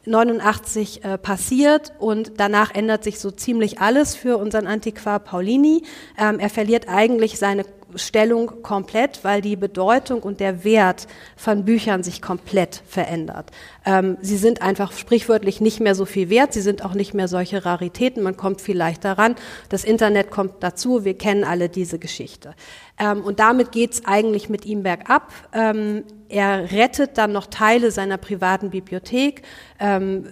89 0.05 1.05
äh, 1.05 1.19
passiert 1.19 1.93
und 1.99 2.33
danach 2.38 2.75
ändert 2.75 3.05
sich 3.05 3.21
so 3.21 3.31
ziemlich 3.31 3.81
alles 3.81 4.15
für 4.17 4.37
unseren 4.37 4.67
Antiquar 4.67 5.21
Paulini. 5.21 5.83
Ähm, 6.19 6.38
er 6.38 6.51
verliert 6.51 6.88
eigentlich 6.88 7.38
seine 7.38 7.65
Stellung 7.97 8.62
komplett, 8.62 9.23
weil 9.23 9.41
die 9.41 9.57
Bedeutung 9.57 10.23
und 10.23 10.41
der 10.41 10.65
Wert 10.65 11.07
von 11.37 11.65
Büchern 11.65 12.03
sich 12.03 12.23
komplett 12.23 12.83
verändert. 12.87 13.51
Ähm, 13.85 14.17
sie 14.21 14.37
sind 14.37 14.62
einfach 14.62 14.93
sprichwörtlich 14.93 15.61
nicht 15.61 15.81
mehr 15.81 15.95
so 15.95 16.05
viel 16.05 16.31
wert, 16.31 16.53
sie 16.53 16.61
sind 16.61 16.85
auch 16.85 16.95
nicht 16.95 17.15
mehr 17.15 17.29
solche 17.29 17.65
Raritäten, 17.65 18.23
man 18.23 18.37
kommt 18.37 18.61
viel 18.61 18.77
leichter 18.77 19.19
ran. 19.19 19.35
Das 19.69 19.85
Internet 19.85 20.31
kommt 20.31 20.55
dazu, 20.61 21.05
wir 21.05 21.19
kennen 21.19 21.45
alle 21.45 21.69
diese 21.69 21.99
Geschichte. 21.99 22.55
Ähm, 23.03 23.23
und 23.23 23.41
damit 23.41 23.73
geht's 23.73 24.03
eigentlich 24.05 24.49
mit 24.49 24.65
ihm 24.65 24.85
bergab. 24.85 25.33
Ähm, 25.53 26.05
er 26.29 26.71
rettet 26.71 27.19
dann 27.19 27.33
noch 27.33 27.47
Teile 27.47 27.91
seiner 27.91 28.17
privaten 28.17 28.71
Bibliothek, 28.71 29.43
ähm, 29.81 30.27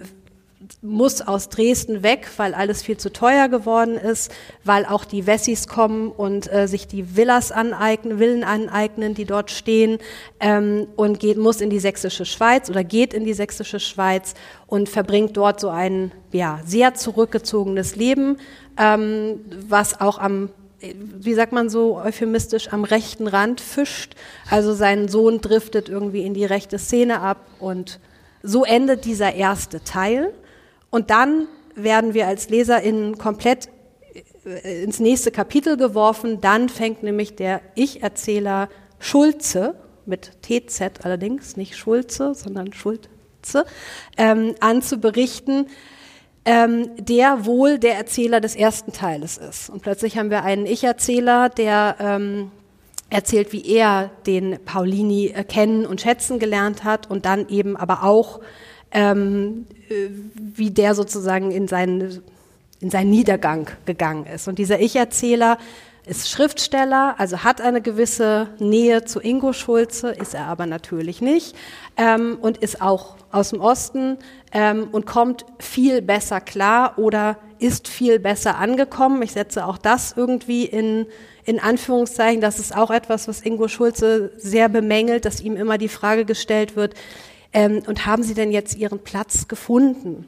muss 0.81 1.21
aus 1.21 1.49
Dresden 1.49 2.01
weg, 2.01 2.29
weil 2.37 2.53
alles 2.53 2.81
viel 2.81 2.95
zu 2.95 3.11
teuer 3.11 3.49
geworden 3.49 3.95
ist, 3.95 4.31
weil 4.63 4.85
auch 4.85 5.03
die 5.03 5.27
Wessis 5.27 5.67
kommen 5.67 6.11
und 6.11 6.51
äh, 6.51 6.67
sich 6.67 6.87
die 6.87 7.17
Villas 7.17 7.51
aneignen, 7.51 8.19
Villen 8.19 8.45
aneignen, 8.45 9.13
die 9.13 9.25
dort 9.25 9.51
stehen 9.51 9.97
ähm, 10.39 10.87
und 10.95 11.19
geht, 11.19 11.37
muss 11.37 11.59
in 11.59 11.69
die 11.69 11.79
sächsische 11.79 12.25
Schweiz 12.25 12.69
oder 12.69 12.85
geht 12.85 13.13
in 13.13 13.25
die 13.25 13.33
sächsische 13.33 13.81
Schweiz 13.81 14.33
und 14.67 14.87
verbringt 14.87 15.35
dort 15.35 15.59
so 15.59 15.69
ein 15.69 16.13
ja, 16.31 16.61
sehr 16.65 16.93
zurückgezogenes 16.93 17.97
Leben, 17.97 18.37
ähm, 18.77 19.41
was 19.67 19.99
auch 19.99 20.19
am 20.19 20.51
wie 20.81 21.33
sagt 21.33 21.51
man 21.51 21.69
so 21.69 21.97
euphemistisch, 21.97 22.71
am 22.73 22.83
rechten 22.83 23.27
Rand 23.27 23.61
fischt. 23.61 24.15
Also 24.49 24.73
sein 24.73 25.07
Sohn 25.07 25.41
driftet 25.41 25.89
irgendwie 25.89 26.25
in 26.25 26.33
die 26.33 26.45
rechte 26.45 26.79
Szene 26.79 27.21
ab 27.21 27.37
und 27.59 27.99
so 28.43 28.63
endet 28.63 29.05
dieser 29.05 29.33
erste 29.35 29.83
Teil. 29.83 30.33
Und 30.89 31.09
dann 31.09 31.47
werden 31.75 32.13
wir 32.13 32.27
als 32.27 32.49
LeserInnen 32.49 33.17
komplett 33.17 33.69
äh, 34.45 34.83
ins 34.83 34.99
nächste 34.99 35.31
Kapitel 35.31 35.77
geworfen. 35.77 36.41
Dann 36.41 36.69
fängt 36.69 37.03
nämlich 37.03 37.35
der 37.35 37.61
Ich-Erzähler 37.75 38.69
Schulze, 38.99 39.75
mit 40.05 40.31
TZ 40.41 41.03
allerdings, 41.03 41.57
nicht 41.57 41.77
Schulze, 41.77 42.33
sondern 42.33 42.73
Schulze, 42.73 43.65
ähm, 44.17 44.55
an 44.59 44.81
zu 44.81 44.97
berichten, 44.97 45.67
ähm, 46.45 46.89
der 46.97 47.45
wohl 47.45 47.77
der 47.77 47.95
Erzähler 47.95 48.41
des 48.41 48.55
ersten 48.55 48.93
Teiles 48.93 49.37
ist. 49.37 49.69
Und 49.69 49.81
plötzlich 49.81 50.17
haben 50.17 50.29
wir 50.29 50.43
einen 50.43 50.65
Ich-Erzähler, 50.65 51.49
der 51.49 51.95
ähm, 51.99 52.51
erzählt, 53.09 53.53
wie 53.53 53.65
er 53.67 54.09
den 54.25 54.57
Paulini 54.65 55.27
äh, 55.27 55.43
kennen 55.43 55.85
und 55.85 56.01
schätzen 56.01 56.39
gelernt 56.39 56.83
hat 56.83 57.09
und 57.09 57.25
dann 57.25 57.47
eben 57.49 57.77
aber 57.77 58.03
auch 58.03 58.39
ähm, 58.91 59.67
äh, 59.89 60.09
wie 60.33 60.71
der 60.71 60.95
sozusagen 60.95 61.51
in 61.51 61.67
seinen, 61.67 62.23
in 62.79 62.89
seinen 62.89 63.11
Niedergang 63.11 63.69
gegangen 63.85 64.25
ist. 64.25 64.47
Und 64.47 64.57
dieser 64.57 64.79
Ich-Erzähler 64.79 65.57
ist 66.05 66.29
Schriftsteller, 66.29 67.15
also 67.17 67.43
hat 67.43 67.61
eine 67.61 67.81
gewisse 67.81 68.49
Nähe 68.59 69.05
zu 69.05 69.19
Ingo 69.19 69.53
Schulze, 69.53 70.09
ist 70.09 70.33
er 70.33 70.45
aber 70.45 70.65
natürlich 70.65 71.21
nicht 71.21 71.55
ähm, 71.97 72.37
und 72.41 72.57
ist 72.57 72.81
auch 72.81 73.15
aus 73.31 73.49
dem 73.49 73.61
Osten 73.61 74.17
ähm, 74.51 74.89
und 74.91 75.05
kommt 75.05 75.45
viel 75.59 76.01
besser 76.01 76.41
klar 76.41 76.97
oder 76.97 77.37
ist 77.59 77.87
viel 77.87 78.19
besser 78.19 78.57
angekommen. 78.57 79.21
Ich 79.21 79.33
setze 79.33 79.65
auch 79.65 79.77
das 79.77 80.13
irgendwie 80.17 80.65
in, 80.65 81.05
in 81.45 81.59
Anführungszeichen. 81.59 82.41
Das 82.41 82.57
ist 82.57 82.75
auch 82.75 82.89
etwas, 82.89 83.27
was 83.27 83.41
Ingo 83.41 83.67
Schulze 83.67 84.31
sehr 84.37 84.69
bemängelt, 84.69 85.25
dass 85.25 85.41
ihm 85.41 85.55
immer 85.55 85.77
die 85.77 85.89
Frage 85.89 86.25
gestellt 86.25 86.75
wird, 86.75 86.95
Ähm, 87.53 87.83
und 87.85 88.05
haben 88.05 88.23
Sie 88.23 88.33
denn 88.33 88.51
jetzt 88.51 88.77
Ihren 88.77 88.99
Platz 88.99 89.47
gefunden? 89.47 90.27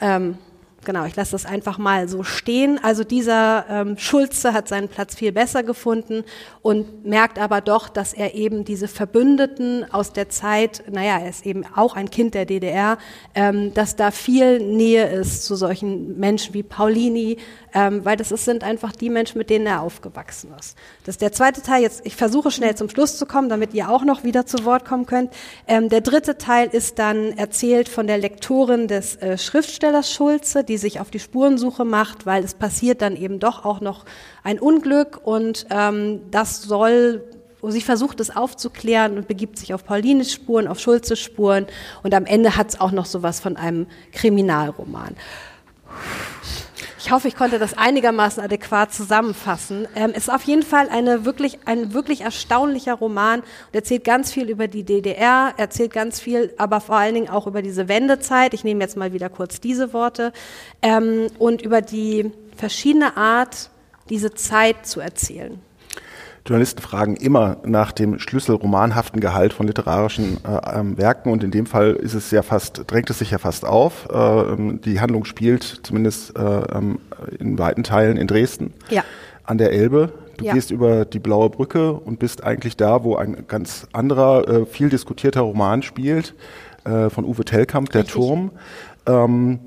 Ähm, 0.00 0.38
Genau, 0.84 1.04
ich 1.06 1.16
lasse 1.16 1.32
das 1.32 1.46
einfach 1.46 1.78
mal 1.78 2.08
so 2.08 2.22
stehen. 2.22 2.78
Also 2.82 3.04
dieser 3.04 3.64
ähm, 3.68 3.98
Schulze 3.98 4.52
hat 4.52 4.68
seinen 4.68 4.88
Platz 4.88 5.14
viel 5.14 5.32
besser 5.32 5.62
gefunden 5.62 6.24
und 6.62 7.04
merkt 7.04 7.38
aber 7.38 7.60
doch, 7.60 7.88
dass 7.88 8.12
er 8.12 8.34
eben 8.34 8.64
diese 8.64 8.88
Verbündeten 8.88 9.90
aus 9.90 10.12
der 10.12 10.28
Zeit, 10.28 10.84
naja, 10.90 11.18
er 11.18 11.28
ist 11.28 11.46
eben 11.46 11.64
auch 11.74 11.96
ein 11.96 12.10
Kind 12.10 12.34
der 12.34 12.44
DDR, 12.44 12.98
ähm, 13.34 13.72
dass 13.74 13.96
da 13.96 14.10
viel 14.10 14.58
Nähe 14.58 15.06
ist 15.06 15.44
zu 15.44 15.56
solchen 15.56 16.18
Menschen 16.18 16.54
wie 16.54 16.62
Paulini, 16.62 17.38
ähm, 17.74 18.04
weil 18.04 18.16
das 18.16 18.30
ist, 18.30 18.44
sind 18.44 18.62
einfach 18.62 18.92
die 18.92 19.10
Menschen, 19.10 19.38
mit 19.38 19.50
denen 19.50 19.66
er 19.66 19.82
aufgewachsen 19.82 20.52
ist. 20.58 20.76
Das 21.04 21.14
ist 21.14 21.22
der 21.22 21.32
zweite 21.32 21.60
Teil. 21.60 21.82
Jetzt, 21.82 22.06
ich 22.06 22.14
versuche 22.14 22.52
schnell 22.52 22.76
zum 22.76 22.88
Schluss 22.88 23.18
zu 23.18 23.26
kommen, 23.26 23.48
damit 23.48 23.74
ihr 23.74 23.90
auch 23.90 24.04
noch 24.04 24.22
wieder 24.22 24.46
zu 24.46 24.64
Wort 24.64 24.84
kommen 24.84 25.06
könnt. 25.06 25.32
Ähm, 25.66 25.88
der 25.88 26.00
dritte 26.00 26.38
Teil 26.38 26.68
ist 26.68 27.00
dann 27.00 27.36
erzählt 27.36 27.88
von 27.88 28.06
der 28.06 28.18
Lektorin 28.18 28.86
des 28.86 29.16
äh, 29.16 29.36
Schriftstellers 29.36 30.12
Schulze, 30.12 30.62
die 30.62 30.78
sich 30.78 31.00
auf 31.00 31.10
die 31.10 31.18
Spurensuche 31.18 31.84
macht, 31.84 32.26
weil 32.26 32.44
es 32.44 32.54
passiert 32.54 33.02
dann 33.02 33.16
eben 33.16 33.40
doch 33.40 33.64
auch 33.64 33.80
noch 33.80 34.04
ein 34.44 34.60
Unglück 34.60 35.20
und 35.24 35.66
ähm, 35.70 36.20
das 36.30 36.62
soll 36.62 37.24
sie 37.66 37.80
versucht 37.80 38.20
es 38.20 38.34
aufzuklären 38.34 39.16
und 39.16 39.26
begibt 39.26 39.58
sich 39.58 39.72
auf 39.72 39.84
Paulines 39.84 40.30
Spuren, 40.30 40.68
auf 40.68 40.78
Schulzes 40.78 41.18
Spuren 41.18 41.66
und 42.02 42.14
am 42.14 42.26
Ende 42.26 42.56
hat 42.56 42.68
es 42.68 42.80
auch 42.80 42.92
noch 42.92 43.06
sowas 43.06 43.40
von 43.40 43.56
einem 43.56 43.86
Kriminalroman. 44.12 45.16
Ich 47.04 47.10
hoffe, 47.10 47.28
ich 47.28 47.36
konnte 47.36 47.58
das 47.58 47.76
einigermaßen 47.76 48.42
adäquat 48.42 48.94
zusammenfassen. 48.94 49.86
Ähm, 49.94 50.12
ist 50.12 50.32
auf 50.32 50.42
jeden 50.44 50.62
Fall 50.62 50.88
eine 50.88 51.26
wirklich, 51.26 51.58
ein 51.66 51.92
wirklich 51.92 52.22
erstaunlicher 52.22 52.94
Roman 52.94 53.40
und 53.40 53.74
erzählt 53.74 54.04
ganz 54.04 54.32
viel 54.32 54.48
über 54.48 54.68
die 54.68 54.84
DDR, 54.84 55.52
erzählt 55.58 55.92
ganz 55.92 56.18
viel, 56.18 56.54
aber 56.56 56.80
vor 56.80 56.96
allen 56.96 57.14
Dingen 57.14 57.28
auch 57.28 57.46
über 57.46 57.60
diese 57.60 57.88
Wendezeit. 57.88 58.54
Ich 58.54 58.64
nehme 58.64 58.80
jetzt 58.80 58.96
mal 58.96 59.12
wieder 59.12 59.28
kurz 59.28 59.60
diese 59.60 59.92
Worte 59.92 60.32
ähm, 60.80 61.26
und 61.38 61.60
über 61.60 61.82
die 61.82 62.32
verschiedene 62.56 63.18
Art, 63.18 63.68
diese 64.08 64.32
Zeit 64.32 64.86
zu 64.86 65.00
erzählen. 65.00 65.60
Journalisten 66.46 66.82
fragen 66.82 67.16
immer 67.16 67.56
nach 67.64 67.90
dem 67.92 68.18
schlüsselromanhaften 68.18 69.20
Gehalt 69.20 69.54
von 69.54 69.66
literarischen 69.66 70.38
äh, 70.44 70.78
ähm, 70.78 70.98
Werken 70.98 71.32
und 71.32 71.42
in 71.42 71.50
dem 71.50 71.64
Fall 71.64 71.92
ist 71.92 72.12
es 72.12 72.30
ja 72.30 72.42
fast, 72.42 72.82
drängt 72.86 73.08
es 73.08 73.20
sich 73.20 73.30
ja 73.30 73.38
fast 73.38 73.64
auf. 73.64 74.08
Äh, 74.12 74.16
ähm, 74.16 74.80
die 74.82 75.00
Handlung 75.00 75.24
spielt 75.24 75.62
zumindest 75.82 76.36
äh, 76.36 76.42
ähm, 76.42 76.98
in 77.38 77.58
weiten 77.58 77.82
Teilen 77.82 78.18
in 78.18 78.26
Dresden 78.26 78.74
ja. 78.90 79.02
an 79.44 79.56
der 79.56 79.72
Elbe. 79.72 80.12
Du 80.36 80.44
ja. 80.44 80.52
gehst 80.52 80.70
über 80.70 81.06
die 81.06 81.18
Blaue 81.18 81.48
Brücke 81.48 81.94
und 81.94 82.18
bist 82.18 82.44
eigentlich 82.44 82.76
da, 82.76 83.04
wo 83.04 83.16
ein 83.16 83.46
ganz 83.48 83.86
anderer, 83.92 84.46
äh, 84.46 84.66
viel 84.66 84.90
diskutierter 84.90 85.42
Roman 85.42 85.82
spielt, 85.82 86.34
äh, 86.84 87.08
von 87.08 87.24
Uwe 87.24 87.46
Tellkamp, 87.46 87.90
Der 87.90 88.02
Richtig. 88.02 88.16
Turm. 88.16 88.50
Ähm, 89.06 89.60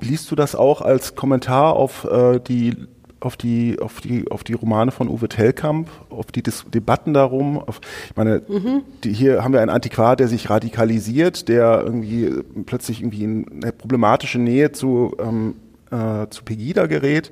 liest 0.00 0.30
du 0.32 0.34
das 0.34 0.56
auch 0.56 0.80
als 0.80 1.14
Kommentar 1.14 1.76
auf 1.76 2.04
äh, 2.10 2.40
die 2.40 2.88
auf 3.20 3.36
die, 3.36 3.78
auf 3.80 4.00
die, 4.00 4.30
auf 4.30 4.44
die 4.44 4.54
Romane 4.54 4.90
von 4.90 5.08
Uwe 5.08 5.28
Tellkamp, 5.28 5.88
auf 6.08 6.26
die 6.32 6.42
Dis 6.42 6.64
Debatten 6.72 7.12
darum. 7.12 7.58
Auf, 7.58 7.80
ich 8.08 8.16
meine, 8.16 8.42
mhm. 8.48 8.82
die, 9.04 9.12
hier 9.12 9.44
haben 9.44 9.52
wir 9.52 9.60
einen 9.60 9.70
Antiquar, 9.70 10.16
der 10.16 10.28
sich 10.28 10.48
radikalisiert, 10.48 11.48
der 11.48 11.82
irgendwie 11.84 12.30
plötzlich 12.64 13.00
irgendwie 13.00 13.24
in 13.24 13.62
eine 13.62 13.72
problematische 13.72 14.38
Nähe 14.38 14.72
zu, 14.72 15.14
ähm, 15.20 15.54
äh, 15.90 16.28
zu 16.30 16.44
Pegida 16.44 16.86
gerät. 16.86 17.30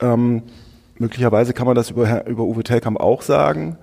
Ähm, 0.00 0.42
möglicherweise 0.98 1.52
kann 1.52 1.66
man 1.66 1.76
das 1.76 1.90
über, 1.90 2.26
über 2.26 2.42
Uwe 2.44 2.64
Tellkamp 2.64 2.98
auch 2.98 3.22
sagen. 3.22 3.78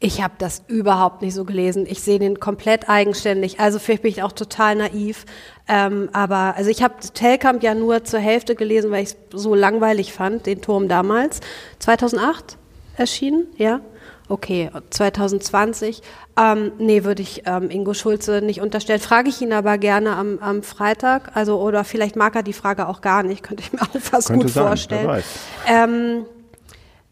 Ich 0.00 0.22
habe 0.22 0.34
das 0.38 0.62
überhaupt 0.66 1.22
nicht 1.22 1.34
so 1.34 1.44
gelesen. 1.44 1.86
Ich 1.88 2.02
sehe 2.02 2.18
den 2.18 2.40
komplett 2.40 2.88
eigenständig. 2.88 3.60
Also 3.60 3.78
vielleicht 3.78 4.02
bin 4.02 4.10
ich 4.10 4.22
auch 4.22 4.32
total 4.32 4.74
naiv. 4.74 5.24
Ähm, 5.68 6.10
aber 6.12 6.54
also 6.56 6.68
ich 6.68 6.82
habe 6.82 6.94
Telkamp 7.14 7.62
ja 7.62 7.74
nur 7.74 8.04
zur 8.04 8.20
Hälfte 8.20 8.54
gelesen, 8.54 8.90
weil 8.90 9.04
ich 9.04 9.10
es 9.10 9.16
so 9.32 9.54
langweilig 9.54 10.12
fand, 10.12 10.46
den 10.46 10.60
Turm 10.60 10.88
damals. 10.88 11.40
2008 11.78 12.58
erschienen, 12.96 13.46
ja. 13.56 13.80
Okay, 14.26 14.70
2020. 14.88 16.00
Ähm, 16.38 16.72
nee, 16.78 17.04
würde 17.04 17.20
ich 17.20 17.42
ähm, 17.44 17.68
Ingo 17.70 17.92
Schulze 17.92 18.40
nicht 18.40 18.62
unterstellen. 18.62 19.00
Frage 19.00 19.28
ich 19.28 19.42
ihn 19.42 19.52
aber 19.52 19.76
gerne 19.76 20.16
am, 20.16 20.38
am 20.38 20.62
Freitag. 20.62 21.36
Also, 21.36 21.60
oder 21.60 21.84
vielleicht 21.84 22.16
mag 22.16 22.34
er 22.34 22.42
die 22.42 22.54
Frage 22.54 22.88
auch 22.88 23.02
gar 23.02 23.22
nicht, 23.22 23.42
könnte 23.42 23.62
ich 23.62 23.72
mir 23.72 23.82
auch 23.82 24.00
fast 24.00 24.28
Könnte 24.28 24.46
gut 24.46 24.54
sein, 24.54 24.66
vorstellen. 24.66 25.22
Ähm, 25.66 26.26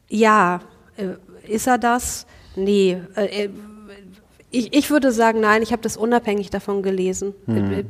ja, 0.08 0.60
äh, 0.96 1.50
ist 1.50 1.66
er 1.66 1.76
das? 1.76 2.26
Nee, 2.56 2.98
äh, 3.16 3.44
äh, 3.44 3.50
ich, 4.50 4.74
ich 4.74 4.90
würde 4.90 5.12
sagen, 5.12 5.40
nein, 5.40 5.62
ich 5.62 5.72
habe 5.72 5.82
das 5.82 5.96
unabhängig 5.96 6.50
davon 6.50 6.82
gelesen. 6.82 7.34
Hm. 7.46 7.86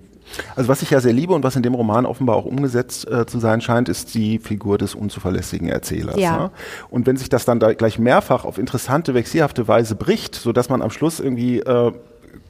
Also 0.54 0.68
was 0.68 0.82
ich 0.82 0.90
ja 0.90 1.00
sehr 1.00 1.12
liebe 1.12 1.34
und 1.34 1.42
was 1.42 1.56
in 1.56 1.62
dem 1.62 1.74
Roman 1.74 2.06
offenbar 2.06 2.36
auch 2.36 2.44
umgesetzt 2.44 3.10
äh, 3.10 3.26
zu 3.26 3.38
sein 3.38 3.60
scheint, 3.60 3.88
ist 3.88 4.14
die 4.14 4.38
Figur 4.38 4.78
des 4.78 4.94
unzuverlässigen 4.94 5.68
Erzählers. 5.68 6.16
Ja. 6.16 6.36
Ne? 6.36 6.50
Und 6.90 7.06
wenn 7.06 7.16
sich 7.16 7.28
das 7.28 7.44
dann 7.44 7.60
da 7.60 7.72
gleich 7.74 7.98
mehrfach 7.98 8.44
auf 8.44 8.58
interessante, 8.58 9.14
vexierhafte 9.14 9.68
Weise 9.68 9.94
bricht, 9.94 10.34
so 10.34 10.52
dass 10.52 10.68
man 10.68 10.80
am 10.80 10.90
Schluss 10.90 11.20
irgendwie 11.20 11.58
äh, 11.58 11.92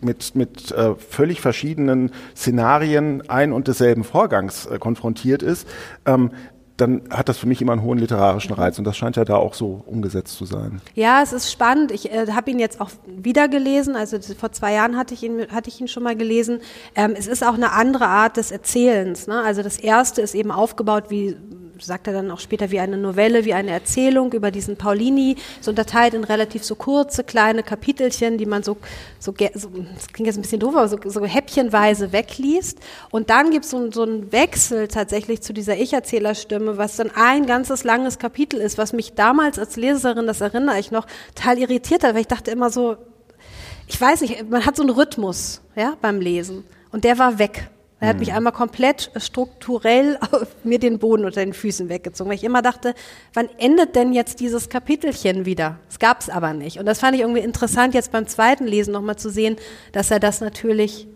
mit, 0.00 0.34
mit 0.34 0.70
äh, 0.72 0.94
völlig 0.96 1.40
verschiedenen 1.40 2.10
Szenarien 2.36 3.28
ein 3.28 3.52
und 3.52 3.68
desselben 3.68 4.04
Vorgangs 4.04 4.66
äh, 4.66 4.78
konfrontiert 4.78 5.42
ist, 5.42 5.66
ähm, 6.06 6.30
dann 6.76 7.02
hat 7.10 7.28
das 7.28 7.38
für 7.38 7.46
mich 7.46 7.60
immer 7.60 7.72
einen 7.72 7.82
hohen 7.82 7.98
literarischen 7.98 8.52
Reiz 8.54 8.78
und 8.78 8.84
das 8.84 8.96
scheint 8.96 9.16
ja 9.16 9.24
da 9.24 9.36
auch 9.36 9.54
so 9.54 9.82
umgesetzt 9.86 10.36
zu 10.36 10.44
sein. 10.44 10.80
Ja, 10.94 11.22
es 11.22 11.32
ist 11.32 11.52
spannend. 11.52 11.92
Ich 11.92 12.10
äh, 12.10 12.26
habe 12.32 12.50
ihn 12.50 12.58
jetzt 12.58 12.80
auch 12.80 12.90
wieder 13.06 13.48
gelesen. 13.48 13.94
Also 13.94 14.18
vor 14.34 14.52
zwei 14.52 14.72
Jahren 14.72 14.96
hatte 14.96 15.14
ich 15.14 15.22
ihn, 15.22 15.46
hatte 15.50 15.68
ich 15.68 15.80
ihn 15.80 15.88
schon 15.88 16.02
mal 16.02 16.16
gelesen. 16.16 16.60
Ähm, 16.94 17.14
es 17.16 17.26
ist 17.26 17.44
auch 17.44 17.54
eine 17.54 17.72
andere 17.72 18.06
Art 18.06 18.36
des 18.36 18.50
Erzählens. 18.50 19.26
Ne? 19.26 19.42
Also 19.42 19.62
das 19.62 19.78
erste 19.78 20.22
ist 20.22 20.34
eben 20.34 20.50
aufgebaut 20.50 21.04
wie 21.08 21.36
sagt 21.82 22.06
er 22.06 22.12
dann 22.12 22.30
auch 22.30 22.40
später, 22.40 22.70
wie 22.70 22.80
eine 22.80 22.96
Novelle, 22.96 23.44
wie 23.44 23.54
eine 23.54 23.70
Erzählung 23.70 24.32
über 24.32 24.50
diesen 24.50 24.76
Paulini, 24.76 25.36
so 25.60 25.70
unterteilt 25.70 26.14
in 26.14 26.24
relativ 26.24 26.64
so 26.64 26.74
kurze, 26.74 27.24
kleine 27.24 27.62
Kapitelchen, 27.62 28.38
die 28.38 28.46
man 28.46 28.62
so, 28.62 28.76
so, 29.18 29.34
so 29.54 29.68
das 29.94 30.08
klingt 30.08 30.26
jetzt 30.26 30.38
ein 30.38 30.42
bisschen 30.42 30.60
doof, 30.60 30.76
aber 30.76 30.88
so, 30.88 30.98
so 31.04 31.24
häppchenweise 31.24 32.12
wegliest. 32.12 32.78
Und 33.10 33.30
dann 33.30 33.50
gibt 33.50 33.64
so, 33.64 33.90
so 33.90 34.02
einen 34.02 34.32
Wechsel 34.32 34.88
tatsächlich 34.88 35.42
zu 35.42 35.52
dieser 35.52 35.76
Ich-Erzählerstimme, 35.76 36.78
was 36.78 36.96
dann 36.96 37.10
ein 37.14 37.46
ganzes 37.46 37.84
langes 37.84 38.18
Kapitel 38.18 38.60
ist, 38.60 38.78
was 38.78 38.92
mich 38.92 39.14
damals 39.14 39.58
als 39.58 39.76
Leserin, 39.76 40.26
das 40.26 40.40
erinnere 40.40 40.78
ich 40.78 40.90
noch, 40.90 41.06
total 41.34 41.58
irritiert 41.58 42.04
hat, 42.04 42.14
weil 42.14 42.22
ich 42.22 42.28
dachte 42.28 42.50
immer 42.50 42.70
so, 42.70 42.96
ich 43.86 44.00
weiß 44.00 44.22
nicht, 44.22 44.48
man 44.48 44.64
hat 44.64 44.76
so 44.76 44.82
einen 44.82 44.90
Rhythmus 44.90 45.60
ja, 45.76 45.96
beim 46.00 46.20
Lesen 46.20 46.64
und 46.90 47.04
der 47.04 47.18
war 47.18 47.38
weg. 47.38 47.68
Er 48.02 48.08
hat 48.08 48.18
mich 48.18 48.30
mhm. 48.30 48.34
einmal 48.38 48.52
komplett 48.52 49.12
strukturell 49.14 50.18
mir 50.64 50.80
den 50.80 50.98
Boden 50.98 51.24
unter 51.24 51.44
den 51.44 51.52
Füßen 51.52 51.88
weggezogen, 51.88 52.28
weil 52.30 52.36
ich 52.36 52.42
immer 52.42 52.60
dachte, 52.60 52.94
wann 53.32 53.48
endet 53.58 53.94
denn 53.94 54.12
jetzt 54.12 54.40
dieses 54.40 54.68
Kapitelchen 54.68 55.46
wieder? 55.46 55.78
Es 55.88 56.00
gab 56.00 56.20
es 56.20 56.28
aber 56.28 56.52
nicht. 56.52 56.80
Und 56.80 56.86
das 56.86 56.98
fand 56.98 57.14
ich 57.14 57.20
irgendwie 57.20 57.42
interessant, 57.42 57.94
jetzt 57.94 58.10
beim 58.10 58.26
zweiten 58.26 58.66
Lesen 58.66 58.92
nochmal 58.92 59.18
zu 59.18 59.30
sehen, 59.30 59.54
dass 59.92 60.10
er 60.10 60.18
das 60.18 60.40
natürlich 60.40 61.06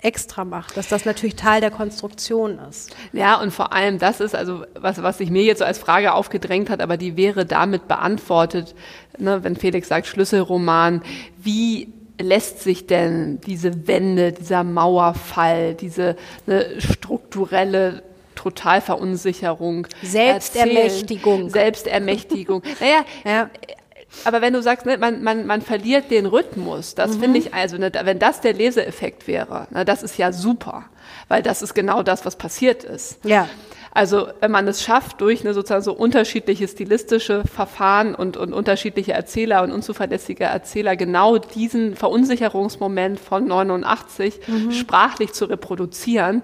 extra 0.00 0.46
macht, 0.46 0.78
dass 0.78 0.88
das 0.88 1.04
natürlich 1.04 1.36
Teil 1.36 1.60
der 1.60 1.70
Konstruktion 1.70 2.58
ist. 2.70 2.96
Ja, 3.12 3.38
und 3.38 3.50
vor 3.50 3.74
allem 3.74 3.98
das 3.98 4.20
ist 4.20 4.34
also 4.34 4.64
was, 4.74 5.02
was 5.02 5.18
sich 5.18 5.30
mir 5.30 5.42
jetzt 5.42 5.58
so 5.58 5.66
als 5.66 5.76
Frage 5.76 6.14
aufgedrängt 6.14 6.70
hat, 6.70 6.80
aber 6.80 6.96
die 6.96 7.18
wäre 7.18 7.44
damit 7.44 7.86
beantwortet, 7.86 8.74
ne, 9.18 9.44
wenn 9.44 9.56
Felix 9.56 9.88
sagt 9.88 10.06
Schlüsselroman, 10.06 11.02
wie 11.36 11.92
lässt 12.22 12.60
sich 12.60 12.86
denn 12.86 13.40
diese 13.40 13.86
Wende, 13.86 14.32
dieser 14.32 14.64
Mauerfall, 14.64 15.74
diese 15.74 16.16
ne, 16.46 16.66
strukturelle 16.78 18.02
Totalverunsicherung, 18.34 19.86
Selbstermächtigung, 20.02 21.44
erzählen, 21.46 21.50
Selbstermächtigung. 21.50 22.62
naja, 22.80 23.04
ja. 23.24 23.50
aber 24.24 24.40
wenn 24.40 24.54
du 24.54 24.62
sagst, 24.62 24.86
ne, 24.86 24.96
man, 24.96 25.22
man, 25.22 25.46
man 25.46 25.60
verliert 25.60 26.10
den 26.10 26.26
Rhythmus, 26.26 26.94
das 26.94 27.16
mhm. 27.16 27.20
finde 27.20 27.38
ich 27.38 27.54
also, 27.54 27.76
ne, 27.76 27.92
wenn 28.04 28.18
das 28.18 28.40
der 28.40 28.54
Leseeffekt 28.54 29.28
wäre, 29.28 29.66
ne, 29.70 29.84
das 29.84 30.02
ist 30.02 30.16
ja 30.16 30.32
super, 30.32 30.84
weil 31.28 31.42
das 31.42 31.60
ist 31.60 31.74
genau 31.74 32.02
das, 32.02 32.24
was 32.24 32.36
passiert 32.36 32.82
ist. 32.82 33.18
Ja. 33.24 33.48
Also 33.92 34.28
wenn 34.40 34.50
man 34.50 34.68
es 34.68 34.82
schafft, 34.82 35.20
durch 35.20 35.40
eine 35.40 35.52
sozusagen 35.52 35.82
so 35.82 35.92
unterschiedliche 35.92 36.68
stilistische 36.68 37.42
Verfahren 37.44 38.14
und, 38.14 38.36
und 38.36 38.52
unterschiedliche 38.52 39.12
Erzähler 39.12 39.62
und 39.62 39.72
unzuverlässige 39.72 40.44
Erzähler 40.44 40.96
genau 40.96 41.38
diesen 41.38 41.96
Verunsicherungsmoment 41.96 43.18
von 43.18 43.46
89 43.46 44.40
mhm. 44.46 44.72
sprachlich 44.72 45.32
zu 45.32 45.46
reproduzieren, 45.46 46.42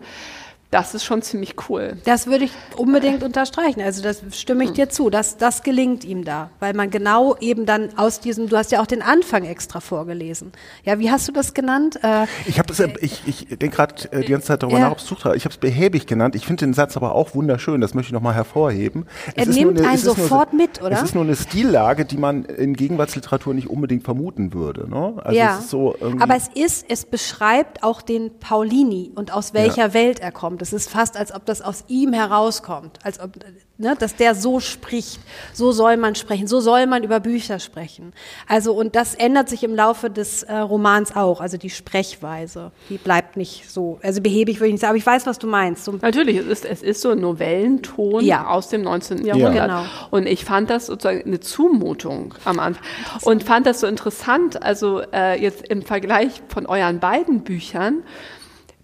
das 0.76 0.92
ist 0.92 1.04
schon 1.04 1.22
ziemlich 1.22 1.54
cool. 1.70 1.96
Das 2.04 2.26
würde 2.26 2.44
ich 2.44 2.52
unbedingt 2.76 3.22
unterstreichen. 3.22 3.80
Also 3.80 4.02
das 4.02 4.22
stimme 4.32 4.64
ich 4.64 4.72
dir 4.72 4.90
zu. 4.90 5.08
Das, 5.08 5.38
das 5.38 5.62
gelingt 5.62 6.04
ihm 6.04 6.22
da, 6.22 6.50
weil 6.60 6.74
man 6.74 6.90
genau 6.90 7.34
eben 7.40 7.64
dann 7.64 7.96
aus 7.96 8.20
diesem, 8.20 8.50
du 8.50 8.58
hast 8.58 8.72
ja 8.72 8.82
auch 8.82 8.86
den 8.86 9.00
Anfang 9.00 9.44
extra 9.44 9.80
vorgelesen. 9.80 10.52
Ja, 10.84 10.98
wie 10.98 11.10
hast 11.10 11.28
du 11.28 11.32
das 11.32 11.54
genannt? 11.54 11.98
Äh, 12.02 12.26
ich 12.44 12.58
habe 12.58 12.68
das, 12.68 12.80
ich, 13.00 13.22
ich 13.24 13.46
denke 13.58 13.70
gerade 13.70 14.12
äh, 14.12 14.20
die 14.20 14.32
ganze 14.32 14.48
Zeit 14.48 14.62
darüber 14.62 14.78
ja. 14.78 14.90
nach, 14.90 14.92
ob 14.92 14.98
es 14.98 15.10
Ich 15.10 15.46
habe 15.46 15.52
es 15.54 15.56
behäbig 15.56 16.06
genannt. 16.06 16.34
Ich 16.34 16.44
finde 16.44 16.66
den 16.66 16.74
Satz 16.74 16.94
aber 16.98 17.14
auch 17.14 17.34
wunderschön. 17.34 17.80
Das 17.80 17.94
möchte 17.94 18.10
ich 18.10 18.12
nochmal 18.12 18.34
hervorheben. 18.34 19.06
Es 19.34 19.46
er 19.46 19.54
nimmt 19.54 19.78
eine, 19.78 19.88
einen 19.88 19.98
sofort 19.98 20.50
eine, 20.50 20.62
mit, 20.62 20.82
oder? 20.82 20.90
Es 20.90 21.04
ist 21.04 21.14
nur 21.14 21.24
eine 21.24 21.36
Stillage, 21.36 22.04
die 22.04 22.18
man 22.18 22.44
in 22.44 22.74
Gegenwartsliteratur 22.74 23.54
nicht 23.54 23.70
unbedingt 23.70 24.04
vermuten 24.04 24.52
würde. 24.52 24.90
Ne? 24.90 25.14
Also 25.24 25.38
ja. 25.38 25.58
Es 25.58 25.70
so 25.70 25.96
aber 26.18 26.36
es 26.36 26.48
ist, 26.54 26.84
es 26.90 27.06
beschreibt 27.06 27.82
auch 27.82 28.02
den 28.02 28.38
Paulini 28.38 29.10
und 29.14 29.32
aus 29.32 29.54
welcher 29.54 29.88
ja. 29.88 29.94
Welt 29.94 30.20
er 30.20 30.32
kommt. 30.32 30.60
Es 30.66 30.72
ist 30.72 30.90
fast, 30.90 31.16
als 31.16 31.32
ob 31.32 31.46
das 31.46 31.62
aus 31.62 31.84
ihm 31.86 32.12
herauskommt, 32.12 32.98
als 33.04 33.20
ob, 33.20 33.30
ne, 33.78 33.94
dass 33.96 34.16
der 34.16 34.34
so 34.34 34.58
spricht. 34.58 35.20
So 35.52 35.70
soll 35.70 35.96
man 35.96 36.16
sprechen, 36.16 36.48
so 36.48 36.58
soll 36.58 36.88
man 36.88 37.04
über 37.04 37.20
Bücher 37.20 37.60
sprechen. 37.60 38.12
Also 38.48 38.72
und 38.72 38.96
das 38.96 39.14
ändert 39.14 39.48
sich 39.48 39.62
im 39.62 39.76
Laufe 39.76 40.10
des 40.10 40.42
äh, 40.42 40.56
Romans 40.56 41.14
auch. 41.14 41.40
Also 41.40 41.56
die 41.56 41.70
Sprechweise, 41.70 42.72
die 42.90 42.98
bleibt 42.98 43.36
nicht 43.36 43.70
so, 43.70 44.00
also 44.02 44.20
behäbig 44.20 44.58
würde 44.58 44.66
ich 44.66 44.72
nicht 44.72 44.80
sagen, 44.80 44.90
aber 44.90 44.98
ich 44.98 45.06
weiß, 45.06 45.24
was 45.26 45.38
du 45.38 45.46
meinst. 45.46 45.84
So 45.84 45.92
Natürlich, 45.92 46.36
es 46.38 46.46
ist, 46.46 46.64
es 46.64 46.82
ist 46.82 47.00
so 47.00 47.10
ein 47.10 47.20
Novellenton 47.20 48.24
ja. 48.24 48.48
aus 48.48 48.68
dem 48.68 48.82
19. 48.82 49.24
Jahrhundert. 49.24 49.54
Ja. 49.54 49.66
Genau. 49.66 49.84
Und 50.10 50.26
ich 50.26 50.44
fand 50.44 50.68
das 50.68 50.86
sozusagen 50.86 51.22
eine 51.24 51.38
Zumutung 51.38 52.34
am 52.44 52.58
Anfang 52.58 52.84
und 53.22 53.44
fand 53.44 53.66
das 53.66 53.78
so 53.78 53.86
interessant. 53.86 54.64
Also 54.64 55.00
äh, 55.12 55.40
jetzt 55.40 55.68
im 55.68 55.82
Vergleich 55.82 56.42
von 56.48 56.66
euren 56.66 56.98
beiden 56.98 57.44
Büchern 57.44 58.02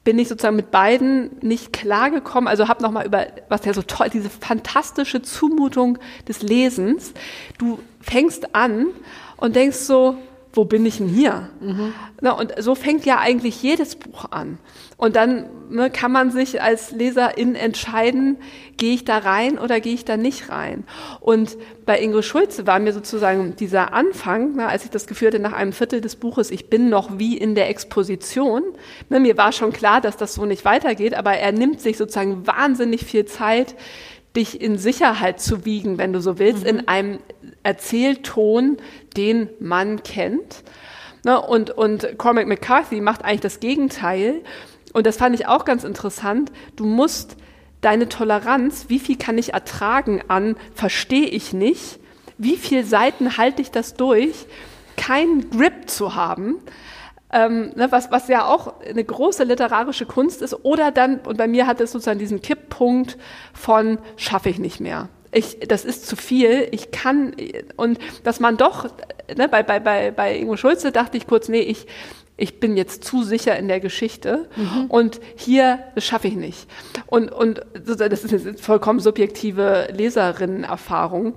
bin 0.04 0.18
ich 0.18 0.28
sozusagen 0.28 0.56
mit 0.56 0.70
beiden 0.70 1.30
nicht 1.42 1.72
klargekommen. 1.72 2.48
Also 2.48 2.68
habe 2.68 2.82
nochmal 2.82 3.06
über, 3.06 3.26
was 3.48 3.64
ja 3.64 3.72
so 3.72 3.82
toll, 3.82 4.08
diese 4.10 4.30
fantastische 4.30 5.22
Zumutung 5.22 5.98
des 6.26 6.42
Lesens. 6.42 7.12
Du 7.58 7.78
fängst 8.00 8.54
an 8.54 8.86
und 9.36 9.54
denkst 9.54 9.78
so, 9.78 10.16
wo 10.52 10.64
bin 10.64 10.84
ich 10.84 10.98
denn 10.98 11.08
hier? 11.08 11.48
Mhm. 11.60 11.94
Na, 12.20 12.32
und 12.32 12.52
so 12.58 12.74
fängt 12.74 13.06
ja 13.06 13.18
eigentlich 13.18 13.62
jedes 13.62 13.96
Buch 13.96 14.26
an. 14.30 14.58
Und 14.98 15.16
dann 15.16 15.46
ne, 15.70 15.90
kann 15.90 16.12
man 16.12 16.30
sich 16.30 16.62
als 16.62 16.92
Leserin 16.92 17.54
entscheiden, 17.54 18.36
gehe 18.76 18.94
ich 18.94 19.04
da 19.04 19.18
rein 19.18 19.58
oder 19.58 19.80
gehe 19.80 19.94
ich 19.94 20.04
da 20.04 20.16
nicht 20.16 20.50
rein. 20.50 20.84
Und 21.20 21.56
bei 21.86 21.98
Ingrid 22.00 22.24
Schulze 22.24 22.66
war 22.66 22.78
mir 22.78 22.92
sozusagen 22.92 23.56
dieser 23.56 23.94
Anfang, 23.94 24.56
ne, 24.56 24.68
als 24.68 24.84
ich 24.84 24.90
das 24.90 25.06
geführte 25.06 25.38
nach 25.38 25.54
einem 25.54 25.72
Viertel 25.72 26.00
des 26.00 26.16
Buches, 26.16 26.50
ich 26.50 26.68
bin 26.68 26.90
noch 26.90 27.18
wie 27.18 27.36
in 27.36 27.54
der 27.54 27.70
Exposition. 27.70 28.62
Ne, 29.08 29.20
mir 29.20 29.36
war 29.38 29.52
schon 29.52 29.72
klar, 29.72 30.00
dass 30.00 30.16
das 30.18 30.34
so 30.34 30.44
nicht 30.44 30.64
weitergeht, 30.64 31.14
aber 31.14 31.32
er 31.32 31.52
nimmt 31.52 31.80
sich 31.80 31.96
sozusagen 31.96 32.46
wahnsinnig 32.46 33.04
viel 33.04 33.24
Zeit, 33.24 33.74
dich 34.36 34.60
in 34.60 34.78
Sicherheit 34.78 35.40
zu 35.40 35.64
wiegen, 35.64 35.98
wenn 35.98 36.12
du 36.12 36.20
so 36.20 36.38
willst, 36.38 36.62
mhm. 36.62 36.68
in 36.68 36.88
einem 36.88 37.18
Erzählton, 37.62 38.78
den 39.16 39.48
man 39.60 40.02
kennt. 40.02 40.62
Ne, 41.24 41.40
und, 41.40 41.70
und 41.70 42.18
Cormac 42.18 42.46
McCarthy 42.46 43.00
macht 43.00 43.24
eigentlich 43.24 43.40
das 43.40 43.60
Gegenteil 43.60 44.42
und 44.92 45.06
das 45.06 45.16
fand 45.16 45.34
ich 45.34 45.46
auch 45.46 45.64
ganz 45.64 45.84
interessant, 45.84 46.52
du 46.76 46.84
musst 46.84 47.36
deine 47.80 48.08
Toleranz, 48.08 48.86
wie 48.88 48.98
viel 48.98 49.16
kann 49.16 49.38
ich 49.38 49.54
ertragen 49.54 50.22
an, 50.28 50.56
verstehe 50.74 51.26
ich 51.26 51.52
nicht, 51.52 51.98
wie 52.38 52.56
viele 52.56 52.84
Seiten 52.84 53.36
halte 53.36 53.62
ich 53.62 53.70
das 53.70 53.94
durch, 53.94 54.46
keinen 54.96 55.50
Grip 55.50 55.88
zu 55.88 56.14
haben, 56.14 56.56
ähm, 57.32 57.72
ne, 57.74 57.90
was, 57.90 58.10
was 58.10 58.28
ja 58.28 58.46
auch 58.46 58.80
eine 58.80 59.04
große 59.04 59.44
literarische 59.44 60.06
Kunst 60.06 60.42
ist, 60.42 60.64
oder 60.64 60.90
dann, 60.90 61.20
und 61.20 61.38
bei 61.38 61.48
mir 61.48 61.66
hat 61.66 61.80
es 61.80 61.92
sozusagen 61.92 62.18
diesen 62.18 62.42
Kipppunkt 62.42 63.18
von, 63.52 63.98
schaffe 64.16 64.50
ich 64.50 64.58
nicht 64.58 64.80
mehr. 64.80 65.08
Ich, 65.34 65.60
das 65.60 65.86
ist 65.86 66.06
zu 66.06 66.14
viel, 66.14 66.68
ich 66.72 66.90
kann, 66.90 67.34
und 67.76 67.98
dass 68.22 68.38
man 68.38 68.58
doch, 68.58 68.90
ne, 69.34 69.48
bei, 69.48 69.62
bei, 69.62 69.80
bei, 69.80 70.10
bei 70.10 70.36
Ingo 70.36 70.56
Schulze 70.56 70.92
dachte 70.92 71.16
ich 71.16 71.26
kurz, 71.26 71.48
nee, 71.48 71.60
ich, 71.60 71.86
ich 72.36 72.60
bin 72.60 72.76
jetzt 72.76 73.04
zu 73.04 73.22
sicher 73.22 73.56
in 73.56 73.68
der 73.68 73.80
Geschichte 73.80 74.48
mhm. 74.56 74.86
und 74.86 75.20
hier, 75.36 75.78
das 75.94 76.04
schaffe 76.04 76.28
ich 76.28 76.36
nicht. 76.36 76.68
Und, 77.06 77.30
und 77.30 77.62
das 77.72 78.24
ist 78.24 78.46
eine 78.46 78.54
vollkommen 78.58 79.00
subjektive 79.00 79.88
Leserinnenerfahrung. 79.92 81.34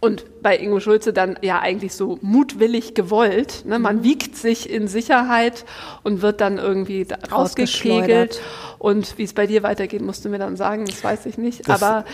Und 0.00 0.42
bei 0.42 0.58
Ingo 0.58 0.80
Schulze 0.80 1.12
dann 1.12 1.38
ja 1.40 1.60
eigentlich 1.60 1.94
so 1.94 2.18
mutwillig 2.20 2.94
gewollt. 2.94 3.64
Ne? 3.64 3.78
Man 3.78 3.98
mhm. 3.98 4.04
wiegt 4.04 4.36
sich 4.36 4.68
in 4.68 4.88
Sicherheit 4.88 5.64
und 6.02 6.20
wird 6.20 6.40
dann 6.40 6.58
irgendwie 6.58 7.06
rausgekegelt. 7.30 8.42
Und 8.78 9.16
wie 9.16 9.22
es 9.22 9.32
bei 9.32 9.46
dir 9.46 9.62
weitergeht, 9.62 10.02
musst 10.02 10.24
du 10.24 10.28
mir 10.28 10.38
dann 10.38 10.56
sagen, 10.56 10.84
das 10.84 11.02
weiß 11.02 11.26
ich 11.26 11.38
nicht. 11.38 11.68
Das 11.68 11.82
Aber 11.82 12.04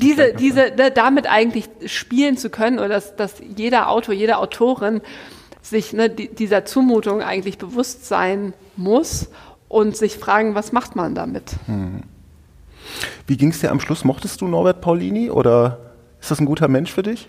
diese, 0.00 0.34
diese, 0.34 0.72
ne, 0.76 0.90
damit 0.90 1.26
eigentlich 1.28 1.68
spielen 1.86 2.36
zu 2.36 2.50
können 2.50 2.78
oder 2.78 2.88
dass, 2.90 3.16
dass 3.16 3.34
jeder 3.56 3.88
Autor, 3.90 4.14
jede 4.14 4.36
Autorin 4.36 5.00
sich 5.62 5.92
ne, 5.92 6.08
dieser 6.10 6.64
Zumutung 6.64 7.22
eigentlich 7.22 7.58
bewusst 7.58 8.06
sein 8.06 8.52
muss 8.76 9.28
und 9.68 9.96
sich 9.96 10.18
fragen, 10.18 10.54
was 10.54 10.72
macht 10.72 10.94
man 10.94 11.14
damit? 11.14 11.52
Hm. 11.66 12.02
Wie 13.26 13.36
ging 13.36 13.50
es 13.50 13.60
dir 13.60 13.70
am 13.70 13.80
Schluss? 13.80 14.04
Mochtest 14.04 14.40
du 14.40 14.46
Norbert 14.46 14.80
Paulini 14.80 15.30
oder 15.30 15.89
ist 16.20 16.30
das 16.30 16.40
ein 16.40 16.46
guter 16.46 16.68
Mensch 16.68 16.92
für 16.92 17.02
dich? 17.02 17.28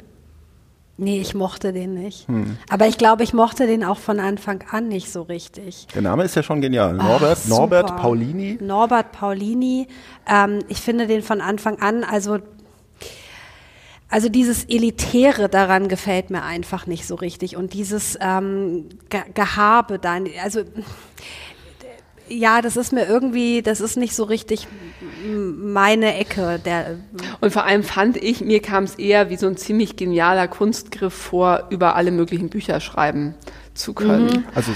Nee, 0.98 1.20
ich 1.20 1.34
mochte 1.34 1.74
den 1.74 1.96
nicht. 1.96 2.28
Hm. 2.28 2.58
Aber 2.70 2.86
ich 2.88 2.98
glaube, 2.98 3.24
ich 3.24 3.34
mochte 3.34 3.66
den 3.66 3.84
auch 3.84 3.98
von 3.98 4.20
Anfang 4.20 4.64
an 4.70 4.88
nicht 4.88 5.12
so 5.12 5.24
richtig. 5.24 5.88
Der 5.96 6.04
Name 6.04 6.24
ist 6.24 6.36
ja 6.36 6.44
schon 6.44 6.62
genial. 6.62 6.94
Norbert, 6.94 7.40
Ach, 7.44 7.50
Norbert 7.50 7.98
Paulini. 7.98 8.60
Norbert 8.62 9.12
Paulini. 9.12 9.88
Ähm, 10.28 10.60
ich 10.68 10.80
finde 10.80 11.08
den 11.08 11.24
von 11.24 11.42
Anfang 11.42 11.80
an, 11.80 12.04
also 12.04 12.40
also 14.12 14.28
dieses 14.28 14.66
Elitäre 14.66 15.48
daran 15.48 15.88
gefällt 15.88 16.32
mir 16.32 16.44
einfach 16.44 16.86
nicht 16.86 17.08
so 17.08 17.16
richtig 17.16 17.56
und 17.56 17.74
dieses 17.74 18.18
ähm, 18.20 18.90
Ge 19.10 19.22
Gehabe 19.34 20.00
dann, 20.00 20.28
also 20.44 20.64
ja, 22.32 22.62
das 22.62 22.78
ist 22.78 22.94
mir 22.94 23.06
irgendwie, 23.06 23.62
das 23.62 23.82
ist 23.82 23.98
nicht 23.98 24.16
so 24.16 24.24
richtig 24.24 24.68
meine 25.26 26.16
Ecke. 26.16 26.60
Der 26.64 26.98
und 27.40 27.52
vor 27.52 27.66
allem 27.66 27.84
fand 27.84 28.18
ich, 28.18 28.42
mir 28.42 28.62
kam 28.62 28.84
es 28.84 28.96
eher 28.96 29.30
wie 29.30 29.38
so 29.38 29.48
ein 29.48 29.58
ziemlich 29.58 29.96
genialer 29.96 30.48
Kunstgriff 30.48 31.14
vor, 31.14 31.68
über 31.70 31.96
alle 31.96 32.12
möglichen 32.12 32.50
Bücher 32.50 32.80
schreiben 32.80 33.36
zu 33.74 33.94
können. 33.94 34.26
Mhm. 34.26 34.44
Also 34.56 34.72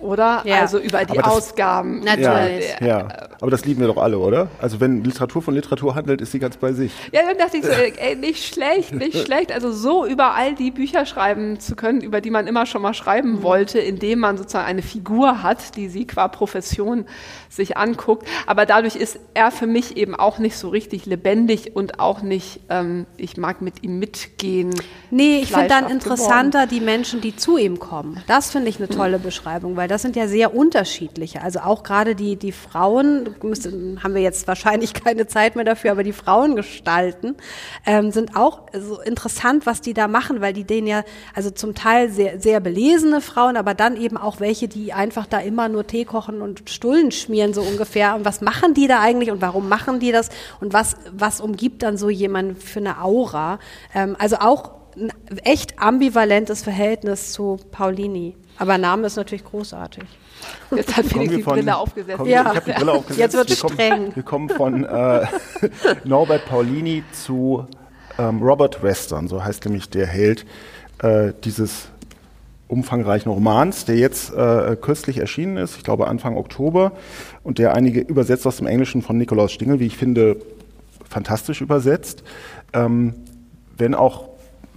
oder? 0.00 0.42
Ja. 0.44 0.60
Also 0.60 0.78
über 0.78 1.04
die 1.04 1.16
das, 1.16 1.24
Ausgaben. 1.24 2.00
Natürlich. 2.00 2.74
Ja, 2.80 2.86
ja, 2.86 3.08
aber 3.40 3.50
das 3.50 3.64
lieben 3.64 3.80
wir 3.80 3.88
doch 3.88 3.98
alle, 3.98 4.18
oder? 4.18 4.48
Also 4.60 4.80
wenn 4.80 5.04
Literatur 5.04 5.42
von 5.42 5.54
Literatur 5.54 5.94
handelt, 5.94 6.20
ist 6.20 6.32
sie 6.32 6.38
ganz 6.38 6.56
bei 6.56 6.72
sich. 6.72 6.92
Ja, 7.12 7.22
dann 7.26 7.38
dachte 7.38 7.58
ich 7.58 7.64
so, 7.64 7.70
ey, 7.70 8.16
nicht 8.16 8.52
schlecht, 8.52 8.92
nicht 8.92 9.18
schlecht. 9.24 9.52
Also 9.52 9.72
so 9.72 10.06
über 10.06 10.34
all 10.34 10.54
die 10.54 10.70
Bücher 10.70 11.06
schreiben 11.06 11.60
zu 11.60 11.76
können, 11.76 12.00
über 12.00 12.20
die 12.20 12.30
man 12.30 12.46
immer 12.46 12.66
schon 12.66 12.82
mal 12.82 12.94
schreiben 12.94 13.32
mhm. 13.32 13.42
wollte, 13.42 13.78
indem 13.78 14.20
man 14.20 14.38
sozusagen 14.38 14.66
eine 14.66 14.82
Figur 14.82 15.42
hat, 15.42 15.76
die 15.76 15.88
sie 15.88 16.06
qua 16.06 16.28
Profession 16.28 17.06
sich 17.48 17.76
anguckt. 17.76 18.26
Aber 18.46 18.66
dadurch 18.66 18.96
ist 18.96 19.18
er 19.34 19.50
für 19.50 19.66
mich 19.66 19.96
eben 19.96 20.14
auch 20.14 20.38
nicht 20.38 20.56
so 20.56 20.68
richtig 20.68 21.06
lebendig 21.06 21.74
und 21.74 22.00
auch 22.00 22.22
nicht, 22.22 22.60
ähm, 22.68 23.06
ich 23.16 23.36
mag 23.36 23.62
mit 23.62 23.82
ihm 23.82 23.98
mitgehen. 23.98 24.74
Nee, 25.10 25.40
ich 25.42 25.52
finde 25.52 25.68
dann 25.68 25.90
interessanter 25.90 26.66
geworden. 26.66 26.68
die 26.70 26.80
Menschen, 26.80 27.20
die 27.20 27.36
zu 27.36 27.56
ihm 27.56 27.78
kommen. 27.78 28.22
Das 28.26 28.50
finde 28.50 28.68
ich 28.68 28.78
eine 28.78 28.88
tolle 28.88 29.18
mhm. 29.18 29.22
Beschreibung, 29.22 29.76
weil 29.76 29.87
das 29.88 30.02
sind 30.02 30.16
ja 30.16 30.28
sehr 30.28 30.54
unterschiedliche. 30.54 31.42
Also 31.42 31.60
auch 31.60 31.82
gerade 31.82 32.14
die, 32.14 32.36
die 32.36 32.52
Frauen, 32.52 33.34
müssen, 33.42 34.02
haben 34.02 34.14
wir 34.14 34.22
jetzt 34.22 34.46
wahrscheinlich 34.46 34.94
keine 34.94 35.26
Zeit 35.26 35.56
mehr 35.56 35.64
dafür, 35.64 35.92
aber 35.92 36.02
die 36.02 36.12
Frauengestalten 36.12 37.36
ähm, 37.86 38.10
sind 38.10 38.36
auch 38.36 38.62
so 38.72 39.00
interessant, 39.00 39.66
was 39.66 39.80
die 39.80 39.94
da 39.94 40.08
machen, 40.08 40.40
weil 40.40 40.52
die 40.52 40.64
denen 40.64 40.86
ja, 40.86 41.02
also 41.34 41.50
zum 41.50 41.74
Teil 41.74 42.10
sehr, 42.10 42.40
sehr 42.40 42.60
belesene 42.60 43.20
Frauen, 43.20 43.56
aber 43.56 43.74
dann 43.74 43.96
eben 43.96 44.16
auch 44.16 44.40
welche, 44.40 44.68
die 44.68 44.92
einfach 44.92 45.26
da 45.26 45.38
immer 45.38 45.68
nur 45.68 45.86
Tee 45.86 46.04
kochen 46.04 46.40
und 46.40 46.68
Stullen 46.70 47.10
schmieren, 47.10 47.54
so 47.54 47.62
ungefähr. 47.62 48.14
Und 48.14 48.24
was 48.24 48.40
machen 48.40 48.74
die 48.74 48.86
da 48.86 49.00
eigentlich 49.00 49.30
und 49.30 49.40
warum 49.40 49.68
machen 49.68 50.00
die 50.00 50.12
das? 50.12 50.28
Und 50.60 50.72
was, 50.72 50.96
was 51.12 51.40
umgibt 51.40 51.82
dann 51.82 51.96
so 51.96 52.10
jemanden 52.10 52.56
für 52.56 52.80
eine 52.80 53.02
Aura? 53.02 53.58
Ähm, 53.94 54.16
also 54.18 54.36
auch 54.36 54.78
ein 54.96 55.12
echt 55.44 55.78
ambivalentes 55.78 56.62
Verhältnis 56.62 57.32
zu 57.32 57.58
Paulini. 57.70 58.36
Aber 58.58 58.78
Name 58.78 59.06
ist 59.06 59.16
natürlich 59.16 59.44
großartig. 59.44 60.04
Jetzt 60.74 60.96
hat 60.96 61.06
Felix 61.06 61.34
die 61.34 61.42
Brille 61.42 61.76
aufgesetzt. 61.76 62.18
Kommen, 62.18 62.30
ja. 62.30 62.42
Ich 62.42 62.56
habe 62.56 62.72
die 62.72 62.72
Brille 62.72 62.92
aufgesetzt. 62.92 63.18
Jetzt 63.18 63.34
wird 63.34 63.50
es 63.50 63.58
streng. 63.58 64.14
Wir 64.14 64.22
kommen 64.22 64.48
von 64.48 64.84
äh, 64.84 65.26
Norbert 66.04 66.46
Paulini 66.46 67.04
zu 67.12 67.66
ähm, 68.18 68.42
Robert 68.42 68.82
Western, 68.82 69.28
so 69.28 69.44
heißt 69.44 69.64
nämlich 69.64 69.88
der 69.90 70.06
Held 70.06 70.44
äh, 71.02 71.32
dieses 71.44 71.88
umfangreichen 72.66 73.32
Romans, 73.32 73.86
der 73.86 73.96
jetzt 73.96 74.32
äh, 74.34 74.76
kürzlich 74.80 75.18
erschienen 75.18 75.56
ist, 75.56 75.76
ich 75.76 75.84
glaube 75.84 76.06
Anfang 76.06 76.36
Oktober, 76.36 76.92
und 77.42 77.58
der 77.58 77.74
einige 77.74 78.00
übersetzt 78.00 78.46
aus 78.46 78.58
dem 78.58 78.66
Englischen 78.66 79.00
von 79.00 79.16
Nikolaus 79.16 79.52
Stingel, 79.52 79.80
wie 79.80 79.86
ich 79.86 79.96
finde, 79.96 80.36
fantastisch 81.08 81.62
übersetzt. 81.62 82.22
Ähm, 82.74 83.14
wenn 83.78 83.94
auch 83.94 84.27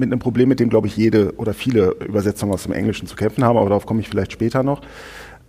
mit 0.01 0.11
einem 0.11 0.19
Problem, 0.19 0.49
mit 0.49 0.59
dem, 0.59 0.69
glaube 0.69 0.87
ich, 0.87 0.97
jede 0.97 1.33
oder 1.37 1.53
viele 1.53 1.91
Übersetzungen 2.05 2.53
aus 2.53 2.63
dem 2.63 2.73
Englischen 2.73 3.07
zu 3.07 3.15
kämpfen 3.15 3.45
haben, 3.45 3.57
aber 3.57 3.69
darauf 3.69 3.85
komme 3.85 4.01
ich 4.01 4.09
vielleicht 4.09 4.33
später 4.33 4.63
noch. 4.63 4.81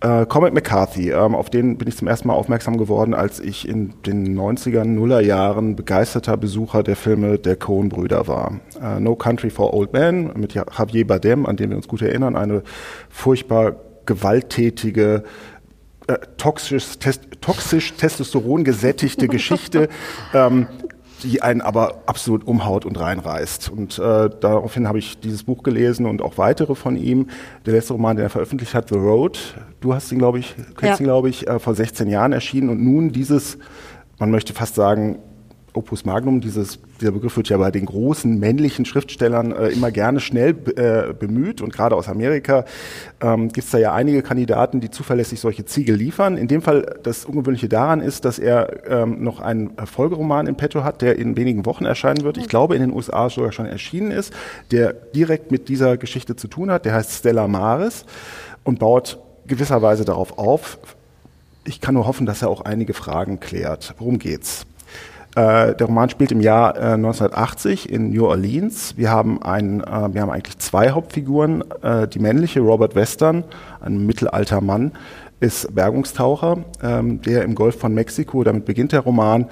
Äh, 0.03 0.25
Comic 0.25 0.53
McCarthy, 0.53 1.11
ähm, 1.11 1.33
auf 1.33 1.49
den 1.49 1.77
bin 1.77 1.87
ich 1.87 1.95
zum 1.95 2.09
ersten 2.09 2.27
Mal 2.27 2.33
aufmerksam 2.33 2.77
geworden, 2.77 3.13
als 3.13 3.39
ich 3.39 3.67
in 3.67 3.93
den 4.05 4.37
90er, 4.37 4.83
Nuller 4.83 5.21
Jahren 5.21 5.77
begeisterter 5.77 6.35
Besucher 6.35 6.83
der 6.83 6.97
Filme 6.97 7.39
der 7.39 7.55
Coen-Brüder 7.55 8.27
war. 8.27 8.59
Äh, 8.81 8.99
no 8.99 9.15
Country 9.15 9.49
for 9.49 9.73
Old 9.73 9.93
Men 9.93 10.31
mit 10.35 10.53
Javier 10.53 11.07
Bardem, 11.07 11.45
an 11.45 11.55
den 11.55 11.69
wir 11.69 11.77
uns 11.77 11.87
gut 11.87 12.01
erinnern, 12.01 12.35
eine 12.35 12.63
furchtbar 13.09 13.77
gewalttätige, 14.05 15.23
äh, 16.07 16.17
toxisch, 16.35 16.99
test, 16.99 17.21
toxisch 17.39 17.93
Testosteron 17.93 18.65
gesättigte 18.65 19.29
Geschichte, 19.29 19.87
ähm, 20.33 20.67
die 21.23 21.41
einen 21.41 21.61
aber 21.61 22.03
absolut 22.05 22.45
umhaut 22.45 22.85
und 22.85 22.99
reinreißt. 22.99 23.69
Und 23.69 23.97
äh, 23.97 24.29
daraufhin 24.39 24.87
habe 24.87 24.99
ich 24.99 25.19
dieses 25.19 25.43
Buch 25.43 25.63
gelesen 25.63 26.05
und 26.05 26.21
auch 26.21 26.37
weitere 26.37 26.75
von 26.75 26.97
ihm. 26.97 27.27
Der 27.65 27.73
letzte 27.73 27.93
Roman, 27.93 28.15
den 28.17 28.25
er 28.25 28.29
veröffentlicht 28.29 28.73
hat, 28.73 28.89
The 28.89 28.95
Road, 28.95 29.39
du 29.81 29.93
hast 29.93 30.11
ihn, 30.11 30.19
glaube 30.19 30.39
ich, 30.39 30.55
kennst 30.77 30.99
ja. 30.99 31.03
ihn, 31.03 31.07
glaube 31.07 31.29
ich, 31.29 31.47
äh, 31.47 31.59
vor 31.59 31.75
16 31.75 32.07
Jahren 32.09 32.33
erschienen 32.33 32.69
und 32.69 32.83
nun 32.83 33.11
dieses, 33.11 33.57
man 34.19 34.31
möchte 34.31 34.53
fast 34.53 34.75
sagen, 34.75 35.19
Opus 35.73 36.05
Magnum, 36.05 36.41
dieses, 36.41 36.79
dieser 37.03 37.11
Begriff 37.11 37.35
wird 37.35 37.49
ja 37.49 37.57
bei 37.57 37.69
den 37.69 37.85
großen 37.85 38.39
männlichen 38.39 38.85
Schriftstellern 38.85 39.51
äh, 39.51 39.67
immer 39.69 39.91
gerne 39.91 40.21
schnell 40.21 40.55
äh, 40.75 41.13
bemüht 41.13 41.61
und 41.61 41.73
gerade 41.73 41.95
aus 41.95 42.07
Amerika 42.07 42.63
ähm, 43.21 43.49
gibt 43.49 43.65
es 43.65 43.71
da 43.71 43.77
ja 43.77 43.93
einige 43.93 44.21
Kandidaten, 44.21 44.79
die 44.79 44.89
zuverlässig 44.89 45.41
solche 45.41 45.65
Ziegel 45.65 45.95
liefern. 45.95 46.37
In 46.37 46.47
dem 46.47 46.61
Fall 46.61 46.99
das 47.03 47.25
Ungewöhnliche 47.25 47.67
daran 47.67 47.99
ist, 47.99 48.23
dass 48.23 48.39
er 48.39 48.89
ähm, 48.89 49.21
noch 49.21 49.41
einen 49.41 49.71
Folgeroman 49.85 50.47
im 50.47 50.55
Petto 50.55 50.85
hat, 50.85 51.01
der 51.01 51.17
in 51.19 51.35
wenigen 51.35 51.65
Wochen 51.65 51.83
erscheinen 51.83 52.23
wird. 52.23 52.37
Ich 52.37 52.47
glaube, 52.47 52.75
in 52.75 52.81
den 52.81 52.93
USA 52.93 53.29
sogar 53.29 53.51
schon 53.51 53.65
erschienen 53.65 54.11
ist, 54.11 54.33
der 54.71 54.93
direkt 54.93 55.51
mit 55.51 55.67
dieser 55.67 55.97
Geschichte 55.97 56.37
zu 56.37 56.47
tun 56.47 56.71
hat. 56.71 56.85
Der 56.85 56.93
heißt 56.93 57.11
Stella 57.11 57.49
Maris 57.49 58.05
und 58.63 58.79
baut 58.79 59.19
gewisserweise 59.45 60.05
darauf 60.05 60.37
auf. 60.37 60.77
Ich 61.65 61.81
kann 61.81 61.95
nur 61.95 62.07
hoffen, 62.07 62.25
dass 62.25 62.41
er 62.41 62.49
auch 62.49 62.61
einige 62.61 62.93
Fragen 62.93 63.41
klärt. 63.41 63.93
Worum 63.97 64.19
geht's? 64.19 64.65
Äh, 65.35 65.73
der 65.75 65.87
Roman 65.87 66.09
spielt 66.09 66.31
im 66.31 66.41
Jahr 66.41 66.75
äh, 66.75 66.93
1980 66.93 67.89
in 67.89 68.11
New 68.11 68.25
Orleans. 68.25 68.95
Wir 68.97 69.09
haben, 69.09 69.41
ein, 69.41 69.81
äh, 69.81 70.13
wir 70.13 70.21
haben 70.21 70.29
eigentlich 70.29 70.59
zwei 70.59 70.91
Hauptfiguren. 70.91 71.63
Äh, 71.81 72.07
die 72.07 72.19
männliche, 72.19 72.59
Robert 72.59 72.95
Western, 72.95 73.43
ein 73.81 74.05
mittelalter 74.05 74.61
Mann, 74.61 74.91
ist 75.39 75.73
Bergungstaucher, 75.73 76.63
ähm, 76.81 77.21
der 77.21 77.43
im 77.43 77.55
Golf 77.55 77.79
von 77.79 77.93
Mexiko, 77.93 78.43
damit 78.43 78.65
beginnt 78.65 78.91
der 78.91 79.01
Roman, 79.01 79.49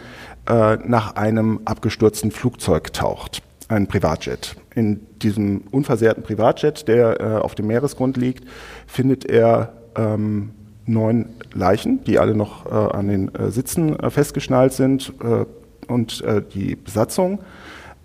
äh, 0.47 0.77
nach 0.85 1.15
einem 1.15 1.61
abgestürzten 1.65 2.31
Flugzeug 2.31 2.93
taucht, 2.93 3.41
ein 3.67 3.87
Privatjet. 3.87 4.55
In 4.75 5.01
diesem 5.21 5.63
unversehrten 5.71 6.23
Privatjet, 6.23 6.87
der 6.87 7.19
äh, 7.19 7.23
auf 7.39 7.55
dem 7.55 7.67
Meeresgrund 7.67 8.17
liegt, 8.17 8.45
findet 8.87 9.25
er 9.25 9.73
ähm, 9.97 10.51
neun 10.85 11.29
Leichen, 11.53 12.03
die 12.05 12.19
alle 12.19 12.35
noch 12.35 12.67
äh, 12.67 12.69
an 12.69 13.07
den 13.07 13.33
äh, 13.35 13.51
Sitzen 13.51 13.99
äh, 13.99 14.09
festgeschnallt 14.09 14.73
sind, 14.73 15.13
und 15.91 16.21
äh, 16.21 16.41
die 16.41 16.75
Besatzung. 16.75 17.39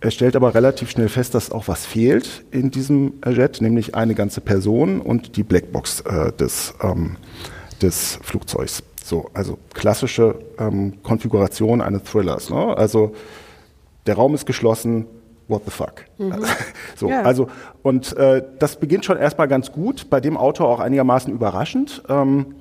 Er 0.00 0.10
stellt 0.10 0.36
aber 0.36 0.54
relativ 0.54 0.90
schnell 0.90 1.08
fest, 1.08 1.34
dass 1.34 1.50
auch 1.50 1.68
was 1.68 1.86
fehlt 1.86 2.44
in 2.50 2.70
diesem 2.70 3.14
Jet, 3.26 3.60
nämlich 3.60 3.94
eine 3.94 4.14
ganze 4.14 4.40
Person 4.40 5.00
und 5.00 5.36
die 5.36 5.42
Blackbox 5.42 6.02
äh, 6.02 6.32
des, 6.32 6.74
ähm, 6.82 7.16
des 7.80 8.18
Flugzeugs. 8.22 8.82
So, 9.02 9.30
also 9.32 9.58
klassische 9.72 10.38
ähm, 10.58 11.02
Konfiguration 11.02 11.80
eines 11.80 12.02
Thrillers. 12.02 12.50
Ne? 12.50 12.76
Also 12.76 13.14
der 14.06 14.16
Raum 14.16 14.34
ist 14.34 14.46
geschlossen, 14.46 15.06
what 15.48 15.62
the 15.64 15.70
fuck. 15.70 16.04
Mhm. 16.18 16.44
so, 16.96 17.08
ja. 17.08 17.22
also 17.22 17.48
und 17.82 18.16
äh, 18.16 18.42
das 18.58 18.76
beginnt 18.76 19.04
schon 19.04 19.16
erstmal 19.16 19.48
ganz 19.48 19.72
gut, 19.72 20.10
bei 20.10 20.20
dem 20.20 20.36
Autor 20.36 20.68
auch 20.68 20.80
einigermaßen 20.80 21.32
überraschend. 21.32 22.02
Ähm, 22.08 22.56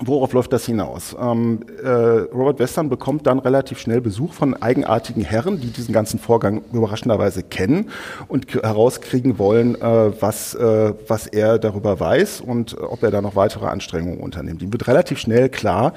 Worauf 0.00 0.32
läuft 0.32 0.52
das 0.52 0.66
hinaus? 0.66 1.14
Ähm, 1.20 1.60
äh, 1.80 1.88
Robert 1.88 2.58
Western 2.58 2.88
bekommt 2.88 3.28
dann 3.28 3.38
relativ 3.38 3.78
schnell 3.78 4.00
Besuch 4.00 4.32
von 4.32 4.60
eigenartigen 4.60 5.22
Herren, 5.22 5.60
die 5.60 5.68
diesen 5.68 5.94
ganzen 5.94 6.18
Vorgang 6.18 6.62
überraschenderweise 6.72 7.44
kennen 7.44 7.90
und 8.26 8.52
herauskriegen 8.52 9.38
wollen, 9.38 9.80
äh, 9.80 10.20
was, 10.20 10.56
äh, 10.56 10.94
was 11.06 11.28
er 11.28 11.60
darüber 11.60 12.00
weiß 12.00 12.40
und 12.40 12.76
ob 12.76 13.04
er 13.04 13.12
da 13.12 13.22
noch 13.22 13.36
weitere 13.36 13.66
Anstrengungen 13.66 14.18
unternimmt. 14.18 14.62
Ihm 14.62 14.72
wird 14.72 14.88
relativ 14.88 15.20
schnell 15.20 15.48
klar, 15.48 15.92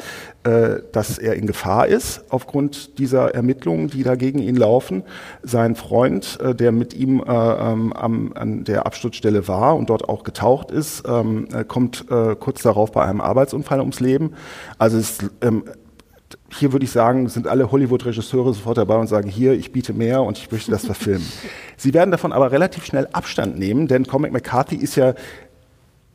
äh, 0.47 0.81
dass 0.93 1.17
er 1.17 1.33
in 1.33 1.45
Gefahr 1.45 1.87
ist 1.87 2.23
aufgrund 2.29 2.99
dieser 2.99 3.35
Ermittlungen, 3.35 3.89
die 3.89 4.03
da 4.03 4.15
gegen 4.15 4.39
ihn 4.39 4.55
laufen. 4.55 5.03
Sein 5.43 5.75
Freund, 5.75 6.39
äh, 6.39 6.55
der 6.55 6.71
mit 6.71 6.93
ihm 6.93 7.19
äh, 7.19 7.23
ähm, 7.33 7.91
an 7.93 8.63
der 8.63 8.85
Absturzstelle 8.85 9.49
war 9.49 9.75
und 9.75 9.89
dort 9.89 10.07
auch 10.07 10.23
getaucht 10.23 10.71
ist, 10.71 11.03
ähm, 11.07 11.47
kommt 11.67 12.05
kurz 12.07 12.61
darauf 12.61 12.91
bei 12.91 13.03
einem 13.03 13.21
Arbeitsunfall 13.21 13.79
ums 13.87 13.99
Leben. 13.99 14.33
Also 14.77 14.97
es 14.97 15.17
ähm, 15.41 15.63
hier 16.49 16.73
würde 16.73 16.85
ich 16.85 16.91
sagen, 16.91 17.29
sind 17.29 17.47
alle 17.47 17.71
Hollywood-Regisseure 17.71 18.53
sofort 18.53 18.77
dabei 18.77 18.95
und 18.97 19.07
sagen, 19.07 19.29
hier, 19.29 19.53
ich 19.53 19.71
biete 19.71 19.93
mehr 19.93 20.21
und 20.23 20.37
ich 20.37 20.51
möchte 20.51 20.71
das 20.71 20.85
verfilmen. 20.85 21.25
Sie 21.77 21.93
werden 21.93 22.11
davon 22.11 22.33
aber 22.33 22.51
relativ 22.51 22.85
schnell 22.85 23.07
Abstand 23.13 23.57
nehmen, 23.57 23.87
denn 23.87 24.05
Comic 24.05 24.31
McCarthy 24.31 24.75
ist 24.75 24.95
ja 24.95 25.13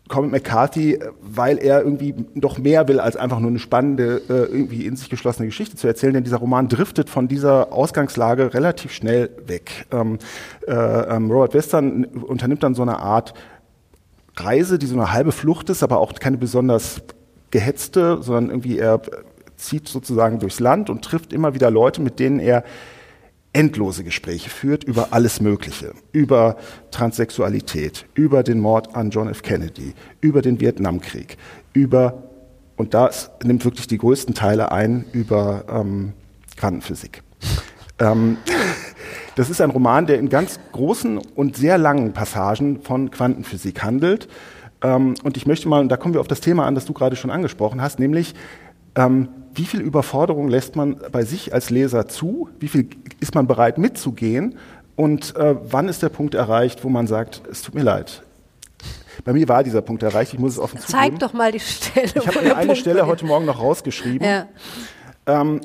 Comic 0.08 0.32
McCarthy, 0.32 0.98
weil 1.22 1.58
er 1.58 1.82
irgendwie 1.82 2.14
noch 2.34 2.58
mehr 2.58 2.88
will, 2.88 3.00
als 3.00 3.16
einfach 3.16 3.40
nur 3.40 3.50
eine 3.50 3.58
spannende, 3.58 4.20
äh, 4.28 4.52
irgendwie 4.52 4.84
in 4.84 4.96
sich 4.96 5.08
geschlossene 5.08 5.46
Geschichte 5.46 5.76
zu 5.76 5.86
erzählen. 5.86 6.12
Denn 6.12 6.24
dieser 6.24 6.38
Roman 6.38 6.68
driftet 6.68 7.08
von 7.08 7.28
dieser 7.28 7.72
Ausgangslage 7.72 8.52
relativ 8.52 8.92
schnell 8.92 9.30
weg. 9.46 9.86
Ähm, 9.90 10.18
äh, 10.66 10.72
ähm, 10.72 11.30
Robert 11.30 11.54
Western 11.54 12.04
unternimmt 12.04 12.62
dann 12.62 12.74
so 12.74 12.82
eine 12.82 12.98
Art 12.98 13.32
Reise, 14.36 14.78
die 14.78 14.86
so 14.86 14.96
eine 14.96 15.12
halbe 15.12 15.32
Flucht 15.32 15.70
ist, 15.70 15.82
aber 15.82 15.98
auch 15.98 16.12
keine 16.14 16.36
besonders 16.36 17.00
gehetzte, 17.52 18.20
sondern 18.20 18.50
irgendwie 18.50 18.78
er 18.78 19.00
zieht 19.56 19.86
sozusagen 19.86 20.40
durchs 20.40 20.58
Land 20.58 20.90
und 20.90 21.04
trifft 21.04 21.32
immer 21.32 21.54
wieder 21.54 21.70
Leute, 21.70 22.00
mit 22.02 22.18
denen 22.18 22.40
er 22.40 22.64
endlose 23.52 24.02
Gespräche 24.02 24.50
führt 24.50 24.82
über 24.82 25.08
alles 25.12 25.40
Mögliche, 25.40 25.92
über 26.12 26.56
Transsexualität, 26.90 28.06
über 28.14 28.42
den 28.42 28.58
Mord 28.58 28.96
an 28.96 29.10
John 29.10 29.28
F. 29.28 29.42
Kennedy, 29.42 29.94
über 30.20 30.42
den 30.42 30.58
Vietnamkrieg, 30.58 31.36
über, 31.72 32.22
und 32.76 32.94
das 32.94 33.30
nimmt 33.44 33.64
wirklich 33.64 33.86
die 33.86 33.98
größten 33.98 34.34
Teile 34.34 34.72
ein, 34.72 35.04
über 35.12 35.64
ähm, 35.68 36.14
Quantenphysik. 36.56 37.22
Ähm, 37.98 38.38
das 39.36 39.50
ist 39.50 39.60
ein 39.60 39.70
Roman, 39.70 40.06
der 40.06 40.18
in 40.18 40.30
ganz 40.30 40.58
großen 40.72 41.18
und 41.18 41.56
sehr 41.56 41.76
langen 41.76 42.14
Passagen 42.14 42.80
von 42.80 43.10
Quantenphysik 43.10 43.82
handelt. 43.82 44.28
Ähm, 44.82 45.14
und 45.22 45.36
ich 45.36 45.46
möchte 45.46 45.68
mal, 45.68 45.80
und 45.80 45.88
da 45.88 45.96
kommen 45.96 46.14
wir 46.14 46.20
auf 46.20 46.28
das 46.28 46.40
Thema 46.40 46.66
an, 46.66 46.74
das 46.74 46.84
du 46.84 46.92
gerade 46.92 47.16
schon 47.16 47.30
angesprochen 47.30 47.80
hast, 47.80 47.98
nämlich 47.98 48.34
ähm, 48.94 49.28
wie 49.54 49.64
viel 49.64 49.80
Überforderung 49.80 50.48
lässt 50.48 50.76
man 50.76 50.96
bei 51.10 51.24
sich 51.24 51.52
als 51.52 51.70
Leser 51.70 52.08
zu? 52.08 52.48
Wie 52.58 52.68
viel 52.68 52.88
ist 53.20 53.34
man 53.34 53.46
bereit 53.46 53.78
mitzugehen? 53.78 54.56
Und 54.96 55.36
äh, 55.36 55.56
wann 55.62 55.88
ist 55.88 56.02
der 56.02 56.08
Punkt 56.08 56.34
erreicht, 56.34 56.84
wo 56.84 56.88
man 56.88 57.06
sagt, 57.06 57.42
es 57.50 57.62
tut 57.62 57.74
mir 57.74 57.82
leid? 57.82 58.22
Bei 59.24 59.32
mir 59.32 59.48
war 59.48 59.62
dieser 59.62 59.82
Punkt 59.82 60.02
erreicht, 60.02 60.32
ich 60.32 60.38
muss 60.38 60.52
es 60.52 60.58
offen 60.58 60.78
Zeig 60.78 60.90
zugeben. 60.90 61.20
Zeig 61.20 61.20
doch 61.20 61.32
mal 61.32 61.52
die 61.52 61.60
Stelle. 61.60 62.12
Ich 62.14 62.26
habe 62.26 62.40
eine 62.40 62.54
Punkt 62.54 62.78
Stelle 62.78 63.06
heute 63.06 63.24
Morgen 63.24 63.44
noch 63.44 63.60
rausgeschrieben. 63.60 64.26
Ja. 64.26 64.48
Ähm, 65.26 65.60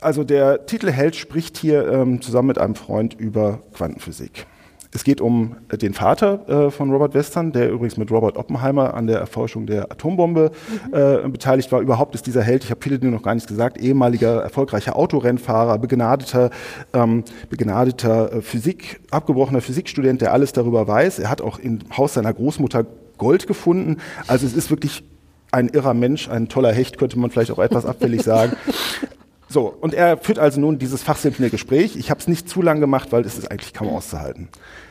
also 0.00 0.24
der 0.24 0.66
Titelheld 0.66 1.16
spricht 1.16 1.56
hier 1.56 1.88
ähm, 1.88 2.20
zusammen 2.20 2.48
mit 2.48 2.58
einem 2.58 2.74
Freund 2.74 3.14
über 3.14 3.60
Quantenphysik. 3.72 4.46
Es 4.94 5.02
geht 5.02 5.20
um 5.20 5.56
den 5.72 5.92
Vater 5.92 6.48
äh, 6.48 6.70
von 6.70 6.92
Robert 6.92 7.14
Western, 7.14 7.50
der 7.50 7.68
übrigens 7.68 7.96
mit 7.96 8.12
Robert 8.12 8.36
Oppenheimer 8.36 8.94
an 8.94 9.08
der 9.08 9.18
Erforschung 9.18 9.66
der 9.66 9.90
Atombombe 9.90 10.52
mhm. 10.86 10.94
äh, 10.94 11.28
beteiligt 11.28 11.72
war. 11.72 11.80
Überhaupt 11.80 12.14
ist 12.14 12.28
dieser 12.28 12.42
Held, 12.42 12.62
ich 12.62 12.70
habe 12.70 12.80
viele 12.80 13.00
Dinge 13.00 13.10
noch 13.10 13.24
gar 13.24 13.34
nicht 13.34 13.48
gesagt, 13.48 13.76
ehemaliger 13.76 14.40
erfolgreicher 14.40 14.94
Autorennfahrer, 14.94 15.78
begnadeter, 15.78 16.50
ähm, 16.92 17.24
begnadeter 17.50 18.34
äh, 18.34 18.40
Physik, 18.40 19.00
abgebrochener 19.10 19.60
Physikstudent, 19.60 20.20
der 20.20 20.32
alles 20.32 20.52
darüber 20.52 20.86
weiß. 20.86 21.18
Er 21.18 21.28
hat 21.28 21.42
auch 21.42 21.58
im 21.58 21.80
Haus 21.96 22.14
seiner 22.14 22.32
Großmutter 22.32 22.86
Gold 23.18 23.48
gefunden. 23.48 23.96
Also 24.28 24.46
es 24.46 24.54
ist 24.54 24.70
wirklich 24.70 25.02
ein 25.50 25.68
irrer 25.70 25.94
Mensch, 25.94 26.28
ein 26.28 26.48
toller 26.48 26.72
Hecht, 26.72 26.98
könnte 26.98 27.18
man 27.18 27.30
vielleicht 27.30 27.50
auch 27.50 27.58
etwas 27.58 27.84
abfällig 27.84 28.22
sagen. 28.22 28.52
So, 29.54 29.68
und 29.68 29.94
er 29.94 30.16
führt 30.16 30.40
also 30.40 30.60
nun 30.60 30.80
dieses 30.80 31.04
fachsimpelnde 31.04 31.48
Gespräch. 31.48 31.94
Ich 31.94 32.10
habe 32.10 32.18
es 32.18 32.26
nicht 32.26 32.48
zu 32.48 32.60
lang 32.60 32.80
gemacht, 32.80 33.12
weil 33.12 33.24
es 33.24 33.38
ist 33.38 33.52
eigentlich 33.52 33.72
kaum 33.72 33.88
auszuhalten. 33.88 34.48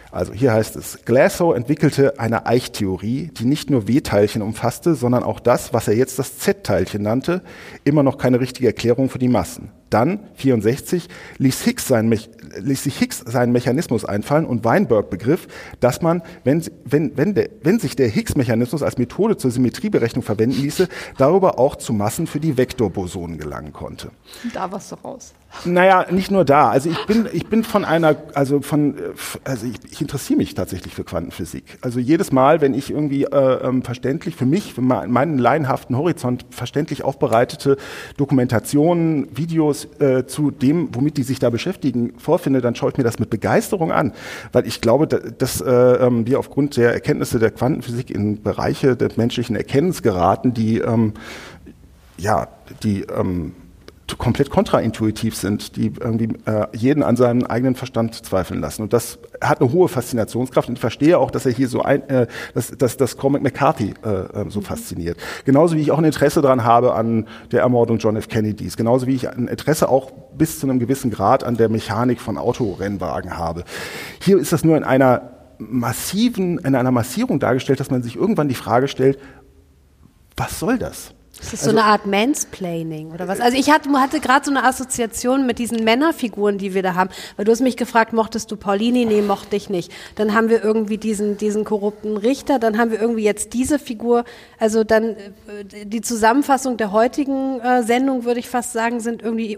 Also 0.10 0.32
hier 0.32 0.54
heißt 0.54 0.78
es, 0.78 1.00
Glasgow 1.04 1.54
entwickelte 1.54 2.18
eine 2.18 2.46
Eichtheorie, 2.46 3.30
die 3.38 3.44
nicht 3.44 3.70
nur 3.70 3.90
W-Teilchen 3.90 4.42
umfasste, 4.42 4.96
sondern 4.96 5.24
auch 5.24 5.42
das, 5.42 5.74
was 5.74 5.90
er 5.90 5.98
jetzt 5.98 6.18
das 6.18 6.38
Z-Teilchen 6.38 7.04
nannte, 7.04 7.42
immer 7.84 8.04
noch 8.04 8.18
keine 8.18 8.40
richtige 8.40 8.68
Erklärung 8.68 9.10
für 9.10 9.20
die 9.20 9.28
Massen. 9.28 9.70
Dann, 9.94 10.20
64, 10.36 11.08
ließ, 11.38 11.62
Higgs 11.62 11.88
sein, 11.88 12.10
ließ 12.10 12.84
sich 12.84 13.00
Higgs 13.00 13.20
seinen 13.20 13.52
Mechanismus 13.52 14.06
einfallen 14.06 14.46
und 14.46 14.66
Weinberg 14.66 15.10
begriff, 15.10 15.48
dass 15.80 16.02
man, 16.02 16.24
wenn, 16.44 16.64
wenn, 16.84 17.16
wenn, 17.16 17.36
der, 17.36 17.50
wenn 17.62 17.80
sich 17.80 17.96
der 17.96 18.08
Higgs-Mechanismus 18.08 18.82
als 18.82 18.98
Methode 18.98 19.38
zur 19.38 19.52
Symmetrieberechnung 19.52 20.24
verwenden 20.24 20.60
ließe, 20.60 20.88
darüber 21.18 21.60
auch 21.60 21.76
zu 21.76 21.94
Massen 21.94 22.26
für 22.26 22.40
die 22.40 22.58
Vektorbosonen 22.58 23.38
gelangen 23.38 23.72
konnte. 23.72 24.10
Da 24.54 24.72
warst 24.72 24.92
du 24.92 24.96
raus. 24.96 25.34
Naja, 25.66 26.08
nicht 26.12 26.32
nur 26.32 26.44
da. 26.44 26.70
Also 26.70 26.90
ich 26.90 27.06
bin, 27.06 27.28
ich 27.32 27.48
bin 27.48 27.64
von 27.64 27.86
einer, 27.86 28.16
also 28.34 28.62
von, 28.62 28.96
also 29.44 29.68
ich, 29.68 29.76
ich 29.92 30.02
interessiere 30.02 30.38
mich 30.38 30.56
tatsächlich 30.56 30.94
für 30.94 31.04
Quantenphysik. 31.04 31.78
Also 31.82 32.00
jedes 32.00 32.32
Mal, 32.32 32.60
wenn 32.60 32.74
ich 32.74 32.90
irgendwie 32.90 33.24
äh, 33.26 33.68
ähm, 33.68 33.84
verständlich 33.84 34.36
für 34.36 34.46
mich, 34.46 34.74
für 34.74 34.82
meinen 34.82 35.38
laienhaften 35.38 35.96
Horizont 35.96 36.46
verständlich 36.50 37.04
aufbereitete 37.04 37.78
Dokumentationen, 38.18 39.28
Videos 39.38 39.83
äh, 40.00 40.26
zu 40.26 40.52
dem, 40.52 40.90
womit 40.94 41.18
die 41.18 41.24
sich 41.24 41.40
da 41.40 41.50
beschäftigen, 41.50 42.14
vorfinde, 42.18 42.62
dann 42.62 42.76
schaue 42.76 42.92
ich 42.92 42.98
mir 42.98 43.04
das 43.04 43.20
mit 43.20 43.30
Begeisterung 43.30 43.92
an, 43.92 44.14
weil 44.52 44.68
ich 44.68 44.82
glaube, 44.82 45.08
dass 45.08 45.62
äh, 45.62 45.72
ähm, 45.72 46.26
wir 46.28 46.40
aufgrund 46.40 46.78
der 46.78 46.94
Erkenntnisse 46.94 47.40
der 47.40 47.52
Quantenphysik 47.52 48.10
in 48.10 48.42
Bereiche 48.42 48.96
des 48.96 49.18
menschlichen 49.18 49.56
Erkennens 49.56 50.02
geraten, 50.02 50.54
die 50.54 50.80
ähm, 50.80 51.14
ja, 52.18 52.48
die 52.84 53.02
ähm, 53.04 53.54
komplett 54.18 54.50
kontraintuitiv 54.50 55.36
sind, 55.36 55.76
die 55.76 55.94
irgendwie 56.00 56.30
äh, 56.46 56.68
jeden 56.74 57.04
an 57.04 57.16
seinem 57.16 57.44
eigenen 57.46 57.76
Verstand 57.76 58.14
zweifeln 58.26 58.60
lassen. 58.60 58.84
Und 58.84 58.94
das 58.94 59.18
hat 59.42 59.62
eine 59.62 59.72
hohe 59.72 59.88
Faszinationskraft. 59.88 60.70
Und 60.70 60.76
ich 60.76 60.82
verstehe 60.82 61.18
auch, 61.18 61.32
dass 61.32 61.46
er 61.46 61.52
hier 61.52 61.68
so 61.68 61.82
ein, 61.82 62.08
äh, 62.10 62.28
dass, 62.54 62.72
dass, 62.72 62.98
dass 62.98 63.18
Cormac 63.18 63.42
McCarthy 63.42 63.94
äh, 64.04 64.10
äh, 64.10 64.50
so 64.50 64.62
fasziniert. 64.62 65.18
Genauso 65.46 65.76
wie 65.76 65.82
ich 65.82 65.92
auch 65.92 65.98
ein 65.98 66.04
Interesse 66.04 66.42
daran 66.42 66.64
habe 66.64 66.94
an 66.94 67.28
der 67.52 67.62
Ermordung 67.62 67.98
John 67.98 68.16
F. 68.16 68.28
Kennedys. 68.28 68.78
Genauso 68.78 69.08
wie 69.08 69.16
ich 69.16 69.30
ein 69.30 69.48
Interesse 69.48 69.90
auch 69.90 70.12
bis 70.38 70.60
zu 70.60 70.68
einem 70.68 70.80
gewissen 70.80 71.10
Grad 71.10 71.44
an 71.44 71.58
der 71.58 71.70
Mechanik 71.70 72.20
von 72.20 72.38
Autorennwagen 72.38 73.38
habe. 73.38 73.64
Hier 74.22 74.38
ist 74.38 74.52
das 74.52 74.64
nur 74.64 74.78
in 74.78 74.84
einer 74.84 75.32
massiven, 75.58 76.60
in 76.60 76.76
einer 76.76 76.92
Massierung 76.92 77.40
dargestellt, 77.40 77.80
dass 77.80 77.90
man 77.90 78.04
sich 78.04 78.16
irgendwann 78.16 78.48
die 78.48 78.56
Frage 78.56 78.88
stellt, 78.88 79.18
was 80.36 80.60
soll 80.60 80.78
das? 80.78 81.14
Das 81.44 81.54
ist 81.54 81.68
also, 81.68 81.72
so 81.72 81.78
eine 81.78 81.86
Art 81.86 82.06
Mansplaining 82.06 83.12
oder 83.12 83.28
was? 83.28 83.40
Also 83.40 83.58
ich 83.58 83.70
hatte, 83.70 83.90
hatte 84.00 84.20
gerade 84.22 84.46
so 84.46 84.52
eine 84.52 84.64
Assoziation 84.64 85.46
mit 85.46 85.60
diesen 85.60 85.84
Männerfiguren, 85.84 86.58
die 86.58 86.74
wir 86.74 86.84
da 86.84 86.96
haben. 86.96 87.10
Weil 87.36 87.46
du 87.46 87.52
hast 87.52 87.60
mich 87.60 87.76
gefragt, 87.76 88.14
mochtest 88.14 88.50
du 88.52 88.56
Paulini? 88.56 89.06
Nee, 89.06 89.22
mochte 89.22 89.56
ich 89.56 89.70
nicht. 89.70 89.92
Dann 90.16 90.34
haben 90.34 90.50
wir 90.50 90.64
irgendwie 90.64 90.98
diesen, 90.98 91.38
diesen 91.38 91.66
korrupten 91.66 92.16
Richter, 92.16 92.60
dann 92.60 92.78
haben 92.78 92.92
wir 92.92 93.02
irgendwie 93.02 93.24
jetzt 93.24 93.54
diese 93.54 93.78
Figur. 93.78 94.24
Also 94.58 94.84
dann 94.84 95.16
äh, 95.16 95.86
die 95.86 96.02
Zusammenfassung 96.02 96.78
der 96.78 96.92
heutigen 96.92 97.60
äh, 97.60 97.84
Sendung, 97.84 98.24
würde 98.24 98.40
ich 98.40 98.50
fast 98.50 98.72
sagen, 98.72 99.02
sind 99.02 99.22
irgendwie 99.22 99.58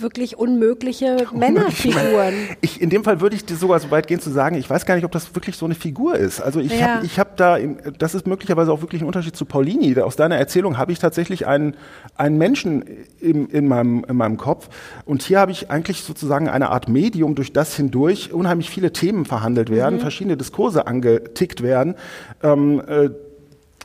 wirklich 0.00 0.38
unmögliche 0.38 1.26
Männerfiguren. 1.34 2.34
Ich, 2.60 2.80
in 2.80 2.90
dem 2.90 3.04
Fall 3.04 3.20
würde 3.20 3.36
ich 3.36 3.44
dir 3.44 3.56
sogar 3.56 3.80
so 3.80 3.90
weit 3.90 4.06
gehen 4.06 4.20
zu 4.20 4.30
sagen, 4.30 4.56
ich 4.56 4.68
weiß 4.68 4.86
gar 4.86 4.94
nicht, 4.94 5.04
ob 5.04 5.12
das 5.12 5.34
wirklich 5.34 5.56
so 5.56 5.66
eine 5.66 5.74
Figur 5.74 6.16
ist. 6.16 6.40
Also 6.40 6.60
ich 6.60 6.78
ja. 6.78 6.96
habe 6.96 7.06
ich 7.06 7.18
hab 7.18 7.36
da, 7.36 7.58
das 7.98 8.14
ist 8.14 8.26
möglicherweise 8.26 8.72
auch 8.72 8.80
wirklich 8.80 9.02
ein 9.02 9.06
Unterschied 9.06 9.36
zu 9.36 9.44
Paulini. 9.44 9.98
Aus 10.00 10.16
deiner 10.16 10.36
Erzählung 10.36 10.78
habe 10.78 10.92
ich 10.92 10.98
tatsächlich 10.98 11.46
einen, 11.46 11.76
einen 12.16 12.38
Menschen 12.38 12.84
im, 13.20 13.48
in, 13.48 13.68
meinem, 13.68 14.04
in 14.08 14.16
meinem 14.16 14.36
Kopf. 14.36 14.68
Und 15.04 15.22
hier 15.22 15.40
habe 15.40 15.52
ich 15.52 15.70
eigentlich 15.70 16.02
sozusagen 16.02 16.48
eine 16.48 16.70
Art 16.70 16.88
Medium, 16.88 17.34
durch 17.34 17.52
das 17.52 17.76
hindurch 17.76 18.32
unheimlich 18.32 18.70
viele 18.70 18.92
Themen 18.92 19.24
verhandelt 19.24 19.70
werden, 19.70 19.96
mhm. 19.96 20.00
verschiedene 20.00 20.36
Diskurse 20.36 20.86
angetickt 20.86 21.62
werden, 21.62 21.94
ähm, 22.42 22.82
äh, 22.86 23.10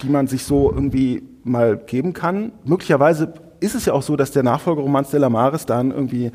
die 0.02 0.10
man 0.10 0.28
sich 0.28 0.44
so 0.44 0.72
irgendwie 0.72 1.24
mal 1.44 1.78
geben 1.78 2.14
kann. 2.14 2.52
Möglicherweise 2.64 3.34
ist 3.62 3.76
es 3.76 3.86
ja 3.86 3.94
auch 3.94 4.04
so, 4.04 4.18
dass 4.18 4.32
der 4.32 4.44
Nachfolgeroman 4.44 5.06
Stella 5.06 5.30
Maris 5.30 5.66
dann 5.66 5.92
irgendwie 5.92 6.32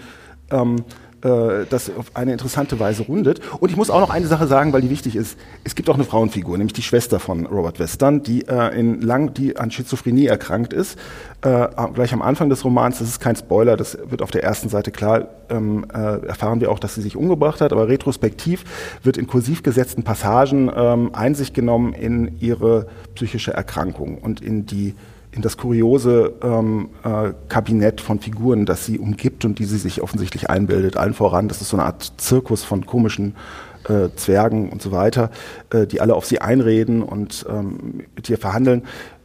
ähm, 0.51 0.85
äh, 1.23 1.67
das 1.69 1.91
auf 1.95 2.15
eine 2.15 2.33
interessante 2.33 2.79
Weise 2.79 3.03
rundet. 3.03 3.41
Und 3.59 3.71
ich 3.71 3.77
muss 3.77 3.91
auch 3.91 4.01
noch 4.01 4.11
eine 4.11 4.27
Sache 4.27 4.47
sagen, 4.47 4.73
weil 4.73 4.83
die 4.83 4.91
wichtig 4.91 5.17
ist. 5.17 5.39
Es 5.65 5.75
gibt 5.75 5.89
auch 5.89 5.95
eine 5.95 6.05
Frauenfigur, 6.05 6.57
nämlich 6.57 6.75
die 6.75 6.83
Schwester 6.83 7.19
von 7.19 7.47
Robert 7.47 7.79
Western, 7.79 8.23
die 8.23 8.47
äh, 8.47 8.79
in 8.79 9.01
lang, 9.01 9.35
die 9.35 9.57
an 9.57 9.71
Schizophrenie 9.71 10.27
erkrankt 10.27 10.73
ist. 10.73 10.99
Äh, 11.43 11.69
gleich 11.95 12.13
am 12.13 12.23
Anfang 12.23 12.49
des 12.49 12.65
Romans, 12.65 12.99
das 12.99 13.09
ist 13.09 13.21
kein 13.21 13.35
Spoiler, 13.35 13.77
das 13.77 13.99
wird 14.09 14.23
auf 14.23 14.31
der 14.31 14.45
ersten 14.45 14.69
Seite 14.69 14.91
klar, 14.93 15.29
ähm, 15.49 15.87
äh, 15.93 16.27
erfahren 16.27 16.61
wir 16.61 16.71
auch, 16.71 16.79
dass 16.79 16.95
sie 16.95 17.03
sich 17.03 17.17
umgebracht 17.17 17.61
hat, 17.61 17.73
aber 17.73 17.89
retrospektiv 17.89 18.65
wird 19.03 19.17
in 19.17 19.27
kursiv 19.27 19.63
gesetzten 19.63 20.05
Passagen 20.05 20.71
ähm, 20.75 21.11
Einsicht 21.15 21.55
genommen 21.55 21.93
in 21.93 22.39
ihre 22.41 22.87
psychische 23.15 23.53
Erkrankung 23.53 24.19
und 24.19 24.41
in 24.41 24.67
die 24.67 24.95
in 25.37 25.43
das 25.43 25.57
kuriose 25.59 26.33
ähm, 26.43 26.89
äh, 27.05 27.33
Kabinett 27.49 28.01
von 28.01 28.19
Figuren, 28.19 28.65
das 28.65 28.87
sie 28.87 28.99
umgibt 28.99 29.45
und 29.45 29.59
die 29.59 29.67
sie 29.67 29.77
sich 29.77 30.03
offensichtlich 30.03 30.49
einbildet. 30.49 30.97
Allen 30.97 31.15
voran, 31.15 31.49
das 31.49 31.61
ist 31.61 31.69
so 31.69 31.77
eine 31.77 31.85
Art 31.85 32.15
Zirkus 32.17 32.65
von 32.65 32.87
komischen 32.87 33.37
äh, 33.89 34.09
Zwergen 34.17 34.71
und 34.71 34.81
so 34.81 34.93
weiter, 34.93 35.31
äh, 35.71 35.87
die 35.87 36.01
alle 36.01 36.15
auf 36.15 36.25
sie 36.25 36.41
einreden 36.41 37.03
und 37.03 37.45
ähm, 37.49 38.05
mit 38.17 38.29
ihr 38.31 38.39
verhandeln. 38.39 38.83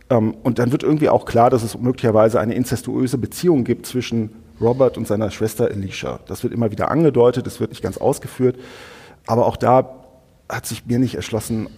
Ähm, 0.10 0.36
und 0.44 0.60
dann 0.60 0.74
wird 0.74 0.84
irgendwie 0.84 1.10
auch 1.10 1.26
klar, 1.26 1.50
dass 1.50 1.64
es 1.64 1.78
möglicherweise 1.80 2.40
eine 2.40 2.54
incestuöse 2.56 3.18
Beziehung 3.18 3.64
gibt 3.64 3.86
zwischen 3.86 4.32
Robert 4.60 4.98
und 4.98 5.08
seiner 5.08 5.32
Schwester 5.32 5.66
Alicia. 5.72 6.20
Das 6.28 6.44
wird 6.44 6.54
immer 6.54 6.72
wieder 6.72 6.92
angedeutet, 6.92 7.48
das 7.48 7.60
wird 7.60 7.72
nicht 7.72 7.82
ganz 7.82 7.98
ausgeführt. 7.98 8.58
Aber 9.26 9.46
auch 9.46 9.56
da 9.56 9.96
hat 10.50 10.66
sich 10.66 10.86
mir 10.86 11.00
nicht 11.00 11.16
erschlossen, 11.16 11.70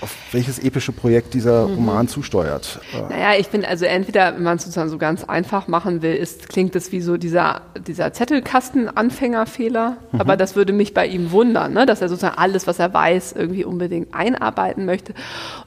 auf 0.00 0.14
welches 0.32 0.58
epische 0.58 0.92
Projekt 0.92 1.34
dieser 1.34 1.66
mhm. 1.66 1.74
Roman 1.74 2.08
zusteuert. 2.08 2.80
Naja, 3.08 3.38
ich 3.38 3.48
finde 3.48 3.68
also 3.68 3.84
entweder, 3.84 4.34
wenn 4.34 4.42
man 4.42 4.56
es 4.56 4.64
sozusagen 4.64 4.88
so 4.88 4.98
ganz 4.98 5.24
einfach 5.24 5.68
machen 5.68 6.02
will, 6.02 6.14
ist, 6.14 6.48
klingt 6.48 6.74
es 6.76 6.92
wie 6.92 7.00
so 7.00 7.16
dieser, 7.16 7.62
dieser 7.86 8.12
Zettelkasten-Anfängerfehler. 8.12 9.96
Mhm. 10.12 10.20
Aber 10.20 10.36
das 10.36 10.56
würde 10.56 10.72
mich 10.72 10.94
bei 10.94 11.06
ihm 11.06 11.30
wundern, 11.30 11.72
ne? 11.72 11.86
dass 11.86 12.00
er 12.00 12.08
sozusagen 12.08 12.38
alles, 12.38 12.66
was 12.66 12.78
er 12.78 12.92
weiß, 12.92 13.32
irgendwie 13.32 13.64
unbedingt 13.64 14.14
einarbeiten 14.14 14.84
möchte. 14.84 15.14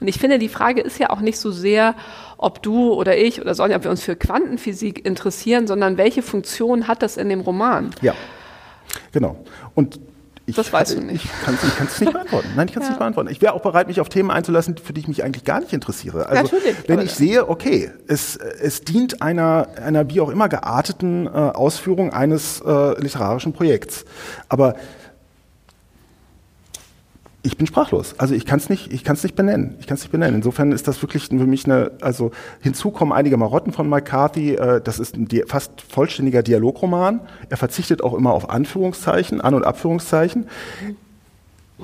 Und 0.00 0.08
ich 0.08 0.18
finde, 0.18 0.38
die 0.38 0.48
Frage 0.48 0.80
ist 0.80 0.98
ja 0.98 1.10
auch 1.10 1.20
nicht 1.20 1.38
so 1.38 1.50
sehr, 1.50 1.94
ob 2.36 2.62
du 2.62 2.92
oder 2.92 3.16
ich 3.16 3.40
oder 3.40 3.54
Sonja, 3.54 3.76
ob 3.76 3.84
wir 3.84 3.90
uns 3.90 4.02
für 4.02 4.16
Quantenphysik 4.16 5.04
interessieren, 5.04 5.66
sondern 5.66 5.96
welche 5.96 6.22
Funktion 6.22 6.88
hat 6.88 7.02
das 7.02 7.16
in 7.16 7.28
dem 7.28 7.40
Roman? 7.40 7.90
Ja, 8.02 8.14
genau. 9.12 9.44
Und 9.74 9.98
ich, 10.46 10.56
das 10.56 10.72
weißt 10.72 10.96
du 10.96 11.00
nicht. 11.00 11.24
Ich 11.24 11.44
kann 11.44 11.54
es 11.54 12.00
nicht 12.00 12.12
beantworten. 12.12 12.48
Nein, 12.54 12.68
ich 12.68 12.74
kann 12.74 12.82
es 12.82 12.88
ja. 12.88 12.92
nicht 12.92 12.98
beantworten. 12.98 13.30
Ich 13.30 13.40
wäre 13.40 13.54
auch 13.54 13.62
bereit, 13.62 13.88
mich 13.88 14.00
auf 14.00 14.08
Themen 14.08 14.30
einzulassen, 14.30 14.76
für 14.76 14.92
die 14.92 15.00
ich 15.00 15.08
mich 15.08 15.24
eigentlich 15.24 15.44
gar 15.44 15.60
nicht 15.60 15.72
interessiere. 15.72 16.26
Also, 16.26 16.42
Natürlich, 16.42 16.76
wenn 16.86 17.00
ich 17.00 17.12
sehe, 17.12 17.48
okay, 17.48 17.90
es, 18.06 18.36
es 18.36 18.82
dient 18.82 19.22
einer, 19.22 19.68
einer 19.82 20.10
wie 20.10 20.20
auch 20.20 20.28
immer 20.28 20.48
gearteten 20.48 21.26
äh, 21.26 21.30
Ausführung 21.30 22.12
eines 22.12 22.60
äh, 22.60 23.00
literarischen 23.00 23.52
Projekts. 23.54 24.04
Aber 24.48 24.74
ich 27.44 27.58
bin 27.58 27.66
sprachlos. 27.66 28.14
Also 28.16 28.34
ich 28.34 28.46
kann 28.46 28.58
es 28.58 28.70
nicht, 28.70 28.90
ich 28.90 29.04
kann 29.04 29.16
es 29.16 29.22
nicht 29.22 29.36
benennen. 29.36 29.76
Ich 29.78 29.86
kann 29.86 29.96
es 29.96 30.00
nicht 30.00 30.12
benennen. 30.12 30.36
Insofern 30.36 30.72
ist 30.72 30.88
das 30.88 31.00
wirklich 31.02 31.26
für 31.28 31.34
mich 31.34 31.66
eine, 31.66 31.92
also 32.00 32.30
hinzu 32.60 32.90
kommen 32.90 33.12
einige 33.12 33.36
Marotten 33.36 33.70
von 33.70 33.86
McCarthy. 33.88 34.54
Äh, 34.54 34.80
das 34.80 34.98
ist 34.98 35.14
ein 35.14 35.28
fast 35.46 35.82
vollständiger 35.82 36.42
Dialogroman. 36.42 37.20
Er 37.50 37.58
verzichtet 37.58 38.02
auch 38.02 38.14
immer 38.14 38.32
auf 38.32 38.48
Anführungszeichen, 38.48 39.42
An- 39.42 39.52
und 39.52 39.62
Abführungszeichen. 39.62 40.48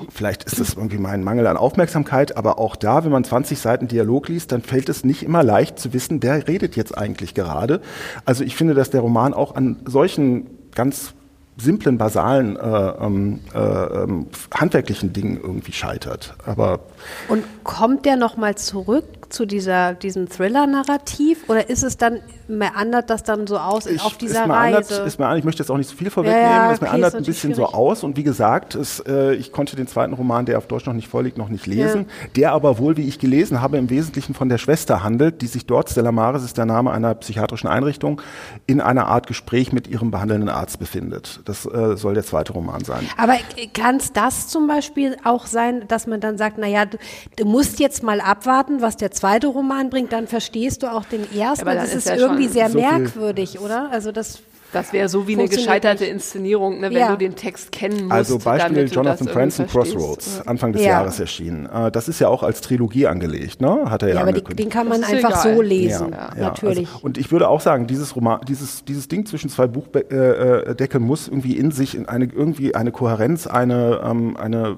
Vielleicht 0.09 0.45
ist 0.45 0.59
das 0.59 0.73
irgendwie 0.73 0.97
mein 0.97 1.23
Mangel 1.23 1.45
an 1.45 1.57
Aufmerksamkeit, 1.57 2.37
aber 2.37 2.57
auch 2.57 2.75
da, 2.75 3.03
wenn 3.03 3.11
man 3.11 3.23
20 3.23 3.59
Seiten 3.59 3.87
Dialog 3.87 4.29
liest, 4.29 4.51
dann 4.51 4.63
fällt 4.63 4.89
es 4.89 5.03
nicht 5.03 5.21
immer 5.21 5.43
leicht 5.43 5.77
zu 5.77 5.93
wissen, 5.93 6.23
wer 6.23 6.47
redet 6.47 6.75
jetzt 6.75 6.97
eigentlich 6.97 7.35
gerade. 7.35 7.81
Also 8.25 8.43
ich 8.43 8.55
finde, 8.55 8.73
dass 8.73 8.89
der 8.89 9.01
Roman 9.01 9.35
auch 9.35 9.55
an 9.55 9.77
solchen 9.85 10.47
ganz 10.73 11.13
simplen, 11.61 11.97
basalen, 11.97 12.55
äh, 12.55 12.59
ähm, 12.59 13.39
äh, 13.53 13.59
ähm, 13.59 14.27
handwerklichen 14.53 15.13
Dingen 15.13 15.39
irgendwie 15.41 15.71
scheitert. 15.71 16.35
Aber 16.45 16.79
und 17.27 17.43
kommt 17.63 18.05
der 18.05 18.15
noch 18.15 18.37
mal 18.37 18.55
zurück 18.55 19.05
zu 19.31 19.45
dieser, 19.45 19.93
diesem 19.93 20.29
Thriller-Narrativ 20.29 21.49
oder 21.49 21.69
ist 21.69 21.83
es 21.83 21.97
dann, 21.97 22.19
meandert 22.47 23.09
das 23.09 23.23
dann 23.23 23.47
so 23.47 23.57
aus 23.57 23.85
ich, 23.85 24.01
auf 24.01 24.17
dieser 24.17 24.49
Reise? 24.49 25.03
Ist 25.03 25.19
meandert, 25.19 25.39
ich 25.39 25.45
möchte 25.45 25.63
jetzt 25.63 25.69
auch 25.69 25.77
nicht 25.77 25.89
so 25.89 25.95
viel 25.95 26.09
vorwegnehmen, 26.09 26.49
ja, 26.49 26.67
ja, 26.67 26.73
es 26.73 26.81
meandert 26.81 27.15
ein 27.15 27.23
bisschen 27.23 27.53
schwierig. 27.53 27.71
so 27.71 27.77
aus 27.77 28.03
und 28.03 28.17
wie 28.17 28.23
gesagt, 28.23 28.75
es, 28.75 28.99
äh, 28.99 29.33
ich 29.35 29.51
konnte 29.51 29.75
den 29.75 29.87
zweiten 29.87 30.13
Roman, 30.13 30.45
der 30.45 30.57
auf 30.57 30.67
Deutsch 30.67 30.85
noch 30.85 30.93
nicht 30.93 31.07
vorliegt, 31.07 31.37
noch 31.37 31.49
nicht 31.49 31.65
lesen, 31.65 32.01
ja. 32.01 32.27
der 32.35 32.51
aber 32.51 32.77
wohl, 32.77 32.97
wie 32.97 33.07
ich 33.07 33.19
gelesen 33.19 33.61
habe, 33.61 33.77
im 33.77 33.89
Wesentlichen 33.89 34.33
von 34.33 34.49
der 34.49 34.57
Schwester 34.57 35.03
handelt, 35.03 35.41
die 35.41 35.47
sich 35.47 35.65
dort, 35.65 35.89
Stella 35.89 36.11
Maris 36.11 36.43
ist 36.43 36.57
der 36.57 36.65
Name 36.65 36.91
einer 36.91 37.15
psychiatrischen 37.15 37.69
Einrichtung, 37.69 38.21
in 38.67 38.81
einer 38.81 39.07
Art 39.07 39.27
Gespräch 39.27 39.71
mit 39.71 39.87
ihrem 39.87 40.11
behandelnden 40.11 40.49
Arzt 40.49 40.79
befindet. 40.79 41.41
Das 41.45 41.65
äh, 41.65 41.95
soll 41.95 42.13
der 42.13 42.23
zweite 42.23 42.53
Roman 42.53 42.83
sein. 42.83 43.07
Aber 43.17 43.35
kann 43.73 43.97
es 43.97 44.13
das 44.13 44.47
zum 44.47 44.67
Beispiel 44.67 45.15
auch 45.23 45.45
sein, 45.45 45.87
dass 45.87 46.07
man 46.07 46.19
dann 46.19 46.37
sagt, 46.37 46.57
naja, 46.57 46.85
du, 46.85 46.97
du 47.37 47.45
musst 47.45 47.79
jetzt 47.79 48.03
mal 48.03 48.21
abwarten, 48.21 48.81
was 48.81 48.97
der 48.97 49.11
zweite 49.21 49.47
Roman 49.47 49.89
bringt, 49.89 50.11
dann 50.11 50.27
verstehst 50.27 50.83
du 50.83 50.91
auch 50.91 51.05
den 51.05 51.31
ersten. 51.31 51.67
Ja, 51.67 51.75
das 51.75 51.89
ist, 51.89 51.95
ist 51.95 52.09
ja 52.09 52.15
irgendwie 52.15 52.47
sehr 52.47 52.69
so 52.69 52.79
merkwürdig, 52.79 53.59
oder? 53.59 53.89
Also 53.91 54.11
das 54.11 54.41
Das 54.73 54.93
wäre 54.93 55.09
so 55.09 55.27
wie 55.27 55.33
eine 55.33 55.47
gescheiterte. 55.47 56.05
Inszenierung, 56.05 56.79
ne, 56.79 56.89
wenn 56.89 56.97
ja. 56.97 57.11
du 57.11 57.17
den 57.17 57.35
Text 57.35 57.71
kennen 57.71 58.03
musst. 58.03 58.11
Also 58.13 58.39
Beispiel 58.39 58.87
Jonathan 58.87 59.27
Franzen 59.27 59.67
Crossroads, 59.67 60.41
Anfang 60.47 60.73
des 60.73 60.81
ja. 60.81 60.89
Jahres 60.89 61.19
erschienen. 61.19 61.67
Äh, 61.67 61.91
das 61.91 62.07
ist 62.07 62.19
ja 62.19 62.29
auch 62.29 62.41
als 62.41 62.61
Trilogie 62.61 63.07
angelegt, 63.07 63.61
ne? 63.61 63.89
Hat 63.89 64.01
er 64.01 64.09
ja, 64.09 64.15
ja 64.15 64.21
aber 64.21 64.31
den 64.31 64.69
kann 64.69 64.87
man 64.87 65.03
einfach 65.03 65.45
egal. 65.45 65.55
so 65.55 65.61
lesen, 65.61 66.15
natürlich. 66.37 66.87
Also, 66.87 67.05
und 67.05 67.17
ich 67.17 67.31
würde 67.31 67.49
auch 67.49 67.61
sagen, 67.61 67.85
dieses 67.87 68.15
Roman, 68.15 68.41
dieses, 68.47 68.83
dieses 68.85 69.07
Ding 69.07 69.25
zwischen 69.25 69.49
zwei 69.49 69.67
Buchdeckeln 69.67 70.79
äh, 70.79 70.97
äh 70.97 70.99
muss 70.99 71.27
irgendwie 71.27 71.57
in 71.57 71.71
sich 71.71 71.95
in 71.95 72.07
eine, 72.07 72.25
irgendwie 72.25 72.73
eine 72.73 72.91
Kohärenz, 72.91 73.47
eine, 73.47 74.01
ähm, 74.03 74.37
eine 74.37 74.77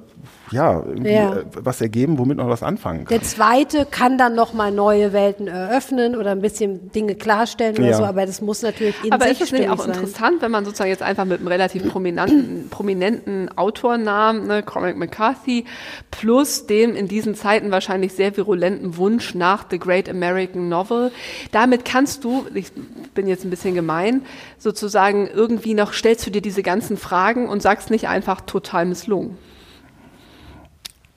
ja, 0.54 0.84
irgendwie 0.86 1.12
ja. 1.12 1.38
Äh, 1.38 1.46
was 1.56 1.82
ergeben, 1.82 2.18
womit 2.18 2.38
man 2.38 2.48
was 2.50 2.64
anfangen 2.64 3.06
kann. 3.06 3.18
Der 3.18 3.24
zweite 3.24 3.86
kann 3.86 4.18
dann 4.18 4.36
nochmal 4.36 4.72
neue 4.72 5.14
Welten 5.14 5.48
eröffnen 5.48 6.16
oder 6.16 6.32
ein 6.32 6.42
bisschen 6.42 6.92
Dinge 6.92 7.16
klarstellen 7.16 7.78
oder 7.78 7.90
ja. 7.90 7.98
so, 7.98 8.06
aber 8.06 8.26
das 8.26 8.42
muss 8.42 8.62
natürlich 8.62 8.96
in 9.04 9.12
aber 9.12 9.26
sich 9.26 9.38
Aber 9.38 9.44
ist 9.44 9.54
es 9.54 9.60
nicht 9.60 9.70
auch 9.70 9.80
sein. 9.80 9.90
interessant, 9.90 10.42
wenn 10.42 10.52
man 10.52 10.66
sozusagen 10.66 10.90
jetzt 10.90 11.04
einfach 11.04 11.26
mit 11.26 11.40
einem 11.40 11.48
relativ 11.48 11.90
prominenten, 11.90 12.68
prominenten 12.72 13.58
Autornamen, 13.58 14.48
ne, 14.48 14.64
Cormac 14.64 14.96
McCarthy, 14.96 15.66
plus 16.12 16.68
dem 16.68 16.96
in 16.96 17.08
diesen 17.08 17.36
Zeiten 17.36 17.72
wahrscheinlich 17.72 18.14
sehr 18.14 18.36
virulenten 18.38 18.98
Wunsch 18.98 19.34
nach 19.34 19.66
The 19.70 19.80
Great 19.80 20.08
American 20.08 20.70
Novel, 20.70 21.12
damit 21.52 21.86
kannst 21.86 22.24
du, 22.24 22.46
ich 22.54 22.72
bin 23.14 23.28
jetzt 23.28 23.44
ein 23.44 23.50
bisschen 23.50 23.74
gemein, 23.74 24.22
sozusagen 24.60 25.28
irgendwie 25.28 25.74
noch 25.74 25.94
stellst 25.94 26.26
du 26.28 26.30
dir 26.30 26.42
diese 26.42 26.64
ganzen 26.64 26.98
Fragen 26.98 27.50
und 27.50 27.62
sagst 27.62 27.90
nicht 27.90 28.08
einfach 28.08 28.42
total 28.42 28.86
misslungen. 28.86 29.38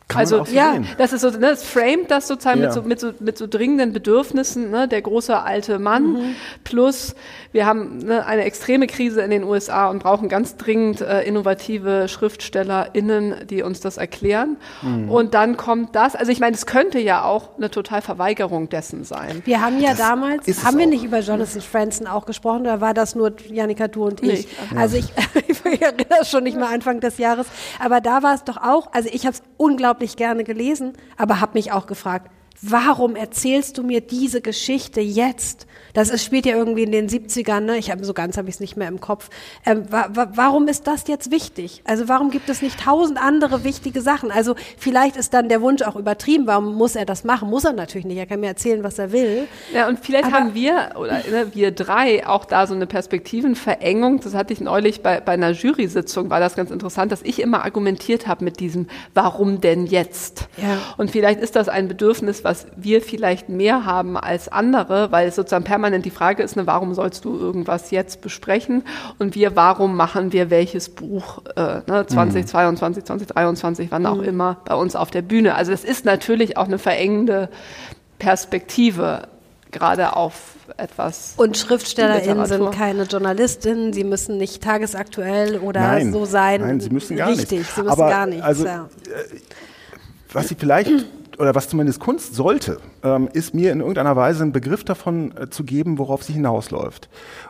Kann 0.09 0.20
also 0.20 0.44
so 0.44 0.52
ja, 0.52 0.72
sehen. 0.74 0.86
das 0.98 1.12
ist 1.12 1.22
so, 1.22 1.30
ne, 1.30 1.50
es 1.50 1.64
framet 1.64 2.11
das 2.11 2.28
sozusagen 2.28 2.61
ja. 2.61 2.66
mit, 2.66 2.74
so, 2.74 2.82
mit, 2.82 3.00
so, 3.00 3.12
mit 3.18 3.36
so 3.36 3.46
dringenden 3.48 3.92
Bedürfnissen, 3.92 4.70
ne, 4.70 4.86
der 4.86 5.02
große 5.02 5.36
alte 5.36 5.80
Mann 5.80 6.12
mhm. 6.12 6.36
plus 6.62 7.16
wir 7.57 7.64
haben 7.64 7.98
ne, 7.98 8.26
eine 8.26 8.44
extreme 8.44 8.86
Krise 8.86 9.22
in 9.22 9.30
den 9.30 9.42
USA 9.42 9.88
und 9.88 10.02
brauchen 10.02 10.28
ganz 10.28 10.59
dringend 10.59 11.00
äh, 11.00 11.22
innovative 11.22 12.07
SchriftstellerInnen, 12.07 13.46
die 13.48 13.62
uns 13.62 13.80
das 13.80 13.96
erklären. 13.96 14.59
Mhm. 14.82 15.11
Und 15.11 15.32
dann 15.32 15.57
kommt 15.57 15.96
das, 15.96 16.14
also 16.14 16.30
ich 16.30 16.38
meine, 16.38 16.54
es 16.54 16.66
könnte 16.66 16.98
ja 16.98 17.24
auch 17.24 17.57
eine 17.57 17.70
total 17.70 18.02
Verweigerung 18.02 18.68
dessen 18.68 19.04
sein. 19.04 19.40
Wir 19.46 19.62
haben 19.62 19.80
ja 19.80 19.90
das 19.90 19.98
damals, 19.98 20.64
haben 20.64 20.76
wir 20.76 20.86
nicht 20.86 21.02
über 21.02 21.20
Jonathan 21.20 21.62
Franzen 21.62 22.07
auch 22.07 22.26
gesprochen, 22.26 22.61
oder 22.61 22.82
war 22.82 22.92
das 22.92 23.14
nur 23.14 23.32
Janika, 23.48 23.88
du 23.88 24.04
und 24.04 24.22
ich? 24.22 24.44
Ja. 24.44 24.78
Also 24.78 24.98
ich, 24.98 25.07
ich 25.48 25.80
erinnere 25.80 26.26
schon 26.26 26.44
nicht 26.44 26.59
mehr 26.59 26.68
Anfang 26.68 27.00
des 27.00 27.16
Jahres, 27.16 27.46
aber 27.82 28.02
da 28.02 28.22
war 28.22 28.34
es 28.34 28.44
doch 28.44 28.59
auch, 28.59 28.92
also 28.92 29.09
ich 29.11 29.24
habe 29.24 29.34
es 29.34 29.42
unglaublich 29.57 29.95
gerne 30.16 30.44
gelesen, 30.44 30.92
aber 31.16 31.40
habe 31.40 31.53
mich 31.55 31.72
auch 31.72 31.86
gefragt, 31.86 32.30
warum 32.62 33.16
erzählst 33.16 33.78
du 33.78 33.82
mir 33.82 34.00
diese 34.00 34.40
Geschichte 34.40 35.00
jetzt? 35.00 35.66
Das 35.96 36.11
ist, 36.11 36.24
spielt 36.24 36.44
ja 36.44 36.54
irgendwie 36.54 36.82
in 36.82 36.92
den 36.92 37.09
70ern, 37.09 37.61
ne? 37.61 37.78
ich 37.78 37.90
habe 37.90 38.04
so 38.04 38.12
ganz 38.12 38.36
habe 38.36 38.50
ich 38.50 38.57
es 38.57 38.61
nicht 38.61 38.76
mehr 38.76 38.88
im 38.88 39.00
Kopf. 39.00 39.30
Ähm, 39.64 39.84
wa 39.88 40.09
wa 40.12 40.28
warum 40.34 40.68
ist 40.68 40.86
das 40.86 41.09
jetzt 41.09 41.30
wichtig? 41.30 41.80
Also 41.84 42.07
warum 42.07 42.30
gibt 42.30 42.50
es 42.50 42.61
nicht 42.61 42.80
tausend 42.80 43.18
andere 43.18 43.64
wichtige 43.64 44.02
Sachen? 44.02 44.30
Also 44.30 44.57
vielleicht 44.76 45.16
ist 45.16 45.32
dann 45.32 45.48
der 45.48 45.62
Wunsch 45.62 45.80
auch 45.80 45.96
übertrieben. 45.96 46.46
Warum 46.46 46.74
muss 46.74 46.96
er 46.96 47.07
das 47.07 47.24
machen? 47.24 47.48
Muss 47.48 47.64
er 47.64 47.72
natürlich 47.72 48.04
nicht. 48.04 48.18
Er 48.18 48.26
kann 48.26 48.40
mir 48.40 48.48
erzählen, 48.48 48.84
was 48.84 48.98
er 48.98 49.11
will. 49.11 49.48
Ja, 49.72 49.88
und 49.88 49.98
vielleicht 50.00 50.26
Aber 50.26 50.36
haben 50.36 50.54
wir 50.54 50.92
oder 50.96 51.22
ne, 51.30 51.46
wir 51.54 51.70
drei 51.70 52.26
auch 52.26 52.44
da 52.44 52.66
so 52.66 52.74
eine 52.74 52.86
Perspektivenverengung. 52.86 54.20
Das 54.20 54.34
hatte 54.34 54.52
ich 54.52 54.61
neulich 54.61 55.02
bei, 55.02 55.20
bei 55.20 55.32
einer 55.32 55.52
Jury-Sitzung, 55.52 56.28
war 56.28 56.40
das 56.40 56.57
ganz 56.57 56.70
interessant, 56.70 57.11
dass 57.11 57.22
ich 57.22 57.40
immer 57.40 57.64
argumentiert 57.64 58.26
habe 58.26 58.44
mit 58.44 58.61
diesem 58.61 58.86
Warum 59.14 59.62
denn 59.62 59.86
jetzt? 59.86 60.48
Ja. 60.59 60.78
Und 60.98 61.11
vielleicht 61.11 61.40
ist 61.40 61.57
das 61.57 61.70
ein 61.70 61.88
Bedürfnis, 61.88 62.44
was 62.47 62.68
wir 62.76 63.03
vielleicht 63.03 63.49
mehr 63.49 63.84
haben 63.84 64.16
als 64.16 64.47
andere, 64.47 65.11
weil 65.11 65.26
es 65.26 65.34
sozusagen 65.34 65.64
permanent 65.64 66.05
die 66.05 66.11
Frage 66.11 66.44
ist, 66.44 66.55
ne, 66.55 66.64
warum 66.64 66.94
sollst 66.94 67.24
du 67.24 67.36
irgendwas 67.36 67.90
jetzt 67.90 68.20
besprechen? 68.20 68.84
Und 69.18 69.34
wir, 69.34 69.57
warum 69.57 69.97
machen 69.97 70.32
wir 70.32 70.49
welches 70.49 70.88
Buch 70.88 71.42
äh, 71.57 71.80
ne, 71.88 72.07
2022, 72.07 73.03
mhm. 73.03 73.07
2023, 73.07 73.90
wann 73.90 74.07
auch 74.07 74.18
mhm. 74.18 74.24
immer 74.24 74.57
bei 74.64 74.76
uns 74.76 74.94
auf 74.94 75.11
der 75.11 75.22
Bühne? 75.22 75.57
Also 75.57 75.72
es 75.72 75.82
ist 75.82 76.05
natürlich 76.05 76.57
auch 76.57 76.66
eine 76.66 76.78
verengende 76.78 77.49
Perspektive, 78.20 79.22
gerade 79.72 80.14
auf 80.14 80.55
etwas. 80.76 81.34
Und 81.36 81.59
SchriftstellerInnen 81.59 82.47
sind 82.47 82.70
keine 82.70 83.03
JournalistInnen, 83.03 83.92
sie 83.92 84.05
müssen 84.05 84.38
nicht 84.38 84.62
tagesaktuell 84.62 85.59
oder 85.59 85.80
nein, 85.80 86.12
so 86.12 86.24
sein. 86.24 86.61
Nein, 86.61 86.78
sie 86.78 86.90
müssen 86.90 87.16
gar 87.16 87.28
Richtig, 87.28 87.59
nichts. 87.59 87.74
sie 87.74 87.82
müssen 87.82 87.90
Aber 87.90 88.09
gar 88.09 88.26
nichts. 88.26 88.44
Also, 88.44 88.66
ja. 88.66 88.88
Äh, 89.07 89.40
was 90.32 90.47
sie 90.47 90.55
vielleicht 90.55 90.90
oder 91.39 91.55
was 91.55 91.68
zumindest 91.68 92.01
Kunst 92.01 92.34
sollte, 92.34 92.78
ähm, 93.03 93.28
ist 93.32 93.55
mir 93.55 93.72
in 93.72 93.80
irgendeiner 93.80 94.16
Weise 94.16 94.43
einen 94.43 94.53
Begriff 94.53 94.84
davon 94.84 95.32
äh, 95.37 95.49
zu 95.51 95.64
geben, 95.64 95.99
worauf 95.99 96.22
sie 96.22 96.32
hinausläuft. 96.32 97.09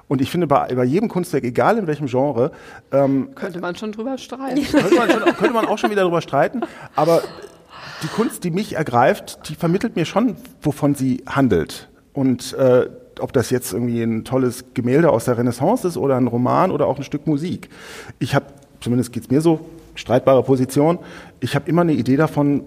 Und 0.09 0.21
ich 0.21 0.31
finde, 0.31 0.47
bei, 0.47 0.75
bei 0.75 0.85
jedem 0.85 1.09
Kunstwerk, 1.09 1.45
egal 1.45 1.79
in 1.79 1.87
welchem 1.87 2.07
Genre, 2.07 2.53
ähm, 2.93 3.31
könnte 3.35 3.61
man 3.61 3.77
schon 3.77 3.93
drüber 3.93 4.19
streiten. 4.19 4.63
Könnte 4.71 4.95
man, 4.95 5.11
schon, 5.11 5.23
könnte 5.23 5.55
man 5.55 5.67
auch 5.67 5.79
schon 5.79 5.91
wieder 5.91 6.03
drüber 6.03 6.21
streiten. 6.21 6.61
Aber 6.95 7.23
die 8.03 8.09
Kunst, 8.09 8.45
die 8.45 8.51
mich 8.51 8.75
ergreift, 8.75 9.49
die 9.49 9.55
vermittelt 9.55 9.97
mir 9.97 10.05
schon, 10.05 10.37
wovon 10.61 10.95
sie 10.95 11.23
handelt. 11.27 11.89
Und 12.13 12.53
äh, 12.55 12.89
ob 13.21 13.33
das 13.33 13.51
jetzt 13.51 13.73
irgendwie 13.73 14.03
ein 14.03 14.25
tolles 14.25 14.65
Gemälde 14.75 15.11
aus 15.11 15.25
der 15.25 15.39
Renaissance 15.39 15.87
ist 15.87 15.97
oder 15.97 16.17
ein 16.17 16.27
Roman 16.27 16.71
oder 16.71 16.87
auch 16.87 16.99
ein 16.99 17.05
Stück 17.05 17.27
Musik. 17.27 17.69
Ich 18.19 18.35
habe, 18.35 18.47
zumindest 18.81 19.13
geht's 19.13 19.31
mir 19.31 19.41
so, 19.41 19.61
streitbare 19.95 20.43
Position, 20.43 20.99
ich 21.41 21.55
habe 21.55 21.69
immer 21.69 21.83
eine 21.83 21.95
Idee 21.95 22.17
davon, 22.17 22.63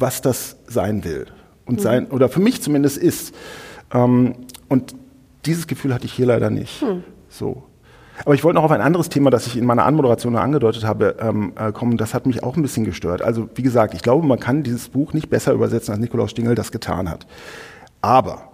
was 0.00 0.22
das 0.22 0.56
sein 0.66 1.04
will 1.04 1.26
und 1.66 1.78
mhm. 1.78 1.82
sein 1.82 2.06
oder 2.06 2.28
für 2.28 2.40
mich 2.40 2.62
zumindest 2.62 2.98
ist. 2.98 3.34
Ähm, 3.92 4.34
und 4.68 4.94
dieses 5.46 5.66
Gefühl 5.66 5.94
hatte 5.94 6.06
ich 6.06 6.12
hier 6.12 6.26
leider 6.26 6.50
nicht. 6.50 6.82
Mhm. 6.82 7.04
So. 7.28 7.64
Aber 8.24 8.34
ich 8.34 8.44
wollte 8.44 8.56
noch 8.56 8.64
auf 8.64 8.70
ein 8.70 8.82
anderes 8.82 9.08
Thema, 9.08 9.30
das 9.30 9.46
ich 9.46 9.56
in 9.56 9.64
meiner 9.64 9.86
Anmoderation 9.86 10.36
angedeutet 10.36 10.84
habe, 10.84 11.16
ähm, 11.20 11.52
äh, 11.56 11.72
kommen. 11.72 11.96
Das 11.96 12.12
hat 12.12 12.26
mich 12.26 12.42
auch 12.42 12.56
ein 12.56 12.62
bisschen 12.62 12.84
gestört. 12.84 13.22
Also 13.22 13.48
wie 13.54 13.62
gesagt, 13.62 13.94
ich 13.94 14.02
glaube, 14.02 14.26
man 14.26 14.38
kann 14.38 14.62
dieses 14.62 14.90
Buch 14.90 15.14
nicht 15.14 15.30
besser 15.30 15.52
übersetzen, 15.52 15.92
als 15.92 16.00
Nikolaus 16.00 16.30
Stingel 16.30 16.54
das 16.54 16.70
getan 16.70 17.08
hat. 17.08 17.26
Aber 18.02 18.50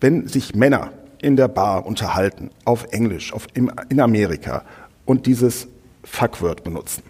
wenn 0.00 0.28
sich 0.28 0.54
Männer 0.54 0.90
in 1.22 1.36
der 1.36 1.48
Bar 1.48 1.86
unterhalten, 1.86 2.50
auf 2.64 2.86
Englisch, 2.90 3.32
auf, 3.32 3.46
im, 3.54 3.70
in 3.88 4.00
Amerika 4.00 4.64
und 5.06 5.26
dieses 5.26 5.66
Fuckword 6.04 6.62
benutzen, 6.62 7.02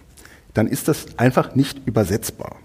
dann 0.55 0.69
ist 0.69 0.89
das 0.89 1.19
einfach 1.19 1.55
nicht 1.55 1.87
übersetzbar. 1.87 2.57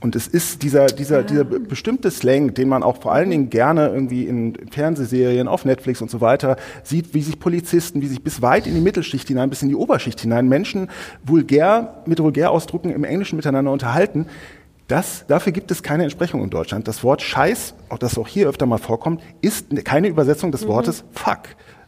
Und 0.00 0.16
es 0.16 0.26
ist 0.26 0.62
dieser, 0.62 0.86
dieser, 0.86 1.18
ja. 1.18 1.22
dieser 1.22 1.44
bestimmte 1.44 2.10
Slang, 2.10 2.54
den 2.54 2.68
man 2.68 2.82
auch 2.82 3.02
vor 3.02 3.12
allen 3.12 3.28
Dingen 3.28 3.50
gerne 3.50 3.88
irgendwie 3.88 4.24
in 4.24 4.56
Fernsehserien, 4.70 5.46
auf 5.46 5.66
Netflix 5.66 6.00
und 6.00 6.10
so 6.10 6.22
weiter 6.22 6.56
sieht, 6.82 7.12
wie 7.12 7.20
sich 7.20 7.38
Polizisten, 7.38 8.00
wie 8.00 8.06
sich 8.06 8.22
bis 8.22 8.40
weit 8.40 8.66
in 8.66 8.74
die 8.74 8.80
Mittelschicht 8.80 9.28
hinein, 9.28 9.50
bis 9.50 9.62
in 9.62 9.68
die 9.68 9.74
Oberschicht 9.74 10.18
hinein 10.20 10.48
Menschen 10.48 10.88
vulgär, 11.22 12.02
mit 12.06 12.18
Vulgärausdrucken 12.18 12.90
im 12.90 13.04
Englischen 13.04 13.36
miteinander 13.36 13.72
unterhalten. 13.72 14.26
Das, 14.88 15.26
dafür 15.28 15.52
gibt 15.52 15.70
es 15.70 15.82
keine 15.82 16.02
Entsprechung 16.02 16.42
in 16.42 16.50
Deutschland. 16.50 16.88
Das 16.88 17.04
Wort 17.04 17.20
Scheiß, 17.20 17.74
auch 17.90 17.98
das 17.98 18.16
auch 18.16 18.26
hier 18.26 18.48
öfter 18.48 18.66
mal 18.66 18.78
vorkommt, 18.78 19.22
ist 19.42 19.66
keine 19.84 20.08
Übersetzung 20.08 20.50
des 20.50 20.64
mhm. 20.64 20.68
Wortes 20.68 21.04
Fuck. 21.12 21.40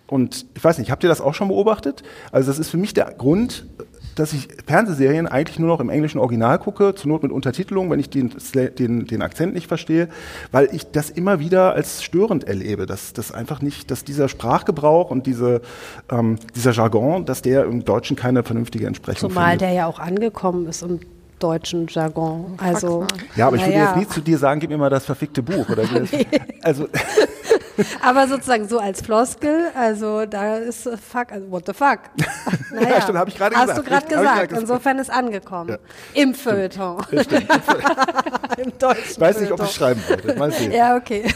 Und 0.07 0.45
ich 0.55 0.63
weiß 0.63 0.77
nicht, 0.77 0.91
habt 0.91 1.03
ihr 1.03 1.09
das 1.09 1.23
auch 1.23 1.33
schon 1.33 1.49
beobachtet? 1.49 2.03
Also 2.31 2.51
das 2.51 2.59
ist 2.59 2.69
für 2.69 2.77
mich 2.77 2.93
der 2.93 3.07
Grund, 3.17 3.67
dass 4.15 4.33
ich 4.33 4.49
Fernsehserien 4.67 5.27
eigentlich 5.27 5.59
nur 5.59 5.69
noch 5.69 5.81
im 5.81 5.91
englischen 5.91 6.19
Original 6.19 6.59
gucke, 6.59 6.95
zur 6.95 7.09
Not 7.09 7.23
mit 7.23 7.33
Untertitelung, 7.33 7.91
wenn 7.91 8.01
ich 8.01 8.11
den, 8.11 8.33
den, 8.79 9.07
den 9.07 9.23
Akzent 9.23 9.55
nicht 9.55 9.67
verstehe, 9.67 10.09
weil 10.51 10.69
ich 10.73 10.91
das 10.91 11.11
immer 11.11 11.41
wieder 11.41 11.75
als 11.75 12.03
störend 12.03 12.45
erlebe, 12.45 12.87
dass 12.87 13.13
das 13.13 13.33
einfach 13.33 13.63
nicht, 13.63 13.91
dass 13.91 14.05
dieser 14.05 14.29
Sprachgebrauch 14.29 15.11
und 15.11 15.27
diese, 15.27 15.63
ähm, 16.11 16.39
dieser 16.55 16.73
Jargon, 16.73 17.25
dass 17.25 17.43
der 17.43 17.65
im 17.65 17.85
Deutschen 17.85 18.17
keine 18.17 18.43
vernünftige 18.43 18.87
Entsprechung 18.87 19.31
Zumal 19.31 19.51
findet. 19.51 19.61
der 19.63 19.73
ja 19.73 19.87
auch 19.87 19.99
angekommen 19.99 20.67
ist 20.67 20.83
im 20.83 21.01
deutschen 21.39 21.89
Jargon. 21.89 22.55
Also, 22.59 23.07
ja, 23.35 23.49
aber 23.49 23.57
ich 23.57 23.63
würde 23.63 23.75
ja. 23.75 23.87
jetzt 23.87 23.97
nie 23.97 24.09
zu 24.09 24.21
dir 24.21 24.39
sagen, 24.39 24.61
gib 24.61 24.71
mir 24.71 24.79
mal 24.79 24.91
das 24.91 25.05
verfickte 25.05 25.43
Buch. 25.43 25.69
Oder 25.69 25.85
nee. 26.13 26.27
also 26.63 26.89
Aber 28.03 28.29
sozusagen 28.29 28.69
so 28.69 28.79
als 28.79 29.03
Floskel, 29.03 29.67
also 29.75 30.27
da 30.27 30.57
ist 30.57 30.83
fuck, 30.83 31.33
also 31.33 31.51
what 31.51 31.67
the 31.67 31.73
fuck. 31.73 32.01
Naja, 32.73 32.89
ja, 32.89 33.01
stimmt, 33.03 33.19
habe 33.19 33.29
ich 33.29 33.37
gerade 33.37 33.55
gesagt. 33.55 33.71
Hast 33.71 33.79
du 33.79 33.83
gerade 33.83 34.07
gesagt. 34.07 34.53
Insofern 34.53 34.99
ist 34.99 35.11
angekommen. 35.11 35.71
Ja. 35.71 36.23
Im 36.23 36.35
Feuilleton. 36.35 37.03
Im 37.11 38.79
deutschen 38.79 39.11
Ich 39.11 39.21
weiß 39.21 39.41
nicht, 39.41 39.53
ob 39.53 39.63
ich 39.63 39.73
schreiben 39.73 40.03
wollte. 40.09 40.39
Mal 40.39 40.53
sehen. 40.53 40.73
Ja, 40.73 40.97
okay. 40.97 41.31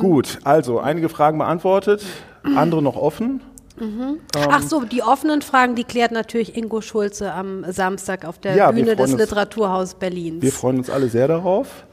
Gut, 0.00 0.38
also 0.44 0.80
einige 0.80 1.08
Fragen 1.08 1.38
beantwortet, 1.38 2.04
andere 2.42 2.82
noch 2.82 2.96
offen. 2.96 3.40
Mhm. 3.78 4.20
Ähm, 4.36 4.48
Ach 4.50 4.62
so, 4.62 4.82
die 4.82 5.02
offenen 5.02 5.40
Fragen, 5.40 5.74
die 5.74 5.84
klärt 5.84 6.12
natürlich 6.12 6.56
Ingo 6.56 6.82
Schulze 6.82 7.32
am 7.32 7.64
Samstag 7.72 8.26
auf 8.26 8.38
der 8.38 8.54
ja, 8.54 8.70
Bühne 8.70 8.96
des 8.96 9.12
Literaturhaus 9.12 9.94
Berlins. 9.94 10.42
Wir 10.42 10.52
freuen 10.52 10.78
uns 10.78 10.90
alle 10.90 11.08
sehr 11.08 11.26
darauf 11.26 11.84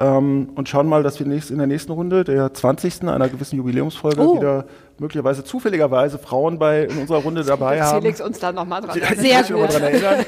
ähm, 0.00 0.50
und 0.54 0.68
schauen 0.68 0.88
mal, 0.88 1.02
dass 1.02 1.18
wir 1.18 1.26
nächst, 1.26 1.50
in 1.50 1.58
der 1.58 1.66
nächsten 1.66 1.92
Runde, 1.92 2.24
der 2.24 2.52
20. 2.52 3.04
einer 3.08 3.28
gewissen 3.28 3.56
Jubiläumsfolge, 3.56 4.20
oh. 4.20 4.36
wieder 4.36 4.64
möglicherweise 4.98 5.44
zufälligerweise 5.44 6.18
Frauen 6.18 6.58
bei 6.58 6.84
in 6.84 6.98
unserer 6.98 7.18
Runde 7.18 7.44
dabei 7.44 7.82
haben. 7.82 8.00
Felix 8.00 8.20
uns 8.20 8.38
da 8.38 8.52
nochmal 8.52 8.80
dran, 8.80 8.98
Sehr 9.16 9.42
gut. 9.42 9.72
dran 9.72 9.82
erinnern. 9.82 10.24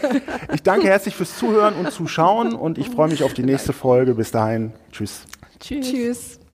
Ich 0.52 0.62
danke 0.62 0.86
herzlich 0.86 1.14
fürs 1.14 1.36
Zuhören 1.38 1.74
und 1.74 1.90
Zuschauen 1.90 2.54
und 2.54 2.78
ich 2.78 2.88
freue 2.88 3.08
mich 3.08 3.24
auf 3.24 3.34
die 3.34 3.44
nächste 3.44 3.72
Folge. 3.72 4.14
Bis 4.14 4.30
dahin, 4.30 4.72
tschüss. 4.92 5.22
Tschüss. 5.60 5.90
tschüss. 5.90 6.40